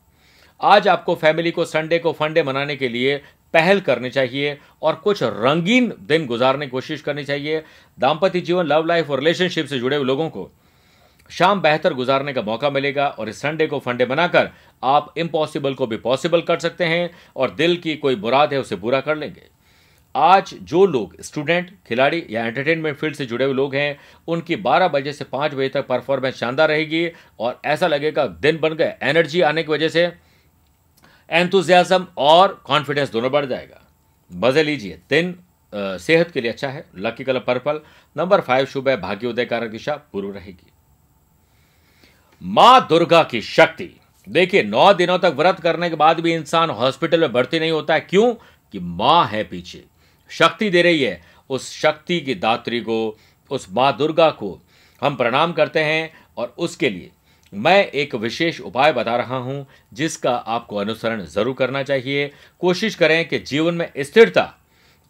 आज 0.60 0.86
आपको 0.88 1.14
फैमिली 1.14 1.50
को 1.50 1.64
संडे 1.64 1.98
को 1.98 2.12
फंडे 2.12 2.42
मनाने 2.42 2.76
के 2.76 2.88
लिए 2.88 3.20
पहल 3.54 3.80
करनी 3.80 4.10
चाहिए 4.10 4.58
और 4.82 4.94
कुछ 4.94 5.22
रंगीन 5.22 5.92
दिन 6.00 6.26
गुजारने 6.26 6.66
की 6.66 6.70
कोशिश 6.70 7.00
करनी 7.00 7.24
चाहिए। 7.24 7.62
दाम्पत्य 7.98 8.40
जीवन 8.40 8.66
लव 8.66 8.86
लाइफ 8.86 9.10
और 9.10 9.18
रिलेशनशिप 9.18 9.66
से 9.66 9.78
जुड़े 9.78 9.96
हुए 9.96 10.04
लोगों 10.04 10.28
को 10.30 10.50
शाम 11.30 11.60
बेहतर 11.60 11.94
गुजारने 11.94 12.32
का 12.32 12.42
मौका 12.42 12.70
मिलेगा 12.70 13.06
और 13.08 13.28
इस 13.28 13.40
संडे 13.40 13.66
को 13.66 13.78
फंडे 13.78 14.04
बनाकर 14.06 14.50
आप 14.82 15.14
इम्पॉसिबल 15.18 15.74
को 15.74 15.86
भी 15.86 15.96
पॉसिबल 15.96 16.40
कर 16.40 16.58
सकते 16.58 16.84
हैं 16.84 17.10
और 17.36 17.50
दिल 17.50 17.76
की 17.76 17.96
कोई 17.96 18.16
मुराद 18.16 18.52
है 18.52 18.60
उसे 18.60 18.76
पूरा 18.76 19.00
कर 19.00 19.16
लेंगे। 19.16 19.42
आज 20.14 20.54
जो 20.62 20.84
लोग 20.86 21.20
स्टूडेंट 21.20 21.70
खिलाड़ी 21.88 22.22
या 22.30 22.44
एंटरटेनमेंट 22.46 22.96
फ़ील्ड 22.96 23.16
से 23.16 23.26
जुड़े 23.26 23.44
हुए 23.44 23.54
लोग 23.54 23.74
हैं, 23.74 23.98
उनकी 24.28 24.56
12 24.56 24.88
बजे 24.88 25.12
से 25.12 25.24
5 25.24 25.54
बजे 25.54 25.68
तक 25.68 25.86
परफॉर्मेंस 25.86 26.34
शानदार 26.34 26.68
रहेगी 26.68 27.08
और 27.40 27.60
ऐसा 27.64 27.86
लगेगा 27.86 28.26
दिन 28.26 28.58
बन 28.58 28.74
गए 28.74 28.94
एनर्जी 29.02 29.40
आने 29.40 29.62
की 29.62 29.72
वजह 29.72 29.88
से 29.88 30.06
एंथुजियाजम 31.30 32.06
और 32.16 32.62
कॉन्फिडेंस 32.64 33.10
दोनों 33.10 33.30
बढ़ 33.32 33.46
जाएगा। 33.46 33.80
मज़े 34.30 34.62
लीजिए, 34.62 35.00
दिन 35.10 35.38
सेहत 35.74 36.30
के 36.30 36.40
लिए 36.40 36.50
अच्छा 36.50 36.68
है। 36.68 36.84
Lucky 36.96 37.24
colour 37.24 37.40
purple 37.40 37.80
number 38.16 38.40
five 38.40 38.66
शुभ 38.66 38.88
है, 38.88 38.96
भाग्य 38.96 39.26
उदय 39.26 39.44
कारक 39.44 39.70
दिशा, 39.70 39.96
पूर्व 40.12 40.32
रहेगी। 40.32 40.70
माँ 42.42 42.86
दुर्गा 42.88 43.22
की 43.22 43.40
शक्ति। 43.42 43.90
देखिए, 44.28 44.62
नौ 44.62 44.92
दिनों 44.94 45.18
तक 45.18 45.34
व्रत 45.36 45.60
करने 45.60 45.90
के 45.90 45.96
बाद 45.96 46.20
भी 46.20 46.34
इंसान 46.34 46.70
हॉस्पिटल 46.70 47.20
में 47.20 47.32
भर्ती 47.32 47.60
नहीं 47.60 47.70
होता 47.70 47.94
है। 47.94 48.00
क्यों? 48.00 48.34
कि 48.72 48.78
माँ 48.78 49.26
है 49.26 49.42
पीछे। 49.44 49.84
शक्ति 50.30 50.70
दे 50.70 50.82
रही 50.82 51.02
है। 51.02 51.22
उस 51.50 51.70
शक्ति 51.72 52.20
की 52.20 52.34
दात्री 52.34 52.80
को, 52.80 53.18
उस 53.50 53.66
माँ 53.70 53.96
दुर्गा 53.96 54.30
को 54.30 54.58
हम 55.02 55.16
प्रणाम 55.16 55.52
करते 55.52 55.80
हैं 55.80 56.12
और 56.36 56.54
उसके 56.58 56.90
लिए 56.90 57.10
मैं 57.52 57.84
एक 57.84 58.14
विशेष 58.14 58.60
उपाय 58.60 58.92
बता 58.92 59.16
रहा 59.16 59.36
हूँ, 59.36 59.66
जिसका 59.92 60.34
आपको 60.36 60.76
अनुसरण 60.76 61.24
ज़रूर 61.24 61.54
करना 61.54 61.82
चाहिए। 61.82 62.30
कोशिश 62.60 62.94
करें 62.94 63.28
कि 63.28 63.38
जीवन 63.40 63.74
में 63.74 63.90
स्थिरता 63.98 64.52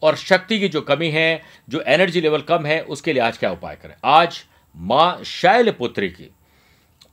और 0.03 0.16
शक्ति 0.16 0.59
की 0.61 0.68
जो 0.68 0.81
कमी 0.83 1.09
है, 1.11 1.42
जो 1.68 1.81
एनर्जी 1.83 2.20
लेवल 2.20 2.40
कम 2.42 2.66
है, 2.66 2.81
उसके 2.81 3.12
लिए 3.12 3.22
आज 3.22 3.38
क्या 3.38 3.51
उपाय 3.53 3.77
करें? 3.77 3.94
आज 4.05 4.44
माँ 4.75 5.22
शैलपुत्री 5.25 6.09
की 6.09 6.31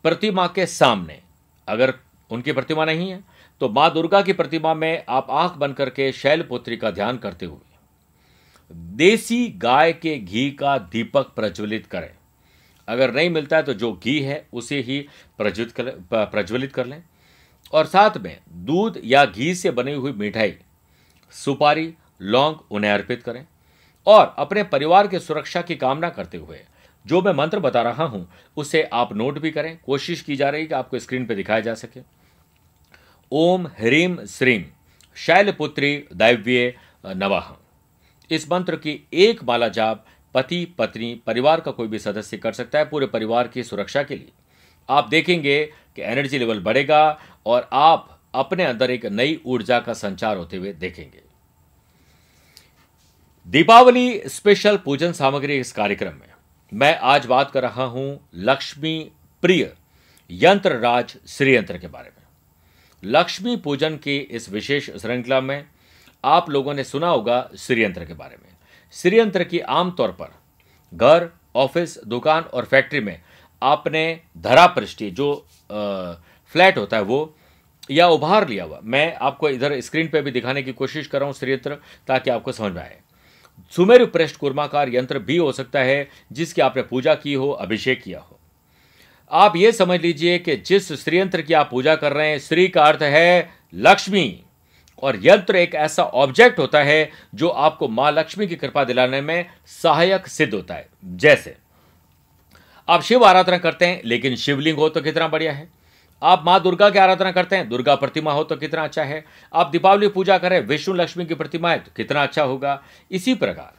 प्रतिमा 0.05 0.47
के 0.47 0.65
सामने, 0.67 1.19
अगर 1.67 1.93
उनकी 2.29 2.51
प्रतिमा 2.51 2.85
नहीं 2.85 3.09
है 3.09 3.23
तो 3.61 3.67
माँ 3.69 3.91
दुर्गा 3.93 4.21
की 4.21 4.33
प्रतिमा 4.33 4.73
में 4.73 5.03
आप 5.09 5.27
आँख 5.31 5.57
बंद 5.57 5.75
करके 5.75 6.11
शैलपुत्री 6.11 6.77
का 6.77 6.91
ध्यान 6.91 7.17
करते 7.17 7.45
हुए 7.45 8.75
देसी 8.95 9.47
गाय 9.57 9.93
के 9.93 10.17
घी 10.17 10.49
का 10.51 10.77
दीपक 10.77 11.31
प्रज्वलित 11.35 11.85
करें। 11.85 12.09
अगर 12.87 13.13
नहीं 13.13 13.29
मिलता 13.29 13.57
है 13.57 13.63
तो 13.63 13.73
जो 13.73 13.91
घी 13.95 14.19
है, 14.21 14.45
उसे 14.53 14.79
ही 14.79 14.99
प्रज्वलित 15.37 15.71
कर 15.71 15.89
प्रज्वलित 16.25 16.73
कर 16.73 16.85
लें। 16.85 17.03
और 17.73 17.85
साथ 17.85 18.17
में 18.17 18.37
दूध 18.65 18.99
या 19.03 19.25
घी 19.25 19.53
से 19.55 19.71
बनी 19.71 19.93
हुई 19.93 20.11
मिठाई, 20.11 20.55
सुपारी, 21.33 21.93
लौंग, 22.21 22.55
उन्हें 22.71 22.91
अर्पित 22.91 23.23
करें। 23.23 23.45
और 24.07 24.33
अपने 24.37 24.63
परिवार 24.63 25.07
की 25.07 25.19
सुरक्षा 25.19 25.61
की 25.61 25.75
कामना 25.75 26.09
करते 26.09 26.37
हुए, 26.37 26.59
जो 27.05 27.21
मैं 27.21 27.33
मंत्र 27.33 27.59
बता 27.59 27.81
रहा 27.81 28.03
हूँ, 28.03 28.27
उसे 28.57 28.83
आप 28.83 29.13
नोट 29.13 29.39
भी 29.39 29.51
करें। 29.51 29.77
कोशिश 29.85 30.21
की 30.21 30.35
जा 30.35 30.49
रही 30.49 30.61
है 30.61 30.67
कि 30.67 30.73
आपको 30.73 30.99
स्क्रीन 30.99 31.25
पर 31.25 31.35
दिखाया 31.35 31.59
जा 31.59 31.73
सके। 31.73 32.01
ओम 33.31 33.67
ह्रीम 33.79 34.23
श्रीम 34.25 34.65
शैलपुत्री 35.17 35.95
दैव्य 36.13 36.75
नवाह 37.05 37.51
इस 38.31 38.51
मंत्र 38.51 38.75
की 38.75 38.99
एक 39.13 39.43
माला 39.43 39.67
जाप 39.67 40.05
पति, 40.33 40.65
पत्नी, 40.77 41.21
परिवार 41.27 41.61
का 41.61 41.71
कोई 41.71 41.87
भी 41.87 41.99
सदस्य 41.99 42.37
कर 42.37 42.53
सकता 42.53 42.79
है 42.79 42.85
पूरे 42.85 43.07
परिवार 43.07 43.47
की 43.47 43.63
सुरक्षा 43.63 44.03
के 44.03 44.15
लिए। 44.15 44.31
आप 44.89 45.07
देखेंगे 45.09 45.63
कि 45.95 46.01
एनर्जी 46.01 46.39
लेवल 46.39 46.59
बढ़ेगा 46.59 47.19
और 47.45 47.69
आप 47.73 48.21
अपने 48.35 48.63
अंदर 48.63 48.91
एक 48.91 49.05
नई 49.05 49.39
ऊर्जा 49.45 49.79
का 49.79 49.93
संचार 49.93 50.37
होते 50.37 50.57
हुए 50.57 50.73
देखेंगे। 50.73 51.21
दीपावली 53.47 54.21
स्पेशल 54.25 54.77
पूजन 54.77 55.11
सामग्री 55.11 55.57
इस 55.59 55.71
कार्यक्रम 55.71 56.13
में। 56.13 56.31
मैं 56.73 56.97
आज 56.97 57.25
बात 57.25 57.51
कर 57.51 57.61
रहा 57.61 57.83
हूँ 57.83 58.29
लक्ष्मी 58.35 59.11
प्रिय 59.41 59.73
यंत्र 60.31 60.75
राज 60.75 61.15
श्री 61.27 61.55
यंत्र 61.55 61.77
के 61.77 61.87
बारे 61.87 62.09
में। 62.09 62.23
लक्ष्मी 63.03 63.55
पूजन 63.57 63.95
की 63.97 64.17
इस 64.17 64.49
विशेष 64.49 64.89
श्रृंखला 64.89 65.41
में 65.41 65.65
आप 66.23 66.49
लोगों 66.49 66.73
ने 66.73 66.83
सुना 66.83 67.07
होगा 67.07 67.49
श्रीयंत्र 67.57 68.05
के 68.05 68.13
बारे 68.13 68.37
में। 68.43 68.52
श्री 68.93 69.19
यंत्र 69.19 69.43
की 69.43 69.59
आमतौर 69.59 70.11
पर 70.11 70.33
घर, 70.93 71.29
ऑफ़िस, 71.55 71.97
दुकान 72.07 72.43
और 72.43 72.65
फैक्ट्री 72.65 72.99
में 72.99 73.21
आपने 73.61 74.19
धरा 74.37 74.65
पृष्ठि 74.67 75.11
जो 75.11 75.45
फ्लैट 75.71 76.77
होता 76.77 76.97
है 76.97 77.03
वो 77.03 77.35
या 77.91 78.07
उभार 78.07 78.47
लिया 78.47 78.63
हुआ। 78.63 78.79
मैं 78.83 79.15
आपको 79.15 79.49
इधर 79.49 79.79
स्क्रीन 79.81 80.07
पे 80.07 80.21
भी 80.21 80.31
दिखाने 80.31 80.63
की 80.63 80.73
कोशिश 80.73 81.07
कर 81.07 81.19
रहा 81.19 81.27
हूँ 81.27 81.35
श्रीयंत्र 81.35 81.77
ताकि 82.07 82.29
आपको 82.29 82.51
समझ 82.51 82.71
में 82.73 82.81
आए। 82.81 82.99
सुमेरु 83.73 84.07
पृष्ठ 84.07 84.35
कुर्माकार 84.35 84.89
यंत्र 84.89 85.19
भी 85.19 85.37
हो 85.37 85.51
सकता 85.51 85.79
है, 85.79 86.07
जिसकी 86.31 86.61
आपने 86.61 86.81
पूजा 86.81 87.15
की 87.15 87.33
हो, 87.33 87.49
अभिषेक 87.49 88.01
किया 88.03 88.19
हो। 88.19 88.39
आप 89.31 89.55
ये 89.55 89.71
समझ 89.71 90.01
लीजिए 90.01 90.39
कि 90.39 90.55
जिस 90.57 90.91
श्रीयंत्र 90.93 91.41
की 91.41 91.53
आप 91.53 91.69
पूजा 91.71 91.95
कर 91.95 92.13
रहे 92.13 92.29
हैं 92.29 92.39
श्री 92.39 92.67
का 92.67 92.85
अर्थ 92.85 93.01
है 93.01 93.49
लक्ष्मी। 93.73 94.42
और 95.03 95.19
यंत्र 95.21 95.55
एक 95.55 95.75
ऐसा 95.75 96.03
ऑब्जेक्ट 96.03 96.59
होता 96.59 96.83
है 96.83 97.09
जो 97.35 97.49
आपको 97.49 97.87
माँ 97.87 98.11
लक्ष्मी 98.11 98.47
की 98.47 98.55
कृपा 98.55 98.83
दिलाने 98.83 99.21
में 99.21 99.45
सहायक 99.65 100.27
सिद्ध 100.27 100.53
होता 100.53 100.73
है। 100.73 100.87
जैसे, 101.05 101.55
आप 102.87 103.01
शिव 103.01 103.25
आराधना 103.25 103.57
करते 103.57 103.85
हैं, 103.85 104.01
लेकिन 104.05 104.35
शिवलिंग 104.35 104.77
हो 104.77 104.89
तो 104.89 105.01
कितना 105.01 105.27
बढ़िया 105.27 105.51
है। 105.53 105.67
आप 106.21 106.43
माँ 106.45 106.61
दुर्गा 106.63 106.89
की 106.89 106.99
आराधना 106.99 107.31
करते 107.31 107.55
हैं, 107.55 107.69
दुर्गा 107.69 107.95
प्रतिमा 107.95 108.33
हो 108.33 108.43
तो 108.43 108.55
कितना 108.55 108.83
अच्छा 108.83 109.03
है। 109.03 109.23
आप 109.53 109.67
दीपावली 109.67 110.07
पूजा 110.07 110.37
करें, 110.37 110.59
विष्णु 110.59 110.95
लक्ष्मी 110.95 111.25
की 111.25 111.35
प्रतिमा 111.35 111.71
है 111.71 111.79
तो 111.79 111.91
कितना 111.95 112.23
अच्छा 112.23 112.43
होगा। 112.43 112.81
इसी 113.11 113.35
प्रकार, 113.35 113.73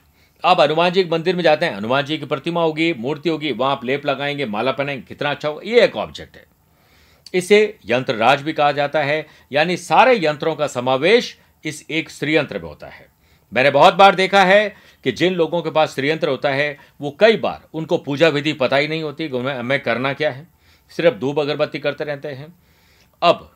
आप 0.44 0.60
हनुमान 0.60 0.90
जी 0.90 1.04
के 1.04 1.10
मंदिर 1.10 1.36
में 1.36 1.42
जाते 1.42 1.66
हैं, 1.66 1.76
हनुमान 1.76 2.04
जी 2.04 2.18
की 2.18 2.26
प्रतिमा 2.26 2.62
होगी, 2.62 2.92
मूर्ति 2.94 3.28
होगी, 3.28 3.52
वहाँ 3.52 3.72
आप 3.72 3.84
लेप 3.84 4.06
लगाएँगे, 4.06 4.46
माला 4.46 4.72
पहनेंगे 4.72 5.04
कितना 5.08 5.30
अच्छा 5.30 5.48
होगा। 5.48 5.70
ये 5.70 5.84
एक 5.84 5.96
ऑब्जेक्ट 5.96 6.36
है। 6.36 6.53
इसे 7.34 7.78
यंत्र 7.86 8.14
राज 8.14 8.42
भी 8.42 8.52
कहा 8.52 8.72
जाता 8.72 9.02
है, 9.02 9.26
यानी 9.52 9.76
सारे 9.76 10.26
यंत्रों 10.26 10.56
का 10.56 10.66
समावेश 10.66 11.38
इस 11.64 11.86
एक 11.90 12.10
श्रीयंत्र 12.10 12.58
में 12.58 12.68
होता 12.68 12.86
है। 12.86 13.08
मैंने 13.52 13.70
बहुत 13.70 13.94
बार 13.94 14.14
देखा 14.14 14.44
है 14.44 14.74
कि 15.04 15.12
जिन 15.12 15.34
लोगों 15.34 15.62
के 15.62 15.70
पास 15.70 15.94
श्रीयंत्र 15.94 16.28
होता 16.28 16.50
है, 16.50 16.78
वो 17.00 17.16
कई 17.20 17.36
बार 17.36 17.68
उनको 17.74 17.98
पूजा 17.98 18.28
विधि 18.28 18.52
पता 18.52 18.76
ही 18.76 18.88
नहीं 18.88 19.02
होती 19.02 19.28
कि 19.28 19.38
हमें 19.38 19.80
करना 19.80 20.12
क्या 20.12 20.30
है? 20.30 20.48
सिर्फ़ 20.90 21.18
धूप 21.18 21.38
अगरबत्ती 21.38 21.78
करते 21.78 22.04
रहते 22.04 22.28
हैं। 22.28 22.54
अब 23.22 23.50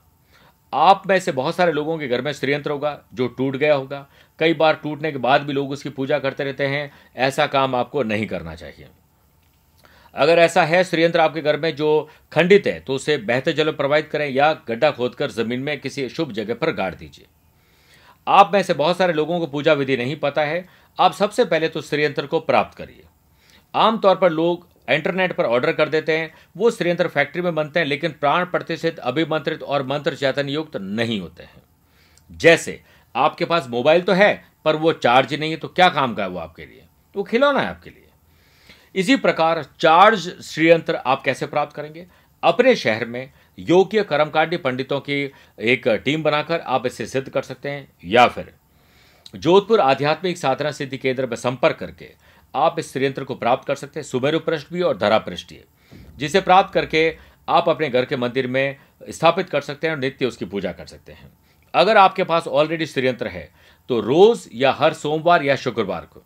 आप 0.75 1.03
में 1.07 1.21
से 1.21 1.33
बहुत 1.33 1.57
सारे 1.57 1.73
लोगों 1.73 1.99
के 1.99 2.09
घर 2.09 2.23
में 2.23 2.33
श्रीयंत्र 2.33 2.71
होगा, 2.71 3.01
जो 3.14 3.29
टूट 3.29 3.57
गया 3.57 3.75
होगा। 3.75 4.07
कई 4.38 4.55
बार 4.55 4.75
टूटने 4.75 5.12
के 5.12 5.19
बाद 5.19 5.43
भी 5.43 5.53
लोग 5.53 5.71
उसकी 5.71 5.88
पूजा 5.88 6.19
करते 6.19 6.45
रहते 6.45 6.67
हैं। 6.67 6.91
ऐसा 7.17 7.47
काम 7.47 7.75
आपको 7.75 8.03
नहीं 8.03 8.27
करना 8.27 8.55
चाहिए। 8.55 8.87
अगर 10.14 10.38
ऐसा 10.38 10.64
है 10.64 10.85
श्रीयंत्र 10.85 11.21
आपके 11.21 11.40
घर 11.40 11.61
में 11.61 11.77
जो 11.77 12.09
खंडित 12.33 12.66
है 12.66 12.81
तो 12.81 12.94
उसे 12.94 13.16
बेहतर 13.18 13.53
जल 13.53 13.71
प्रवाहित 13.73 14.09
करें 14.09 14.29
या 14.31 14.53
गड्ढा 14.68 14.90
खोदकर 14.90 15.31
ज़मीन 15.31 15.61
में 15.61 15.81
किसी 15.81 16.09
शुभ 16.09 16.33
जगह 16.33 16.55
पर 16.55 16.73
गाड़ 16.73 16.94
दीजिए। 16.94 17.27
आप 18.27 18.51
में 18.55 18.62
से 18.62 18.75
बहुत 18.75 18.99
सारे 18.99 19.12
लोगों 19.12 19.38
को 19.40 19.47
पूजा 19.47 19.73
विधि 19.73 19.97
नहीं 19.97 20.16
पता 20.16 20.42
है। 20.42 20.68
आप 20.99 21.12
सबसे 21.12 21.44
पहले 21.44 21.68
तो 21.68 21.83
श्रीयंत्र 21.83 22.27
को 22.27 22.40
प्राप्त 22.40 22.79
करिए। 22.79 23.05
आमतौर 23.75 24.16
पर 24.16 24.31
लोग 24.31 24.66
इंटरनेट 24.90 25.33
पर 25.33 25.44
ऑर्डर 25.44 25.73
कर 25.73 25.88
देते 25.88 26.16
हैं। 26.18 26.35
वो 26.57 26.71
श्रीयंत्र 26.71 27.09
फैक्ट्री 27.09 27.42
में 27.42 27.55
बनते 27.55 27.81
हैं, 27.81 27.87
लेकिन 27.87 28.11
प्राण 28.11 28.44
प्रतिष्ठित, 28.44 28.99
अभिमंत्रित 28.99 29.62
और 29.62 29.83
मंत्र 29.83 30.14
चैतन्य 30.14 30.53
युक्त 30.53 30.77
नहीं 30.77 31.21
होते 31.21 31.42
हैं। 31.42 31.62
जैसे, 32.33 32.81
आपके 33.16 33.44
पास 33.44 33.66
मोबाइल 33.68 34.03
तो 34.03 34.12
है, 34.12 34.44
पर 34.64 34.77
वो 34.77 34.92
चार्ज 34.92 35.35
नहीं 35.35 35.51
है 35.51 35.57
तो 35.57 35.68
क्या 35.68 35.88
काम 35.88 36.14
का 36.14 36.23
है 36.23 36.29
वो 36.29 36.38
आपके 36.38 36.66
लिए? 36.66 36.85
वो 37.16 37.23
खिलौना 37.23 37.61
है 37.61 37.68
आपके 37.68 37.90
लिए। 37.90 38.08
इसी 38.94 39.16
प्रकार 39.16 39.64
चार्ज 39.81 40.29
श्रीयंत्र 40.42 40.96
आप 40.96 41.22
कैसे 41.22 41.46
प्राप्त 41.46 41.74
करेंगे? 41.77 42.07
अपने 42.42 42.74
शहर 42.77 43.05
में 43.05 43.31
योग्य 43.59 44.03
कर्मकांडी 44.03 44.57
पंडितों 44.57 45.01
की 45.01 45.22
एक 45.61 45.88
टीम 46.05 46.22
बनाकर 46.22 46.61
आप 46.61 46.87
इसे 46.87 47.07
सिद्ध 47.07 47.29
कर 47.29 47.42
सकते 47.42 47.68
हैं, 47.68 47.88
या 48.05 48.27
फिर 48.29 48.53
जोधपुर 49.35 49.81
आध्यात्मिक 49.81 50.38
साधना 50.38 50.70
सिद्धि 50.70 50.98
केंद्र 50.98 51.27
में 51.27 51.37
संपर्क 51.37 51.77
करके 51.77 52.11
आप 52.55 52.79
इस 52.79 52.92
श्रीयंत्र 52.92 53.24
को 53.24 53.35
प्राप्त 53.35 53.66
कर 53.66 53.74
सकते 53.74 54.01
हैं, 54.01 54.05
सुमेरु 54.05 54.38
पृष्ठ 54.38 54.72
भी 54.72 54.83
और 54.83 54.96
धरा 54.96 55.18
पृष्ठ 55.18 55.55
जिसे 56.18 56.40
प्राप्त 56.40 56.72
करके 56.74 57.16
आप 57.48 57.68
अपने 57.68 57.88
घर 57.88 58.05
के 58.05 58.16
मंदिर 58.16 58.46
में 58.46 58.77
स्थापित 59.11 59.51
कर 59.51 59.61
सकते 59.61 59.87
हैं 59.87 59.94
और 59.94 60.01
नित्य 60.01 60.27
उसकी 60.27 60.44
पूजा 60.44 60.72
कर 60.72 60.87
सकते 60.87 61.12
हैं। 61.12 61.31
अगर 61.74 61.96
आपके 61.96 62.24
पास 62.24 62.46
ऑलरेडी 62.46 62.87
श्रीयंत्र 62.87 63.27
है 63.27 63.48
तो 63.88 64.01
रोज 64.01 64.48
या 64.55 64.72
हर 64.72 64.92
सोमवार 64.92 65.44
या 65.44 65.57
शुक्रवार 65.57 66.09
को 66.12 66.22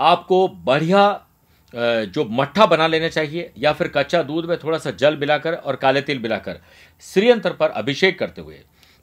आपको 0.00 0.46
बढ़िया 0.64 1.26
जो 1.74 2.24
मट्ठा 2.30 2.66
बना 2.66 2.86
लेना 2.86 3.08
चाहिए 3.08 3.50
या 3.58 3.72
फिर 3.72 3.88
कच्चा 3.88 4.22
दूध 4.22 4.44
में 4.44 4.56
थोड़ा 4.58 4.78
सा 4.78 4.90
जल 4.90 5.16
मिलाकर 5.16 5.54
और 5.54 5.76
काले 5.76 6.00
तिल 6.00 6.18
मिलाकर 6.18 6.60
श्रीयंत्र 7.04 7.50
पर 7.52 7.70
अभिषेक 7.70 8.18
करते 8.18 8.40
हुए। 8.40 8.58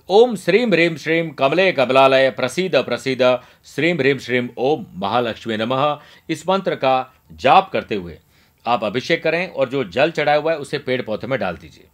ओम 0.10 0.36
श्रीम 0.36 0.74
ह्रीम 0.74 0.96
श्रीम 0.96 1.30
कमले 1.32 1.72
कमलालय 1.72 2.30
प्रसिद 2.32 2.76
प्रसिद। 2.78 3.22
श्रीम 3.66 3.98
ह्रीम 3.98 4.18
श्रीम 4.18 4.50
ओम 4.58 4.86
महालक्ष्मी 4.98 5.58
नमः। 5.58 6.00
इस 6.30 6.48
मंत्र 6.50 6.76
का 6.76 7.14
जाप 7.34 7.70
करते 7.72 7.96
हुए 7.96 8.18
आप 8.66 8.84
अभिषेक 8.84 9.24
करें 9.24 9.48
और 9.48 9.70
जो 9.70 9.84
जल 9.86 10.12
चढ़ाया 10.12 10.38
हुआ 10.38 10.52
है 10.52 10.58
उसे 10.58 10.78
पेड़ 10.80 11.02
पौधे 11.02 11.28
में 11.28 11.40
डाल 11.40 11.58
दीजिए। 11.58 11.88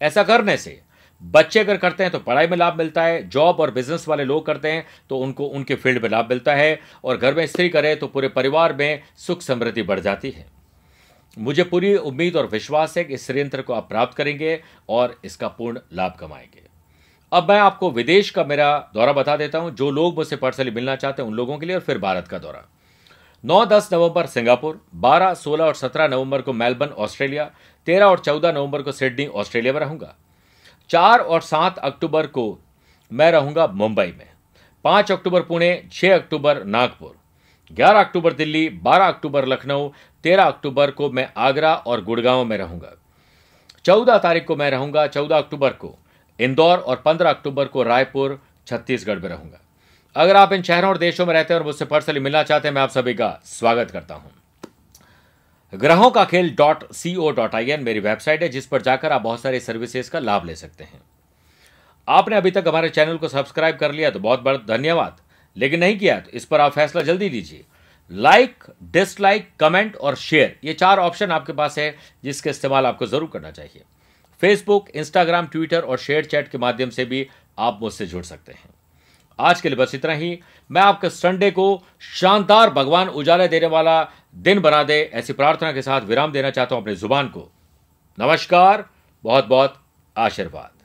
ऐसा 0.00 0.22
करने 0.22 0.56
से 0.56 0.80
बच्चे 1.22 1.60
अगर 1.60 1.76
करते 1.76 2.02
हैं 2.02 2.12
तो 2.12 2.18
पढ़ाई 2.18 2.46
में 2.46 2.56
लाभ 2.56 2.76
मिलता 2.78 3.02
है 3.02 3.28
जॉब 3.28 3.60
और 3.60 3.70
बिज़नेस 3.70 4.06
वाले 4.08 4.24
लोग 4.24 4.44
करते 4.46 4.70
हैं 4.70 4.84
तो 5.10 5.18
उनको 5.18 5.46
उनके 5.46 5.74
फ़ील्ड 5.74 6.02
में 6.02 6.08
लाभ 6.10 6.28
मिलता 6.30 6.54
है 6.54 6.78
और 7.04 7.16
घर 7.16 7.34
में 7.34 7.46
स्त्री 7.46 7.68
करें 7.68 7.98
तो 7.98 8.06
पूरे 8.06 8.28
परिवार 8.28 8.72
में 8.72 9.02
सुख 9.16 9.42
समृद्धि 9.42 9.82
बढ़ 9.82 10.00
जाती 10.00 10.30
है। 10.30 10.46
मुझे 11.36 11.64
पूरी 11.64 11.94
उम्मीद 11.96 12.36
और 12.36 12.46
विश्वास 12.46 12.96
है 12.98 13.04
कि 13.04 13.14
इस 13.14 13.26
श्रीयंत्र 13.26 13.62
को 13.62 13.72
आप 13.72 13.88
प्राप्त 13.88 14.16
करेंगे 14.16 14.60
और 14.88 15.18
इसका 15.24 15.48
पूर्ण 15.48 15.80
लाभ 15.92 16.16
कमाएँगे। 16.20 16.62
अब 17.32 17.50
मैं 17.50 17.58
आपको 17.58 17.90
विदेश 17.90 18.30
का 18.30 18.44
मेरा 18.44 18.68
दौरा 18.94 19.12
बता 19.12 19.36
देता 19.36 19.58
हूँ 19.58 19.74
जो 19.74 19.90
लोग 19.90 20.16
मुझसे 20.16 20.36
पर्सनली 20.36 20.70
मिलना 20.70 20.96
चाहते 20.96 21.22
हैं 21.22 21.28
उन 21.28 21.34
लोगों 21.34 21.58
के 21.58 21.66
लिए 21.66 21.76
और 21.76 21.82
फिर 21.82 21.98
भारत 21.98 22.28
का 22.28 22.38
दौरा। 22.38 22.62
9-10 23.44 23.88
नवंबर 23.92 24.26
सिंगापुर 24.26 24.80
12, 24.96 25.34
16 25.34 25.64
और 25.64 25.74
17 25.74 26.08
नवंबर 26.08 26.42
को 26.42 26.52
मेलबर्न 26.52 26.90
ऑस्ट्रेलिया 26.90 27.50
13 27.86 28.04
और 28.04 28.20
14 28.20 28.54
नवंबर 28.54 28.82
को 28.82 28.92
सिडनी 28.92 29.26
ऑस्ट्रेलिया 29.26 29.72
में 29.72 29.80
रहूँगा। 29.80 30.14
4 30.90 31.20
और 31.20 31.40
सात 31.40 31.78
अक्टूबर 31.78 32.26
को 32.26 32.58
मैं 33.12 33.32
रहूँगा 33.32 33.66
मुंबई 33.66 34.06
में। 34.06 34.28
5 34.84 35.12
अक्टूबर 35.12 35.42
पुणे 35.42 35.88
6 35.92 36.14
अक्टूबर 36.14 36.64
नागपुर। 36.64 37.16
11 37.72 38.00
अक्टूबर 38.00 38.32
दिल्ली 38.32 38.68
12 38.82 39.08
अक्टूबर 39.08 39.46
लखनऊ 39.46 39.88
13 40.24 40.44
अक्टूबर 40.44 40.90
को 40.90 41.10
मैं 41.10 41.28
आगरा 41.36 41.74
और 41.74 42.04
गुड़गांव 42.04 42.44
में 42.44 42.58
रहूँगा। 42.58 42.92
14 43.84 44.18
तारीख 44.18 44.46
को 44.46 44.56
मैं 44.56 44.70
रहूँगा 44.70 45.06
14 45.06 45.38
अक्टूबर 45.38 45.70
को 45.70 45.94
इंदौर 46.40 46.78
और 46.78 47.02
15 47.04 47.30
अक्टूबर 47.30 47.64
को 47.64 47.82
रायपुर, 47.82 48.42
छत्तीसगढ़ 48.66 49.18
में 49.18 49.28
रहूँगा। 49.28 49.60
अगर 50.16 50.36
आप 50.36 50.52
इन 50.52 50.62
शहरों 50.62 50.90
और 50.90 50.98
देशों 50.98 51.26
में 51.26 51.34
रहते 51.34 51.54
हैं 51.54 51.60
और 51.60 51.66
मुझसे 51.66 51.84
पर्सनली 51.84 52.20
मिलना 52.20 52.42
चाहते 52.42 52.68
हैं, 52.68 52.74
मैं 52.74 52.82
आप 52.82 52.90
सभी 52.90 53.14
का 53.14 53.40
स्वागत 53.44 53.90
करता 53.90 54.14
हूँ। 54.14 54.30
ग्रहों 55.72 56.10
का 56.10 56.24
खेल 56.24 56.54
dot 56.56 56.84
C 56.94 57.14
O 57.16 57.30
dot 57.32 57.54
I 57.54 57.70
N 57.70 57.82
मेरी 57.84 58.00
वेबसाइट 58.00 58.42
है, 58.42 58.48
जिस 58.48 58.66
पर 58.66 58.82
जाकर 58.82 59.12
आप 59.12 59.22
बहुत 59.22 59.40
सारे 59.40 59.60
सर्विसेज़ 59.60 60.10
का 60.10 60.18
लाभ 60.20 60.44
ले 60.46 60.54
सकते 60.56 60.84
हैं। 60.84 61.00
आपने 62.08 62.36
अभी 62.36 62.50
तक 62.50 62.64
हमारे 62.68 62.88
चैनल 62.90 63.16
को 63.16 63.28
सब्सक्राइब 63.28 63.76
कर 63.76 63.92
लिया 63.92 64.10
तो 64.10 64.20
बहुत 64.20 64.40
बहुत 64.40 64.66
धन्यवाद। 64.66 65.16
लेकिन 65.56 65.80
नहीं 65.80 65.98
किया 65.98 66.18
तो 66.20 66.30
इस 66.32 66.44
पर 66.44 66.60
आप 66.60 66.72
फैसला 66.72 67.02
जल्दी 67.02 67.28
लीजिए 67.28 67.64
लाइक 68.10 68.64
डिसलाइक 68.92 69.48
कमेंट 69.60 69.96
और 69.96 70.16
शेयर 70.16 70.56
ये 70.64 70.72
चार 70.74 70.98
ऑप्शन 70.98 71.30
आपके 71.30 71.52
पास 71.54 71.78
है, 71.78 71.94
जिसका 72.24 72.50
इस्तेमाल 72.50 72.86
आपको 72.86 73.06
ज़रूर 73.06 73.30
करना 73.32 73.50
चाहिए। 73.50 73.82
फेसबुक 74.40 74.90
इंस्टाग्राम 74.90 75.46
ट्विटर 75.46 75.80
और 75.80 75.98
शेयर 75.98 76.24
चैट 76.24 76.48
के 76.48 76.58
माध्यम 76.58 76.90
से 76.90 77.04
भी 77.04 77.26
आप 77.58 77.78
मुझसे 77.82 78.06
जुड़ 78.06 78.24
सकते 78.24 78.52
हैं। 78.52 78.68
आज 79.38 79.60
के 79.60 79.68
लिए 79.68 79.76
बस 79.76 79.94
इतना 79.94 80.12
ही। 80.12 80.38
मैं 80.70 80.82
आपके 80.82 81.10
संडे 81.10 81.50
को 81.50 81.82
शानदार 82.14 82.70
भगवान 82.70 83.08
उजाला 83.08 83.46
देने 83.46 83.66
वाला 83.66 84.02
दिन 84.36 84.60
बना 84.60 84.82
दे, 84.82 85.00
ऐसी 85.14 85.32
प्रार्थना 85.32 85.72
के 85.72 85.82
साथ 85.82 86.00
विराम 86.00 86.32
देना 86.32 86.50
चाहता 86.50 86.74
हूँ 86.74 86.82
अपनी 86.82 86.94
ज़ुबान 86.94 87.28
को। 87.28 87.48
नमस्कार 88.18 88.84
बहुत 89.24 89.46
बहुत 89.46 89.82
आशीर्वाद। 90.16 90.75